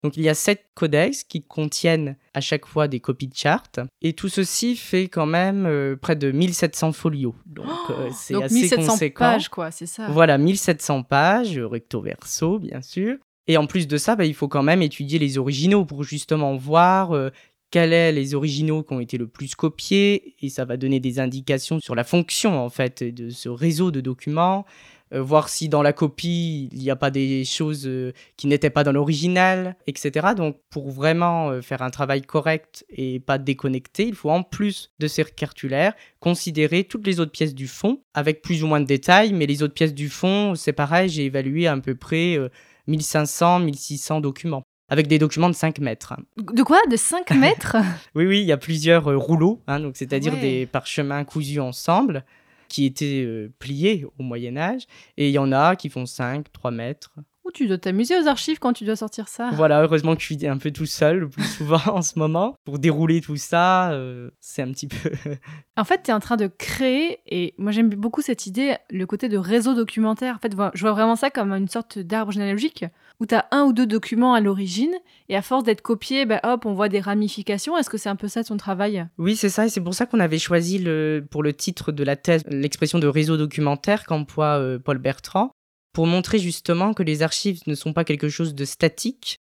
Donc 0.03 0.15
il 0.15 0.23
y 0.23 0.29
a 0.29 0.35
sept 0.35 0.69
codex 0.75 1.23
qui 1.23 1.43
contiennent 1.43 2.17
à 2.33 2.41
chaque 2.41 2.65
fois 2.65 2.87
des 2.87 2.99
copies 2.99 3.27
de 3.27 3.35
chartes. 3.35 3.79
Et 4.01 4.13
tout 4.13 4.29
ceci 4.29 4.75
fait 4.75 5.07
quand 5.07 5.25
même 5.25 5.65
euh, 5.65 5.95
près 5.95 6.15
de 6.15 6.31
1700 6.31 6.91
folios. 6.91 7.35
Donc 7.45 7.67
euh, 7.89 8.09
c'est 8.13 8.41
assez 8.41 8.53
1700 8.53 8.97
pages, 9.15 9.49
quoi, 9.49 9.71
c'est 9.71 9.87
ça. 9.87 10.07
Voilà, 10.09 10.37
1700 10.37 11.03
pages, 11.03 11.57
recto 11.57 12.01
verso, 12.01 12.59
bien 12.59 12.81
sûr. 12.81 13.17
Et 13.47 13.57
en 13.57 13.65
plus 13.65 13.87
de 13.87 13.97
ça, 13.97 14.15
bah, 14.15 14.25
il 14.25 14.33
faut 14.33 14.47
quand 14.47 14.63
même 14.63 14.81
étudier 14.81 15.19
les 15.19 15.37
originaux 15.37 15.85
pour 15.85 16.03
justement 16.03 16.55
voir 16.55 17.11
euh, 17.13 17.29
quels 17.71 17.91
sont 17.91 18.15
les 18.15 18.35
originaux 18.35 18.83
qui 18.83 18.93
ont 18.93 18.99
été 18.99 19.17
le 19.17 19.27
plus 19.27 19.55
copiés. 19.55 20.35
Et 20.41 20.49
ça 20.49 20.65
va 20.65 20.77
donner 20.77 20.99
des 20.99 21.19
indications 21.19 21.79
sur 21.79 21.95
la 21.95 22.03
fonction, 22.03 22.59
en 22.59 22.69
fait, 22.69 23.03
de 23.03 23.29
ce 23.29 23.49
réseau 23.49 23.91
de 23.91 24.01
documents. 24.01 24.65
Euh, 25.13 25.21
voir 25.21 25.47
si 25.47 25.69
dans 25.69 25.81
la 25.81 25.93
copie 25.93 26.67
il 26.73 26.79
n'y 26.79 26.89
a 26.89 26.97
pas 26.97 27.11
des 27.11 27.45
choses 27.45 27.87
euh, 27.87 28.11
qui 28.35 28.47
n'étaient 28.47 28.69
pas 28.69 28.83
dans 28.83 28.91
l'original, 28.91 29.77
etc. 29.87 30.29
Donc 30.35 30.57
pour 30.69 30.91
vraiment 30.91 31.49
euh, 31.49 31.61
faire 31.61 31.81
un 31.81 31.89
travail 31.89 32.21
correct 32.21 32.85
et 32.89 33.21
pas 33.21 33.37
déconnecté, 33.37 34.05
il 34.05 34.15
faut 34.15 34.29
en 34.29 34.43
plus 34.43 34.91
de 34.99 35.07
ces 35.07 35.23
cartulaires 35.23 35.93
considérer 36.19 36.83
toutes 36.83 37.07
les 37.07 37.21
autres 37.21 37.31
pièces 37.31 37.55
du 37.55 37.67
fond 37.67 38.01
avec 38.13 38.41
plus 38.41 38.63
ou 38.63 38.67
moins 38.67 38.81
de 38.81 38.85
détails, 38.85 39.31
mais 39.31 39.45
les 39.45 39.63
autres 39.63 39.73
pièces 39.73 39.93
du 39.93 40.09
fond, 40.09 40.55
c'est 40.55 40.73
pareil, 40.73 41.07
j'ai 41.07 41.25
évalué 41.25 41.67
à 41.67 41.77
peu 41.77 41.95
près 41.95 42.37
1500, 42.87 43.59
1600 43.59 44.21
documents 44.21 44.63
avec 44.89 45.07
des 45.07 45.19
documents 45.19 45.49
de 45.49 45.55
5 45.55 45.79
mètres. 45.79 46.15
De 46.37 46.63
quoi? 46.63 46.79
De 46.89 46.95
5 46.95 47.31
mètres? 47.35 47.75
Oui, 48.15 48.25
oui, 48.25 48.41
il 48.41 48.45
y 48.45 48.51
a 48.51 48.57
plusieurs 48.57 49.05
rouleaux, 49.19 49.61
hein, 49.67 49.79
donc 49.79 49.97
c'est-à-dire 49.97 50.37
des 50.39 50.65
parchemins 50.65 51.23
cousus 51.23 51.59
ensemble 51.59 52.23
qui 52.69 52.85
étaient 52.85 53.23
euh, 53.25 53.51
pliés 53.59 54.05
au 54.17 54.23
Moyen 54.23 54.57
Âge, 54.57 54.83
et 55.17 55.29
il 55.29 55.31
y 55.31 55.37
en 55.37 55.51
a 55.51 55.75
qui 55.75 55.89
font 55.89 56.05
5, 56.05 56.51
3 56.51 56.71
mètres. 56.71 57.11
Ou 57.47 57.51
tu 57.51 57.65
dois 57.65 57.77
t'amuser 57.77 58.19
aux 58.19 58.27
archives 58.27 58.59
quand 58.59 58.73
tu 58.73 58.83
dois 58.83 58.97
sortir 58.97 59.29
ça. 59.29 59.51
Voilà, 59.53 59.81
heureusement 59.81 60.15
que 60.15 60.21
je 60.21 60.25
suis 60.25 60.47
un 60.47 60.57
peu 60.57 60.71
tout 60.71 60.85
seul 60.85 61.19
le 61.19 61.29
plus 61.29 61.45
souvent 61.45 61.79
en 61.87 62.01
ce 62.01 62.19
moment. 62.19 62.55
Pour 62.65 62.77
dérouler 62.77 63.21
tout 63.21 63.37
ça, 63.37 63.91
euh, 63.91 64.29
c'est 64.41 64.61
un 64.61 64.71
petit 64.73 64.87
peu... 64.87 65.11
en 65.77 65.85
fait, 65.85 66.03
tu 66.03 66.11
es 66.11 66.13
en 66.13 66.19
train 66.19 66.35
de 66.35 66.47
créer, 66.47 67.19
et 67.25 67.53
moi 67.57 67.71
j'aime 67.71 67.89
beaucoup 67.89 68.21
cette 68.21 68.47
idée, 68.47 68.75
le 68.89 69.05
côté 69.05 69.29
de 69.29 69.37
réseau 69.37 69.75
documentaire. 69.75 70.35
En 70.35 70.39
fait, 70.39 70.51
je 70.73 70.81
vois 70.81 70.91
vraiment 70.91 71.15
ça 71.15 71.29
comme 71.29 71.53
une 71.53 71.69
sorte 71.69 71.99
d'arbre 71.99 72.33
généalogique 72.33 72.83
où 73.19 73.25
tu 73.25 73.33
as 73.33 73.47
un 73.51 73.63
ou 73.63 73.73
deux 73.73 73.87
documents 73.87 74.33
à 74.33 74.41
l'origine, 74.41 74.93
et 75.29 75.35
à 75.35 75.41
force 75.41 75.63
d'être 75.63 75.81
copiés, 75.81 76.25
bah, 76.25 76.39
hop, 76.43 76.65
on 76.65 76.73
voit 76.73 76.89
des 76.89 76.99
ramifications. 76.99 77.77
Est-ce 77.77 77.89
que 77.89 77.97
c'est 77.97 78.09
un 78.09 78.15
peu 78.15 78.27
ça 78.27 78.43
ton 78.43 78.57
travail? 78.57 79.07
Oui, 79.17 79.35
c'est 79.35 79.49
ça, 79.49 79.65
et 79.65 79.69
c'est 79.69 79.81
pour 79.81 79.93
ça 79.93 80.05
qu'on 80.05 80.19
avait 80.19 80.37
choisi 80.37 80.77
le, 80.77 81.25
pour 81.29 81.43
le 81.43 81.53
titre 81.53 81.91
de 81.91 82.03
la 82.03 82.15
thèse 82.15 82.43
l'expression 82.47 82.99
de 82.99 83.07
réseau 83.07 83.37
documentaire 83.37 84.05
qu'emploie 84.05 84.59
euh, 84.59 84.79
Paul 84.79 84.99
Bertrand, 84.99 85.51
pour 85.97 86.05
montrer 86.05 86.37
justement 86.37 86.93
que 86.93 87.01
les 87.01 87.23
archives 87.23 87.61
ne 87.65 87.73
sont 87.73 87.91
pas 87.91 88.03
quelque 88.03 88.29
chose 88.29 88.53
de 88.53 88.65
statique, 88.65 89.39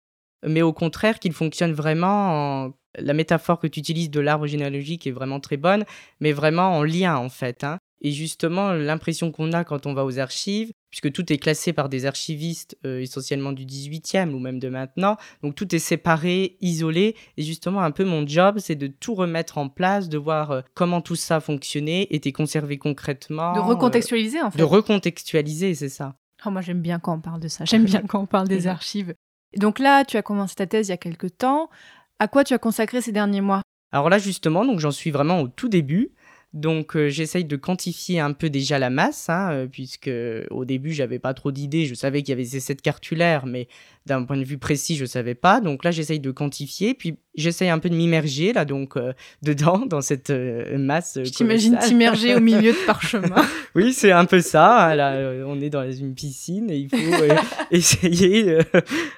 mais 0.46 0.62
au 0.62 0.72
contraire 0.72 1.18
qu'ils 1.18 1.32
fonctionnent 1.32 1.72
vraiment 1.72 2.72
La 2.96 3.12
métaphore 3.12 3.58
que 3.58 3.66
tu 3.66 3.80
utilises 3.80 4.08
de 4.08 4.20
l'arbre 4.20 4.46
généalogique 4.46 5.04
est 5.08 5.10
vraiment 5.10 5.40
très 5.40 5.56
bonne, 5.56 5.84
mais 6.20 6.30
vraiment 6.30 6.76
en 6.76 6.84
lien 6.84 7.16
en 7.16 7.28
fait. 7.28 7.64
Hein. 7.64 7.78
Et 8.02 8.12
justement, 8.12 8.72
l'impression 8.72 9.32
qu'on 9.32 9.52
a 9.52 9.64
quand 9.64 9.84
on 9.86 9.94
va 9.94 10.04
aux 10.04 10.20
archives, 10.20 10.70
puisque 10.90 11.10
tout 11.10 11.32
est 11.32 11.38
classé 11.38 11.72
par 11.72 11.88
des 11.88 12.06
archivistes 12.06 12.78
euh, 12.86 13.00
essentiellement 13.00 13.50
du 13.50 13.64
18e 13.64 14.30
ou 14.30 14.38
même 14.38 14.60
de 14.60 14.68
maintenant, 14.68 15.16
donc 15.42 15.56
tout 15.56 15.74
est 15.74 15.80
séparé, 15.80 16.56
isolé. 16.60 17.16
Et 17.36 17.42
justement, 17.42 17.80
un 17.80 17.90
peu 17.90 18.04
mon 18.04 18.24
job, 18.24 18.60
c'est 18.60 18.76
de 18.76 18.86
tout 18.86 19.16
remettre 19.16 19.58
en 19.58 19.68
place, 19.68 20.08
de 20.08 20.18
voir 20.18 20.52
euh, 20.52 20.60
comment 20.74 21.00
tout 21.00 21.16
ça 21.16 21.40
fonctionnait, 21.40 22.06
était 22.10 22.30
conservé 22.30 22.78
concrètement. 22.78 23.54
De 23.54 23.58
recontextualiser 23.58 24.40
en 24.40 24.52
fait. 24.52 24.58
De 24.58 24.62
recontextualiser, 24.62 25.74
c'est 25.74 25.88
ça. 25.88 26.14
Oh, 26.46 26.50
moi 26.50 26.60
j'aime 26.60 26.80
bien 26.80 26.98
quand 26.98 27.14
on 27.14 27.20
parle 27.20 27.40
de 27.40 27.48
ça, 27.48 27.64
j'aime 27.64 27.84
bien 27.84 28.02
quand 28.08 28.20
on 28.20 28.26
parle 28.26 28.48
des 28.48 28.66
archives. 28.66 29.14
Donc 29.56 29.78
là, 29.78 30.04
tu 30.04 30.16
as 30.16 30.22
commencé 30.22 30.54
ta 30.56 30.66
thèse 30.66 30.88
il 30.88 30.90
y 30.90 30.94
a 30.94 30.98
quelques 30.98 31.36
temps. 31.38 31.70
À 32.18 32.28
quoi 32.28 32.44
tu 32.44 32.54
as 32.54 32.58
consacré 32.58 33.00
ces 33.00 33.12
derniers 33.12 33.40
mois? 33.40 33.62
Alors 33.92 34.10
là, 34.10 34.18
justement, 34.18 34.64
donc 34.64 34.80
j'en 34.80 34.90
suis 34.90 35.10
vraiment 35.10 35.40
au 35.40 35.48
tout 35.48 35.68
début. 35.68 36.12
Donc 36.54 36.94
euh, 36.94 37.08
j'essaye 37.08 37.44
de 37.44 37.56
quantifier 37.56 38.20
un 38.20 38.32
peu 38.32 38.48
déjà 38.48 38.78
la 38.78 38.88
masse, 38.88 39.28
hein, 39.28 39.50
euh, 39.50 39.66
puisque 39.66 40.10
au 40.50 40.64
début 40.64 40.92
j'avais 40.92 41.18
pas 41.18 41.34
trop 41.34 41.50
d'idées, 41.50 41.84
je 41.84 41.94
savais 41.94 42.22
qu'il 42.22 42.30
y 42.30 42.32
avait 42.32 42.44
ces 42.44 42.60
sept 42.60 42.80
cartulaires, 42.80 43.44
mais 43.44 43.66
d'un 44.06 44.24
point 44.24 44.36
de 44.36 44.44
vue 44.44 44.58
précis 44.58 44.96
je 44.96 45.04
savais 45.04 45.34
pas. 45.34 45.60
Donc 45.60 45.84
là 45.84 45.90
j'essaye 45.90 46.20
de 46.20 46.30
quantifier, 46.30 46.94
puis 46.94 47.16
j'essaye 47.34 47.68
un 47.68 47.78
peu 47.78 47.90
de 47.90 47.94
m'immerger 47.94 48.52
là 48.52 48.64
donc 48.64 48.96
euh, 48.96 49.12
dedans 49.42 49.86
dans 49.86 50.00
cette 50.00 50.30
masse. 50.30 51.18
Je 51.22 51.30
t'imagine 51.30 51.78
t'immerger 51.78 52.34
au 52.34 52.40
milieu 52.40 52.72
de 52.72 52.78
parchemin. 52.86 53.44
oui 53.74 53.92
c'est 53.92 54.12
un 54.12 54.24
peu 54.24 54.40
ça. 54.40 54.88
Hein, 54.90 54.94
là 54.94 55.42
on 55.46 55.60
est 55.60 55.70
dans 55.70 55.90
une 55.90 56.14
piscine 56.14 56.70
et 56.70 56.78
il 56.78 56.88
faut 56.88 56.96
essayer 57.70 58.58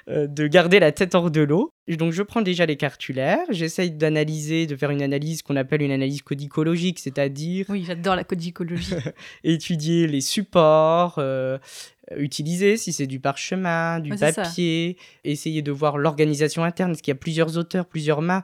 de 0.07 0.47
garder 0.47 0.79
la 0.79 0.91
tête 0.91 1.15
hors 1.15 1.31
de 1.31 1.41
l'eau. 1.41 1.71
Donc 1.95 2.11
je 2.11 2.21
prends 2.21 2.41
déjà 2.41 2.65
les 2.65 2.75
cartulaires, 2.75 3.45
j'essaye 3.49 3.91
d'analyser, 3.91 4.67
de 4.67 4.75
faire 4.75 4.91
une 4.91 5.01
analyse 5.01 5.41
qu'on 5.41 5.55
appelle 5.55 5.81
une 5.81 5.91
analyse 5.91 6.21
codicologique, 6.21 6.99
c'est-à-dire... 6.99 7.65
Oui, 7.69 7.85
j'adore 7.87 8.17
la 8.17 8.25
codicologie. 8.25 8.93
étudier 9.45 10.05
les 10.07 10.19
supports, 10.19 11.15
euh, 11.17 11.57
utiliser 12.15 12.77
si 12.77 12.93
c'est 12.93 13.07
du 13.07 13.19
parchemin, 13.19 13.99
du 13.99 14.15
papier, 14.15 14.97
essayer 15.23 15.61
de 15.61 15.71
voir 15.71 15.97
l'organisation 15.97 16.63
interne, 16.63 16.91
parce 16.91 17.01
qu'il 17.01 17.11
y 17.11 17.17
a 17.17 17.19
plusieurs 17.19 17.57
auteurs, 17.57 17.85
plusieurs 17.85 18.21
mains. 18.21 18.43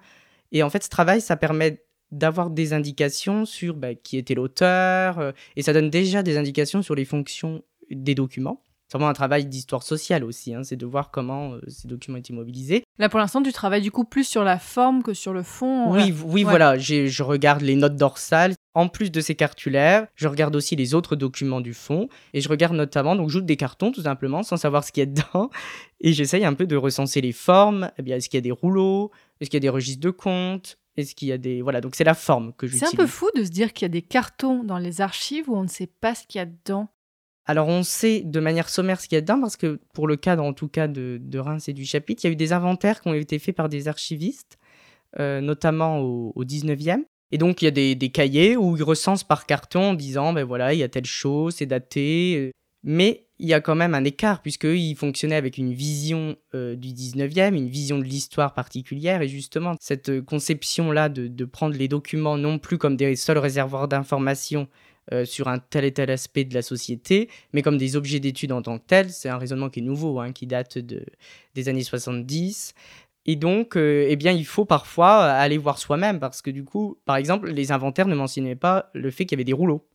Et 0.51 0.63
en 0.63 0.69
fait, 0.69 0.83
ce 0.83 0.89
travail, 0.89 1.21
ça 1.21 1.37
permet 1.37 1.83
d'avoir 2.11 2.49
des 2.49 2.73
indications 2.73 3.45
sur 3.45 3.75
bah, 3.75 3.95
qui 3.95 4.17
était 4.17 4.35
l'auteur, 4.35 5.19
euh, 5.19 5.31
et 5.55 5.63
ça 5.63 5.73
donne 5.73 5.89
déjà 5.89 6.21
des 6.21 6.37
indications 6.37 6.81
sur 6.81 6.93
les 6.93 7.05
fonctions 7.05 7.63
des 7.89 8.15
documents 8.15 8.61
vraiment 8.93 9.09
un 9.09 9.13
travail 9.13 9.45
d'histoire 9.45 9.83
sociale 9.83 10.23
aussi, 10.23 10.53
hein, 10.53 10.63
c'est 10.63 10.75
de 10.75 10.85
voir 10.85 11.11
comment 11.11 11.53
euh, 11.53 11.61
ces 11.67 11.87
documents 11.87 12.17
étaient 12.17 12.33
mobilisés. 12.33 12.83
Là, 12.99 13.09
pour 13.09 13.19
l'instant, 13.19 13.41
tu 13.41 13.51
travailles 13.51 13.81
du 13.81 13.91
coup 13.91 14.03
plus 14.03 14.23
sur 14.23 14.43
la 14.43 14.59
forme 14.59 15.03
que 15.03 15.13
sur 15.13 15.33
le 15.33 15.43
fond. 15.43 15.91
Oui, 15.91 16.13
oui, 16.25 16.43
voilà, 16.43 16.77
je 16.77 17.23
regarde 17.23 17.61
les 17.61 17.75
notes 17.75 17.95
dorsales. 17.95 18.53
En 18.75 18.87
plus 18.87 19.11
de 19.11 19.21
ces 19.21 19.35
cartulaires, 19.35 20.07
je 20.15 20.27
regarde 20.27 20.55
aussi 20.55 20.75
les 20.75 20.95
autres 20.95 21.15
documents 21.15 21.61
du 21.61 21.73
fond 21.73 22.09
et 22.33 22.41
je 22.41 22.49
regarde 22.49 22.75
notamment, 22.75 23.15
donc 23.15 23.29
j'ouvre 23.29 23.45
des 23.45 23.57
cartons 23.57 23.91
tout 23.91 24.01
simplement 24.01 24.41
sans 24.41 24.57
savoir 24.57 24.83
ce 24.83 24.91
qu'il 24.91 25.01
y 25.01 25.03
a 25.03 25.05
dedans 25.05 25.49
et 26.01 26.13
j'essaye 26.13 26.43
un 26.43 26.53
peu 26.53 26.65
de 26.65 26.75
recenser 26.75 27.21
les 27.21 27.33
formes. 27.33 27.91
Eh 27.97 28.01
bien, 28.01 28.17
est-ce 28.17 28.29
qu'il 28.29 28.37
y 28.37 28.39
a 28.39 28.41
des 28.41 28.51
rouleaux? 28.51 29.11
Est-ce 29.39 29.49
qu'il 29.49 29.57
y 29.57 29.61
a 29.61 29.67
des 29.67 29.69
registres 29.69 30.01
de 30.01 30.09
comptes? 30.09 30.79
Est-ce 30.97 31.15
qu'il 31.15 31.27
y 31.27 31.31
a 31.31 31.37
des... 31.37 31.61
Voilà, 31.61 31.81
donc 31.81 31.95
c'est 31.95 32.03
la 32.03 32.13
forme 32.13 32.53
que 32.53 32.67
j'utilise. 32.67 32.89
C'est 32.89 32.95
un 32.95 33.03
peu 33.03 33.07
fou 33.07 33.27
de 33.35 33.43
se 33.43 33.49
dire 33.49 33.73
qu'il 33.73 33.85
y 33.85 33.87
a 33.87 33.89
des 33.89 34.01
cartons 34.01 34.63
dans 34.63 34.77
les 34.77 35.01
archives 35.01 35.49
où 35.49 35.55
on 35.55 35.63
ne 35.63 35.67
sait 35.67 35.87
pas 35.87 36.15
ce 36.15 36.25
qu'il 36.27 36.39
y 36.39 36.41
a 36.41 36.45
dedans. 36.45 36.89
Alors 37.45 37.67
on 37.67 37.83
sait 37.83 38.21
de 38.21 38.39
manière 38.39 38.69
sommaire 38.69 39.01
ce 39.01 39.07
qu'il 39.07 39.17
y 39.17 39.19
a 39.19 39.21
dedans 39.21 39.41
parce 39.41 39.57
que 39.57 39.81
pour 39.93 40.07
le 40.07 40.15
cadre 40.15 40.43
en 40.43 40.53
tout 40.53 40.69
cas 40.69 40.87
de, 40.87 41.37
Reims 41.37 41.67
et 41.67 41.73
du 41.73 41.85
chapitre, 41.85 42.23
il 42.23 42.27
y 42.27 42.29
a 42.29 42.33
eu 42.33 42.37
des 42.37 42.53
inventaires 42.53 43.01
qui 43.01 43.09
ont 43.09 43.13
été 43.13 43.37
faits 43.37 43.55
par 43.55 43.69
des 43.69 43.87
archivistes, 43.87 44.57
euh, 45.19 45.41
notamment 45.41 45.99
au, 45.99 46.43
19e. 46.45 47.03
Et 47.33 47.39
donc 47.39 47.63
il 47.63 47.65
y 47.65 47.67
a 47.67 47.95
des, 47.95 48.09
cahiers 48.09 48.55
où 48.55 48.77
ils 48.77 48.83
recensent 48.83 49.23
par 49.23 49.47
carton 49.47 49.89
en 49.89 49.93
disant 49.95 50.33
ben 50.33 50.43
voilà, 50.43 50.71
il 50.71 50.77
y 50.77 50.83
a 50.83 50.87
telle 50.87 51.07
chose, 51.07 51.55
c'est 51.55 51.65
daté. 51.65 52.35
Euh. 52.37 52.51
Mais 52.83 53.25
il 53.39 53.47
y 53.47 53.55
a 53.55 53.59
quand 53.59 53.73
même 53.73 53.95
un 53.95 54.03
écart 54.03 54.43
puisqu'ils 54.43 54.95
fonctionnaient 54.95 55.35
avec 55.35 55.57
une 55.57 55.73
vision 55.73 56.35
euh, 56.53 56.75
du 56.75 56.89
19e, 56.89 57.55
une 57.55 57.69
vision 57.69 57.97
de 57.97 58.03
l'histoire 58.03 58.53
particulière. 58.53 59.23
Et 59.23 59.27
justement, 59.27 59.73
cette 59.79 60.21
conception-là 60.21 61.09
de, 61.09 61.45
prendre 61.45 61.75
les 61.75 61.87
documents 61.87 62.37
non 62.37 62.59
plus 62.59 62.77
comme 62.77 62.97
des 62.97 63.15
seuls 63.15 63.39
réservoirs 63.39 63.87
d'informations, 63.87 64.67
euh, 65.11 65.25
sur 65.25 65.49
un 65.49 65.59
tel 65.59 65.83
et 65.83 65.91
tel 65.91 66.09
aspect 66.09 66.45
de 66.45 66.53
la 66.53 66.61
société, 66.61 67.29
mais 67.51 67.61
comme 67.61 67.77
des 67.77 67.97
objets 67.97 68.21
d'étude 68.21 68.53
en 68.53 68.61
tant 68.61 68.77
que 68.77 68.85
tels. 68.87 69.09
C'est 69.09 69.27
un 69.27 69.37
raisonnement 69.37 69.69
qui 69.69 69.81
est 69.81 69.83
nouveau, 69.83 70.21
hein, 70.21 70.31
qui 70.31 70.47
date 70.47 70.77
de, 70.77 71.03
des 71.55 71.67
années 71.67 71.83
70. 71.83 72.73
Et 73.25 73.35
donc, 73.35 73.77
euh, 73.77 74.05
eh 74.09 74.15
bien, 74.15 74.31
il 74.31 74.45
faut 74.45 74.65
parfois 74.65 75.23
aller 75.23 75.57
voir 75.57 75.77
soi-même, 75.77 76.19
parce 76.19 76.41
que 76.41 76.51
du 76.51 76.63
coup, 76.65 76.97
par 77.05 77.15
exemple, 77.15 77.49
les 77.49 77.71
inventaires 77.71 78.07
ne 78.07 78.15
mentionnaient 78.15 78.55
pas 78.55 78.89
le 78.93 79.11
fait 79.11 79.25
qu'il 79.25 79.37
y 79.37 79.37
avait 79.37 79.45
des 79.45 79.53
rouleaux. 79.53 79.85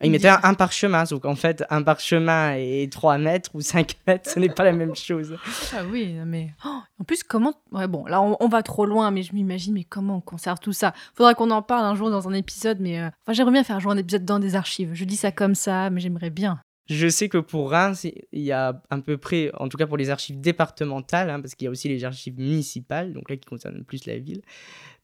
Il 0.00 0.12
mettait 0.12 0.28
un, 0.28 0.54
parchemin, 0.54 1.02
donc 1.04 1.24
en 1.24 1.34
fait, 1.34 1.64
un 1.70 1.82
parchemin 1.82 2.54
et 2.54 2.88
3 2.88 3.18
mètres 3.18 3.50
ou 3.54 3.60
5 3.60 3.96
mètres, 4.06 4.30
ce 4.30 4.38
n'est 4.38 4.48
pas 4.48 4.62
la 4.62 4.72
même 4.72 4.94
chose. 4.94 5.36
Ah 5.74 5.82
oui, 5.90 6.14
mais 6.24 6.54
oh, 6.64 6.78
en 7.00 7.04
plus, 7.04 7.24
comment. 7.24 7.54
Ouais, 7.72 7.88
bon, 7.88 8.04
là, 8.06 8.22
on, 8.22 8.48
va 8.48 8.62
trop 8.62 8.86
loin, 8.86 9.10
mais 9.10 9.22
je 9.22 9.34
m'imagine, 9.34 9.74
mais 9.74 9.82
comment 9.82 10.18
on 10.18 10.20
conserve 10.20 10.60
tout 10.60 10.72
ça? 10.72 10.94
Faudra 11.14 11.34
qu'on 11.34 11.50
en 11.50 11.62
parle 11.62 11.84
un 11.84 11.96
jour 11.96 12.10
dans 12.10 12.28
un 12.28 12.32
épisode, 12.32 12.78
mais. 12.80 13.00
Euh, 13.00 13.08
enfin, 13.26 13.32
j'aimerais 13.32 13.52
bien 13.52 13.64
faire 13.64 13.76
un 13.76 13.80
jour 13.80 13.90
un 13.90 13.96
épisode 13.96 14.24
dans 14.24 14.38
des 14.38 14.54
archives. 14.54 14.90
Je 14.94 15.04
dis 15.04 15.16
ça 15.16 15.32
comme 15.32 15.56
ça, 15.56 15.90
mais 15.90 16.00
j'aimerais 16.00 16.30
bien. 16.30 16.60
Je 16.88 17.06
sais 17.06 17.28
que 17.28 17.36
pour 17.36 17.70
Reims, 17.70 18.06
il 18.32 18.42
y 18.42 18.50
a 18.50 18.82
à 18.88 18.98
peu 18.98 19.18
près, 19.18 19.50
en 19.54 19.68
tout 19.68 19.76
cas 19.76 19.86
pour 19.86 19.98
les 19.98 20.08
archives 20.08 20.40
départementales, 20.40 21.28
hein, 21.28 21.38
parce 21.40 21.54
qu'il 21.54 21.66
y 21.66 21.68
a 21.68 21.70
aussi 21.70 21.88
les 21.88 22.02
archives 22.02 22.38
municipales, 22.38 23.12
donc 23.12 23.28
là 23.28 23.36
qui 23.36 23.44
concernent 23.44 23.84
plus 23.84 24.06
la 24.06 24.18
ville. 24.18 24.40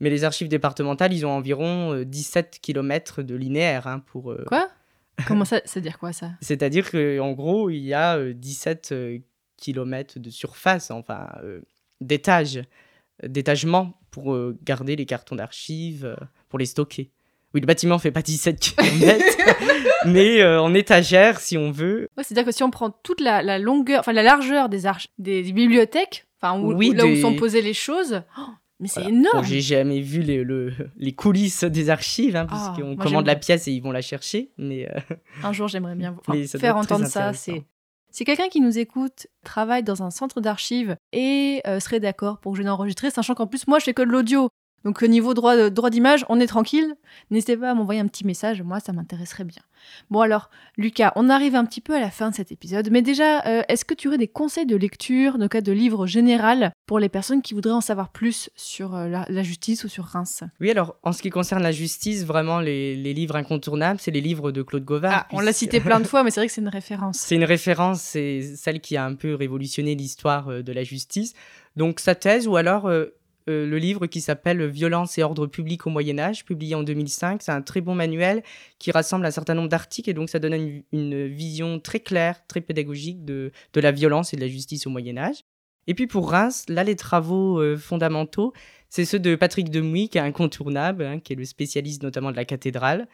Mais 0.01 0.09
les 0.09 0.25
archives 0.25 0.49
départementales, 0.49 1.13
ils 1.13 1.27
ont 1.27 1.31
environ 1.31 2.03
17 2.03 2.47
euh, 2.47 2.59
km 2.63 3.23
de 3.23 3.35
linéaire 3.35 3.87
hein, 3.87 4.01
pour. 4.01 4.33
Euh, 4.33 4.45
Quoi? 4.47 4.71
Comment 5.29 5.45
ça, 5.45 5.61
c'est 5.65 5.81
dire 5.81 5.99
quoi 6.01 6.13
ça? 6.13 6.33
C'est-à-dire 6.41 6.91
qu'en 6.91 7.33
gros, 7.33 7.71
il 7.71 7.85
y 7.85 7.95
a 7.95 8.33
17 8.33 8.91
euh, 8.91 9.19
km 9.59 10.19
de 10.19 10.31
surface, 10.31 10.91
enfin 10.91 11.29
euh, 11.45 11.61
d'étage, 12.01 12.63
d'étagement 13.23 14.01
pour 14.11 14.37
garder 14.65 14.97
les 14.97 15.07
cartons 15.07 15.37
d'archives, 15.37 16.17
pour 16.49 16.59
les 16.59 16.67
stocker. 16.67 17.13
Oui, 17.55 17.61
le 17.61 17.67
bâtiment 17.67 17.99
fait 17.99 18.11
pas 18.11 18.23
17 18.23 18.59
km, 18.59 19.25
mais 20.07 20.45
en 20.45 20.75
étagère, 20.75 21.41
si 21.41 21.57
on 21.57 21.71
veut. 21.71 22.09
c'est-à-dire 22.17 22.45
que 22.45 22.53
si 22.53 22.63
on 22.63 22.71
prend 22.71 22.91
toute 22.91 23.21
la, 23.21 23.59
longueur, 23.59 24.01
enfin 24.01 24.13
la 24.13 24.25
largeur 24.25 24.69
des, 24.69 24.83
des, 25.19 25.53
bibliothèques, 25.53 26.27
enfin 26.43 26.61
oui, 26.61 26.93
là 26.95 27.07
où 27.07 27.17
sont 27.17 27.37
posées 27.37 27.63
les 27.63 27.75
choses, 27.75 28.23
oh, 28.39 28.43
mais 28.81 28.89
c'est 28.89 29.05
énorme. 29.05 29.45
j'ai 29.45 29.61
jamais 29.61 30.01
vu 30.01 30.21
les, 30.21 30.43
le, 30.43 30.73
les 30.97 31.13
coulisses 31.13 31.65
des 31.65 31.91
archives, 31.91 32.37
hein, 32.37 32.47
parce 32.47 32.71
ah, 32.71 32.77
qu'on 32.77 32.97
commande 32.97 33.27
la 33.27 33.37
pièce 33.37 33.69
et 33.69 33.73
ils 33.73 33.83
vont 33.83 33.93
la 33.93 34.03
chercher. 34.03 34.51
Mais 34.59 34.89
euh, 34.91 35.01
un 35.43 35.53
jour, 35.53 35.69
j'aimerais 35.69 35.95
bien 35.95 36.17
faire 36.59 36.77
entendre 36.77 37.07
ça. 37.07 37.33
C'est 37.33 37.65
si 38.11 38.25
quelqu'un 38.25 38.49
qui 38.49 38.61
nous 38.61 38.79
écoute 38.79 39.27
travaille 39.43 39.83
dans 39.83 40.03
un 40.03 40.11
centre 40.11 40.41
d'archives 40.41 40.97
et 41.13 41.63
euh, 41.67 41.81
serait 41.81 41.99
d'accord 41.99 42.39
pour 42.39 42.53
que 42.53 42.59
je 42.59 42.63
l'enregistre, 42.63 43.11
sachant 43.11 43.35
qu'en 43.35 43.49
plus 43.49 43.67
moi 43.67 43.81
je 43.81 43.85
fais 43.85 43.95
que 43.95 44.03
de 44.03 44.09
l'audio, 44.09 44.51
donc 44.85 45.03
au 45.03 45.07
niveau 45.07 45.35
droit, 45.35 45.71
droit 45.71 45.91
d'image, 45.91 46.25
on 46.29 46.41
est 46.41 46.47
tranquille. 46.47 46.95
N'hésitez 47.31 47.57
pas 47.57 47.71
à 47.71 47.75
m'envoyer 47.75 48.01
un 48.01 48.07
petit 48.07 48.27
message, 48.27 48.63
moi 48.63 48.81
ça 48.81 48.93
m'intéresserait 48.93 49.45
bien. 49.45 49.63
Bon 50.11 50.21
alors, 50.21 50.51
Lucas, 50.77 51.13
on 51.17 51.29
arrive 51.29 51.55
un 51.55 51.65
petit 51.65 51.81
peu 51.81 51.95
à 51.95 52.01
la 52.01 52.11
fin 52.11 52.31
de 52.31 52.35
cet 52.35 52.53
épisode, 52.53 52.89
mais 52.91 53.03
déjà, 53.03 53.45
euh, 53.47 53.63
est-ce 53.69 53.85
que 53.85 53.95
tu 53.95 54.09
aurais 54.09 54.19
des 54.19 54.29
conseils 54.29 54.67
de 54.67 54.77
lecture, 54.77 55.39
de 55.39 55.47
cas 55.47 55.61
de 55.61 55.73
livres 55.73 56.07
général, 56.07 56.73
pour 56.87 56.99
les 56.99 57.09
personnes 57.09 57.43
qui 57.43 57.55
voudraient 57.55 57.73
en 57.73 57.81
savoir 57.81 58.11
plus 58.11 58.51
sur 58.57 58.95
euh, 58.95 59.09
la, 59.09 59.43
justice 59.43 59.85
ou 59.85 59.89
sur 59.89 60.05
Reims? 60.05 60.43
Oui, 60.61 60.71
alors 60.71 60.97
en 61.03 61.13
ce 61.13 61.23
qui 61.23 61.31
concerne 61.31 61.63
la 61.63 61.73
justice, 61.73 62.25
vraiment 62.25 62.61
les, 62.61 62.95
livres 63.15 63.37
incontournables, 63.37 64.01
c'est 64.01 64.11
les 64.11 64.21
livres 64.21 64.53
de 64.53 64.63
Claude 64.63 64.85
Gauvin. 64.85 65.11
Ah, 65.13 65.27
on 65.33 65.41
l'a 65.41 65.53
cité 65.53 65.81
plein 65.81 66.01
de 66.01 66.05
fois, 66.07 66.25
mais 66.25 66.31
c'est 66.31 66.41
vrai 66.41 66.47
que 66.49 66.53
c'est 66.53 66.61
une 66.61 66.69
référence. 66.69 67.19
C'est 67.19 67.37
une 67.37 67.45
référence, 67.45 68.01
c'est 68.01 68.43
celle 68.57 68.81
qui 68.81 68.97
a 68.97 69.05
un 69.05 69.15
peu 69.15 69.35
révolutionné 69.35 69.95
l'histoire 69.95 70.49
euh, 70.49 70.63
de 70.63 70.73
la 70.73 70.85
justice. 70.85 71.35
Donc 71.77 72.01
sa 72.01 72.15
thèse, 72.15 72.47
ou 72.47 72.57
alors 72.57 72.87
euh, 72.87 73.07
le 73.47 73.79
livre 73.79 74.07
qui 74.07 74.21
s'appelle 74.21 74.67
Violence 74.67 75.19
et 75.19 75.23
ordre 75.23 75.47
public 75.47 75.87
au 75.87 75.91
Moyen 75.91 76.19
Âge, 76.19 76.45
publié 76.45 76.75
en 76.75 76.83
2005. 76.83 77.43
C'est 77.43 77.53
un 77.53 77.63
très 77.63 77.81
bon 77.81 77.95
manuel 77.95 78.43
qui 78.79 78.91
rassemble 78.91 79.27
un 79.27 79.31
certain 79.31 79.55
nombre 79.55 79.69
d'articles 79.69 80.09
et 80.11 80.15
donc 80.15 80.31
ça 80.31 80.39
donne 80.39 80.83
une, 80.93 81.27
vision 81.27 81.79
très 81.79 82.01
claire, 82.01 82.47
très 82.47 82.61
pédagogique 82.61 83.25
de, 83.25 83.53
la 83.75 83.93
violence 83.93 84.33
et 84.33 84.37
de 84.37 84.41
la 84.41 84.49
justice 84.49 84.87
au 84.87 84.91
Moyen 84.91 85.19
Âge. 85.19 85.45
Et 85.87 85.95
puis 85.95 86.07
pour 86.07 86.31
Reims, 86.31 86.65
là 86.69 86.83
les 86.83 86.97
travaux 86.97 87.61
euh, 87.61 87.77
fondamentaux, 87.77 88.55
c'est 88.89 89.05
ceux 89.05 89.19
de 89.19 89.35
Patrick 89.35 89.71
Demouy, 89.71 90.09
qui 90.09 90.19
est 90.19 90.23
incontournable, 90.23 91.05
hein, 91.05 91.21
qui 91.21 91.35
est 91.35 91.37
le 91.37 91.45
spécialiste 91.45 92.03
notamment 92.03 92.31
de 92.31 92.37
la 92.37 92.45
cathédrale 92.45 93.09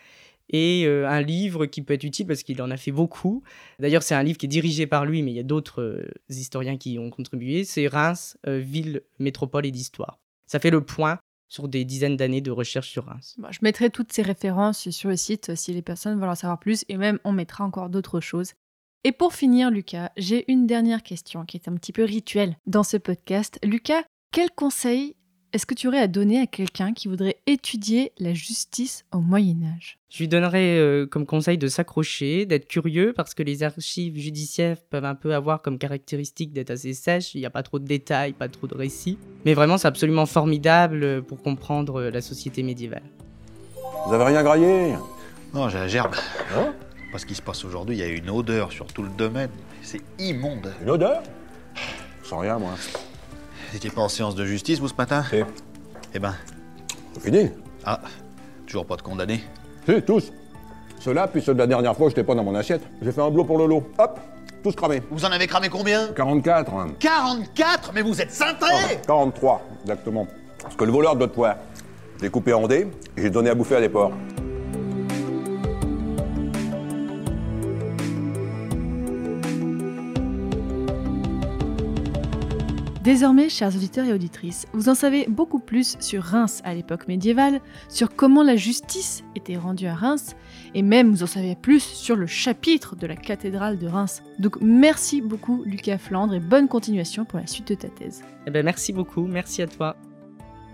et 0.50 0.84
euh, 0.86 1.08
un 1.08 1.20
livre 1.20 1.66
qui 1.66 1.82
peut 1.82 1.94
être 1.94 2.04
utile 2.04 2.26
parce 2.26 2.42
qu'il 2.42 2.60
en 2.62 2.70
a 2.70 2.76
fait 2.76 2.92
beaucoup. 2.92 3.42
D'ailleurs, 3.78 4.02
c'est 4.02 4.14
un 4.14 4.22
livre 4.22 4.38
qui 4.38 4.46
est 4.46 4.50
dirigé 4.50 4.86
par 4.86 5.06
lui, 5.06 5.22
mais 5.22 5.30
il 5.30 5.36
y 5.36 5.40
a 5.40 5.44
d'autres 5.44 6.04
historiens 6.28 6.76
qui 6.76 6.92
y 6.92 6.98
ont 6.98 7.10
contribué. 7.10 7.64
C'est 7.64 7.86
Reims, 7.86 8.36
ville, 8.46 9.02
métropole 9.18 9.66
et 9.66 9.70
d'histoire. 9.70 10.18
Ça 10.46 10.58
fait 10.58 10.70
le 10.70 10.80
point 10.80 11.18
sur 11.48 11.68
des 11.68 11.84
dizaines 11.84 12.16
d'années 12.16 12.40
de 12.40 12.50
recherche 12.50 12.88
sur 12.88 13.06
Reims. 13.06 13.36
Je 13.50 13.58
mettrai 13.62 13.90
toutes 13.90 14.12
ces 14.12 14.22
références 14.22 14.88
sur 14.90 15.10
le 15.10 15.16
site 15.16 15.54
si 15.56 15.72
les 15.72 15.82
personnes 15.82 16.18
veulent 16.18 16.28
en 16.28 16.34
savoir 16.34 16.58
plus 16.58 16.84
et 16.88 16.96
même 16.96 17.18
on 17.24 17.32
mettra 17.32 17.64
encore 17.64 17.90
d'autres 17.90 18.20
choses. 18.20 18.54
Et 19.02 19.12
pour 19.12 19.34
finir, 19.34 19.70
Lucas, 19.70 20.10
j'ai 20.16 20.50
une 20.50 20.66
dernière 20.66 21.02
question 21.02 21.44
qui 21.44 21.56
est 21.56 21.68
un 21.68 21.74
petit 21.74 21.92
peu 21.92 22.04
rituelle 22.04 22.56
dans 22.66 22.82
ce 22.82 22.96
podcast. 22.96 23.58
Lucas, 23.64 24.02
quel 24.30 24.50
conseil 24.50 25.16
est-ce 25.52 25.66
que 25.66 25.74
tu 25.74 25.88
aurais 25.88 25.98
à 25.98 26.06
donner 26.06 26.40
à 26.40 26.46
quelqu'un 26.46 26.92
qui 26.92 27.08
voudrait 27.08 27.36
étudier 27.46 28.12
la 28.18 28.32
justice 28.34 29.04
au 29.12 29.18
Moyen 29.18 29.56
Âge? 29.76 29.98
Je 30.08 30.18
lui 30.18 30.28
donnerais 30.28 30.78
euh, 30.78 31.06
comme 31.06 31.26
conseil 31.26 31.58
de 31.58 31.66
s'accrocher, 31.66 32.46
d'être 32.46 32.68
curieux, 32.68 33.12
parce 33.16 33.34
que 33.34 33.42
les 33.42 33.64
archives 33.64 34.16
judiciaires 34.16 34.76
peuvent 34.90 35.04
un 35.04 35.16
peu 35.16 35.34
avoir 35.34 35.60
comme 35.60 35.78
caractéristique 35.78 36.52
d'être 36.52 36.70
assez 36.70 36.94
sèches, 36.94 37.34
il 37.34 37.40
n'y 37.40 37.46
a 37.46 37.50
pas 37.50 37.64
trop 37.64 37.80
de 37.80 37.84
détails, 37.84 38.32
pas 38.32 38.48
trop 38.48 38.68
de 38.68 38.74
récits. 38.74 39.18
Mais 39.44 39.54
vraiment, 39.54 39.76
c'est 39.76 39.88
absolument 39.88 40.26
formidable 40.26 41.22
pour 41.22 41.42
comprendre 41.42 42.02
la 42.02 42.20
société 42.20 42.62
médiévale. 42.62 43.02
Vous 44.06 44.14
avez 44.14 44.24
rien 44.24 44.42
graillé? 44.42 44.94
Non, 45.52 45.68
j'ai 45.68 45.78
la 45.78 45.88
gerbe. 45.88 46.14
Hein? 46.56 46.74
Parce 47.10 47.24
qu'il 47.24 47.34
se 47.34 47.42
passe 47.42 47.64
aujourd'hui, 47.64 47.96
il 47.96 47.98
y 47.98 48.04
a 48.04 48.08
une 48.08 48.30
odeur 48.30 48.70
sur 48.70 48.86
tout 48.86 49.02
le 49.02 49.10
domaine. 49.10 49.50
C'est 49.82 50.00
immonde. 50.20 50.72
Une 50.80 50.90
odeur? 50.90 51.22
Sans 52.22 52.38
rien, 52.38 52.58
moi. 52.58 52.74
Vous 53.70 53.76
étiez 53.76 53.90
pas 53.90 54.02
en 54.02 54.08
séance 54.08 54.34
de 54.34 54.44
justice, 54.44 54.80
vous, 54.80 54.88
ce 54.88 54.94
matin 54.98 55.22
Si. 55.30 55.36
Eh 56.12 56.18
ben, 56.18 56.34
C'est 57.14 57.22
fini 57.22 57.50
ah, 57.84 58.00
toujours 58.66 58.84
pas 58.84 58.96
de 58.96 59.02
condamné. 59.02 59.40
Si, 59.86 60.02
tous. 60.02 60.32
Ceux-là, 60.98 61.28
puis 61.28 61.40
ceux 61.40 61.54
de 61.54 61.58
la 61.58 61.66
dernière 61.66 61.96
fois, 61.96 62.08
j'étais 62.08 62.24
pas 62.24 62.34
dans 62.34 62.44
mon 62.44 62.54
assiette. 62.54 62.82
J'ai 63.00 63.12
fait 63.12 63.22
un 63.22 63.30
blot 63.30 63.44
pour 63.44 63.56
le 63.58 63.66
lot. 63.66 63.88
Hop, 63.96 64.20
tous 64.62 64.72
cramés. 64.72 65.02
Vous 65.10 65.24
en 65.24 65.30
avez 65.30 65.46
cramé 65.46 65.68
combien 65.68 66.08
44, 66.08 66.74
hein. 66.74 66.88
44 66.98 67.92
Mais 67.94 68.02
vous 68.02 68.20
êtes 68.20 68.32
cintré 68.32 68.68
Ah, 68.70 68.96
43, 69.06 69.62
exactement. 69.82 70.26
Parce 70.60 70.74
que 70.74 70.84
le 70.84 70.92
voleur 70.92 71.14
de 71.14 71.20
l'autre 71.20 71.32
poire, 71.32 71.56
je 72.18 72.24
l'ai 72.24 72.30
coupé 72.30 72.52
en 72.52 72.66
dés 72.66 72.86
et 73.16 73.22
j'ai 73.22 73.30
donné 73.30 73.50
à 73.50 73.54
bouffer 73.54 73.76
à 73.76 73.80
des 73.80 73.88
porcs. 73.88 74.12
Désormais, 83.02 83.48
chers 83.48 83.74
auditeurs 83.74 84.04
et 84.04 84.12
auditrices, 84.12 84.66
vous 84.74 84.90
en 84.90 84.94
savez 84.94 85.26
beaucoup 85.26 85.58
plus 85.58 85.96
sur 86.00 86.22
Reims 86.22 86.60
à 86.64 86.74
l'époque 86.74 87.08
médiévale, 87.08 87.62
sur 87.88 88.14
comment 88.14 88.42
la 88.42 88.56
justice 88.56 89.24
était 89.34 89.56
rendue 89.56 89.86
à 89.86 89.94
Reims, 89.94 90.36
et 90.74 90.82
même 90.82 91.10
vous 91.10 91.22
en 91.22 91.26
savez 91.26 91.56
plus 91.56 91.82
sur 91.82 92.14
le 92.14 92.26
chapitre 92.26 92.96
de 92.96 93.06
la 93.06 93.16
cathédrale 93.16 93.78
de 93.78 93.86
Reims. 93.86 94.22
Donc 94.38 94.58
merci 94.60 95.22
beaucoup 95.22 95.62
Lucas 95.64 95.96
Flandre 95.96 96.34
et 96.34 96.40
bonne 96.40 96.68
continuation 96.68 97.24
pour 97.24 97.38
la 97.38 97.46
suite 97.46 97.68
de 97.68 97.74
ta 97.74 97.88
thèse. 97.88 98.22
Eh 98.46 98.50
ben, 98.50 98.62
merci 98.62 98.92
beaucoup, 98.92 99.26
merci 99.26 99.62
à 99.62 99.66
toi. 99.66 99.96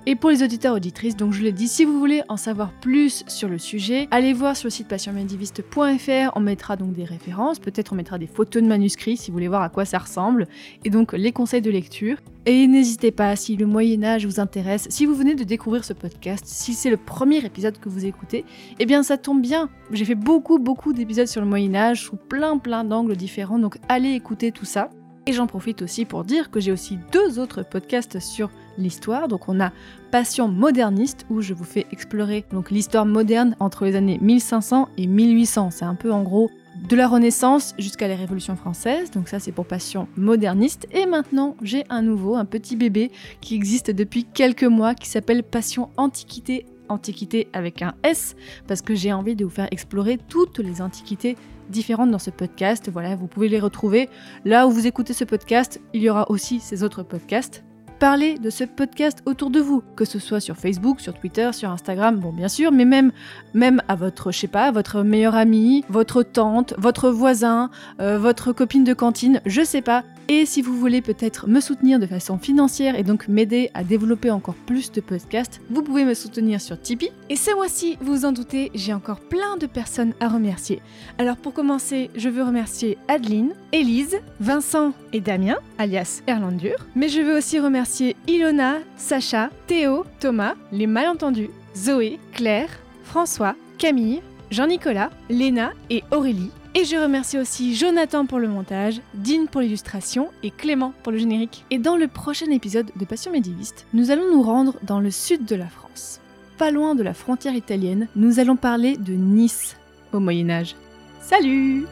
Et 0.09 0.15
pour 0.15 0.31
les 0.31 0.45
auditeurs 0.45 0.77
auditrices, 0.77 1.17
donc 1.17 1.33
je 1.33 1.43
l'ai 1.43 1.51
dit, 1.51 1.67
si 1.67 1.85
vous 1.85 1.99
voulez 1.99 2.23
en 2.29 2.37
savoir 2.37 2.71
plus 2.71 3.25
sur 3.27 3.49
le 3.49 3.59
sujet, 3.59 4.07
allez 4.13 4.33
voir 4.33 4.57
sur 4.57 4.69
le 4.69 4.71
site 4.71 4.87
passionmédiviste.fr, 4.87 6.31
on 6.37 6.41
mettra 6.41 6.77
donc 6.77 6.93
des 6.93 7.03
références, 7.03 7.59
peut-être 7.59 7.93
on 7.93 7.97
mettra 7.97 8.17
des 8.17 8.29
photos 8.29 8.63
de 8.63 8.69
manuscrits 8.69 9.17
si 9.17 9.33
vous 9.33 9.35
voulez 9.35 9.49
voir 9.49 9.63
à 9.63 9.69
quoi 9.69 9.85
ça 9.85 9.99
ressemble, 9.99 10.47
et 10.85 10.91
donc 10.91 11.13
les 11.13 11.33
conseils 11.33 11.61
de 11.61 11.73
lecture. 11.73 12.19
Et 12.45 12.69
n'hésitez 12.69 13.11
pas, 13.11 13.35
si 13.35 13.57
le 13.57 13.67
Moyen 13.67 14.05
Âge 14.05 14.27
vous 14.27 14.39
intéresse, 14.39 14.87
si 14.91 15.07
vous 15.07 15.15
venez 15.17 15.35
de 15.35 15.43
découvrir 15.43 15.85
ce 15.85 15.93
podcast, 15.93 16.45
si 16.47 16.75
c'est 16.75 16.91
le 16.91 16.99
premier 16.99 17.45
épisode 17.45 17.81
que 17.81 17.89
vous 17.89 18.07
écoutez, 18.07 18.45
eh 18.79 18.87
bien 18.87 19.03
ça 19.03 19.19
tombe 19.19 19.43
bien. 19.43 19.69
J'ai 19.91 20.05
fait 20.05 20.15
beaucoup 20.15 20.61
beaucoup 20.61 20.93
d'épisodes 20.93 21.27
sur 21.27 21.41
le 21.41 21.49
Moyen 21.49 21.75
Âge 21.75 22.05
sous 22.05 22.15
plein 22.15 22.59
plein 22.59 22.85
d'angles 22.85 23.17
différents, 23.17 23.59
donc 23.59 23.79
allez 23.89 24.13
écouter 24.13 24.53
tout 24.53 24.67
ça. 24.67 24.89
Et 25.27 25.33
j'en 25.33 25.49
profite 25.49 25.83
aussi 25.83 26.05
pour 26.05 26.23
dire 26.23 26.53
que 26.53 26.61
j'ai 26.61 26.71
aussi 26.71 26.97
deux 27.11 27.41
autres 27.41 27.65
podcasts 27.69 28.21
sur 28.21 28.49
l'histoire. 28.79 29.29
Donc 29.29 29.49
on 29.49 29.61
a 29.61 29.73
Passion 30.11 30.49
moderniste 30.49 31.27
où 31.31 31.41
je 31.41 31.53
vous 31.53 31.65
fais 31.65 31.87
explorer 31.91 32.45
donc 32.53 32.71
l'histoire 32.71 33.07
moderne 33.07 33.57
entre 33.61 33.85
les 33.85 33.97
années 33.97 34.19
1500 34.21 34.89
et 34.97 35.07
1800. 35.07 35.71
C'est 35.71 35.85
un 35.85 35.95
peu 35.95 36.13
en 36.13 36.23
gros 36.23 36.51
de 36.89 36.97
la 36.97 37.09
Renaissance 37.09 37.75
jusqu'à 37.79 38.09
la 38.09 38.17
Révolution 38.17 38.57
française. 38.57 39.11
Donc 39.11 39.29
ça 39.29 39.39
c'est 39.39 39.53
pour 39.53 39.67
Passion 39.67 40.09
moderniste. 40.17 40.87
Et 40.93 41.07
maintenant 41.07 41.57
j'ai 41.63 41.85
un 41.91 42.03
nouveau, 42.03 42.37
un 42.37 42.45
petit 42.45 42.77
bébé 42.77 43.11
qui 43.41 43.55
existe 43.55 43.91
depuis 43.91 44.25
quelques 44.25 44.65
mois 44.65 44.95
qui 44.95 45.09
s'appelle 45.09 45.43
Passion 45.43 45.91
antiquité. 45.97 46.67
Antiquité 46.89 47.49
avec 47.53 47.83
un 47.83 47.95
S 48.05 48.37
parce 48.69 48.81
que 48.81 48.95
j'ai 48.95 49.13
envie 49.13 49.35
de 49.35 49.45
vous 49.45 49.51
faire 49.51 49.67
explorer 49.73 50.19
toutes 50.29 50.61
les 50.61 50.81
antiquités 50.81 51.37
différentes 51.69 52.11
dans 52.11 52.19
ce 52.19 52.31
podcast. 52.31 52.89
Voilà, 52.93 53.17
vous 53.17 53.27
pouvez 53.27 53.49
les 53.49 53.61
retrouver 53.61 54.09
là 54.45 54.67
où 54.67 54.71
vous 54.71 54.87
écoutez 54.87 55.13
ce 55.13 55.25
podcast. 55.25 55.81
Il 55.95 56.03
y 56.03 56.11
aura 56.11 56.31
aussi 56.31 56.61
ces 56.61 56.83
autres 56.83 57.03
podcasts. 57.03 57.66
Parlez 57.99 58.39
de 58.39 58.51
ce 58.51 58.65
podcast 58.65 59.23
autour 59.25 59.49
de 59.49 59.59
vous, 59.59 59.83
que 59.97 60.05
ce 60.05 60.19
soit 60.19 60.41
sur 60.41 60.57
Facebook, 60.57 61.01
sur 61.01 61.15
Twitter, 61.15 61.51
sur 61.55 61.71
Instagram, 61.71 62.17
bon 62.17 62.31
bien 62.31 62.49
sûr, 62.49 62.71
mais 62.71 62.85
même 62.85 63.11
même 63.55 63.81
à 63.89 63.95
votre, 63.95 64.33
je 64.33 64.41
sais 64.41 64.49
pas, 64.49 64.71
votre 64.71 65.03
meilleur 65.03 65.35
ami, 65.35 65.83
votre 65.89 66.23
tante, 66.23 66.75
votre 66.77 67.09
voisin, 67.09 67.71
euh, 68.01 68.19
votre 68.19 68.53
copine 68.53 68.85
de 68.85 68.93
cantine, 68.93 69.41
je 69.47 69.63
sais 69.63 69.81
pas. 69.81 70.05
Et 70.29 70.45
si 70.45 70.61
vous 70.61 70.77
voulez 70.77 71.03
peut-être 71.03 71.49
me 71.49 71.61
soutenir 71.61 72.01
de 72.01 72.07
façon 72.07 72.37
financière 72.37 72.99
et 72.99 73.05
donc 73.05 73.29
m'aider 73.29 73.71
à 73.75 73.85
développer 73.85 74.33
encore 74.33 74.57
plus 74.57 74.91
de 74.91 75.01
podcasts, 75.01 75.61
vous 75.71 75.83
pouvez 75.83 76.05
me 76.05 76.15
soutenir 76.15 76.61
sur 76.61 76.81
Tipeee. 76.81 77.13
Et 77.31 77.37
ce 77.37 77.55
mois-ci, 77.55 77.97
vous 78.01 78.17
vous 78.17 78.25
en 78.25 78.33
doutez, 78.33 78.73
j'ai 78.75 78.93
encore 78.93 79.21
plein 79.21 79.57
de 79.57 79.67
personnes 79.67 80.15
à 80.19 80.29
remercier. 80.29 80.83
Alors 81.19 81.37
pour 81.37 81.53
commencer, 81.53 82.11
je 82.17 82.29
veux 82.29 82.43
remercier 82.43 82.99
Adeline, 83.07 83.53
Élise, 83.71 84.19
Vincent 84.41 84.95
et 85.13 85.21
Damien, 85.21 85.59
alias 85.79 86.23
Erlandur. 86.27 86.75
Mais 86.97 87.09
je 87.09 87.21
veux 87.21 87.37
aussi 87.37 87.61
remercier 87.61 88.17
Ilona, 88.27 88.79
Sacha, 88.97 89.51
Théo, 89.69 90.05
Thomas, 90.19 90.55
les 90.73 90.89
malentendus, 90.89 91.51
Zoé, 91.77 92.19
Claire, 92.33 92.71
François, 93.05 93.55
Camille, 93.79 94.23
Jean-Nicolas, 94.51 95.11
Léna 95.29 95.73
et 95.89 96.03
Aurélie. 96.11 96.51
Et 96.79 96.85
je 96.85 96.97
remercie 96.97 97.39
aussi 97.39 97.75
Jonathan 97.75 98.27
pour 98.27 98.39
le 98.39 98.49
montage, 98.49 99.01
Dean 99.15 99.47
pour 99.51 99.63
l'illustration 99.63 100.29
et 100.43 100.51
Clément 100.51 100.93
pour 101.03 101.11
le 101.11 101.17
générique. 101.17 101.65
Et 101.71 101.79
dans 101.79 101.97
le 101.97 102.07
prochain 102.07 102.51
épisode 102.51 102.91
de 102.95 103.05
Passion 103.07 103.33
médiéviste, 103.33 103.87
nous 103.95 104.11
allons 104.11 104.31
nous 104.31 104.43
rendre 104.43 104.75
dans 104.83 105.01
le 105.01 105.11
sud 105.11 105.47
de 105.47 105.57
la 105.57 105.69
France. 105.69 106.21
Pas 106.59 106.71
loin 106.71 106.95
de 106.95 107.03
la 107.03 107.15
frontière 107.15 107.55
italienne, 107.55 108.09
nous 108.15 108.41
allons 108.41 108.57
parler 108.57 108.99
de 108.99 109.15
Nice 109.15 109.79
au 110.13 110.21
Moyen 110.21 110.51
Âge. 110.51 110.77
Salut 111.23 111.87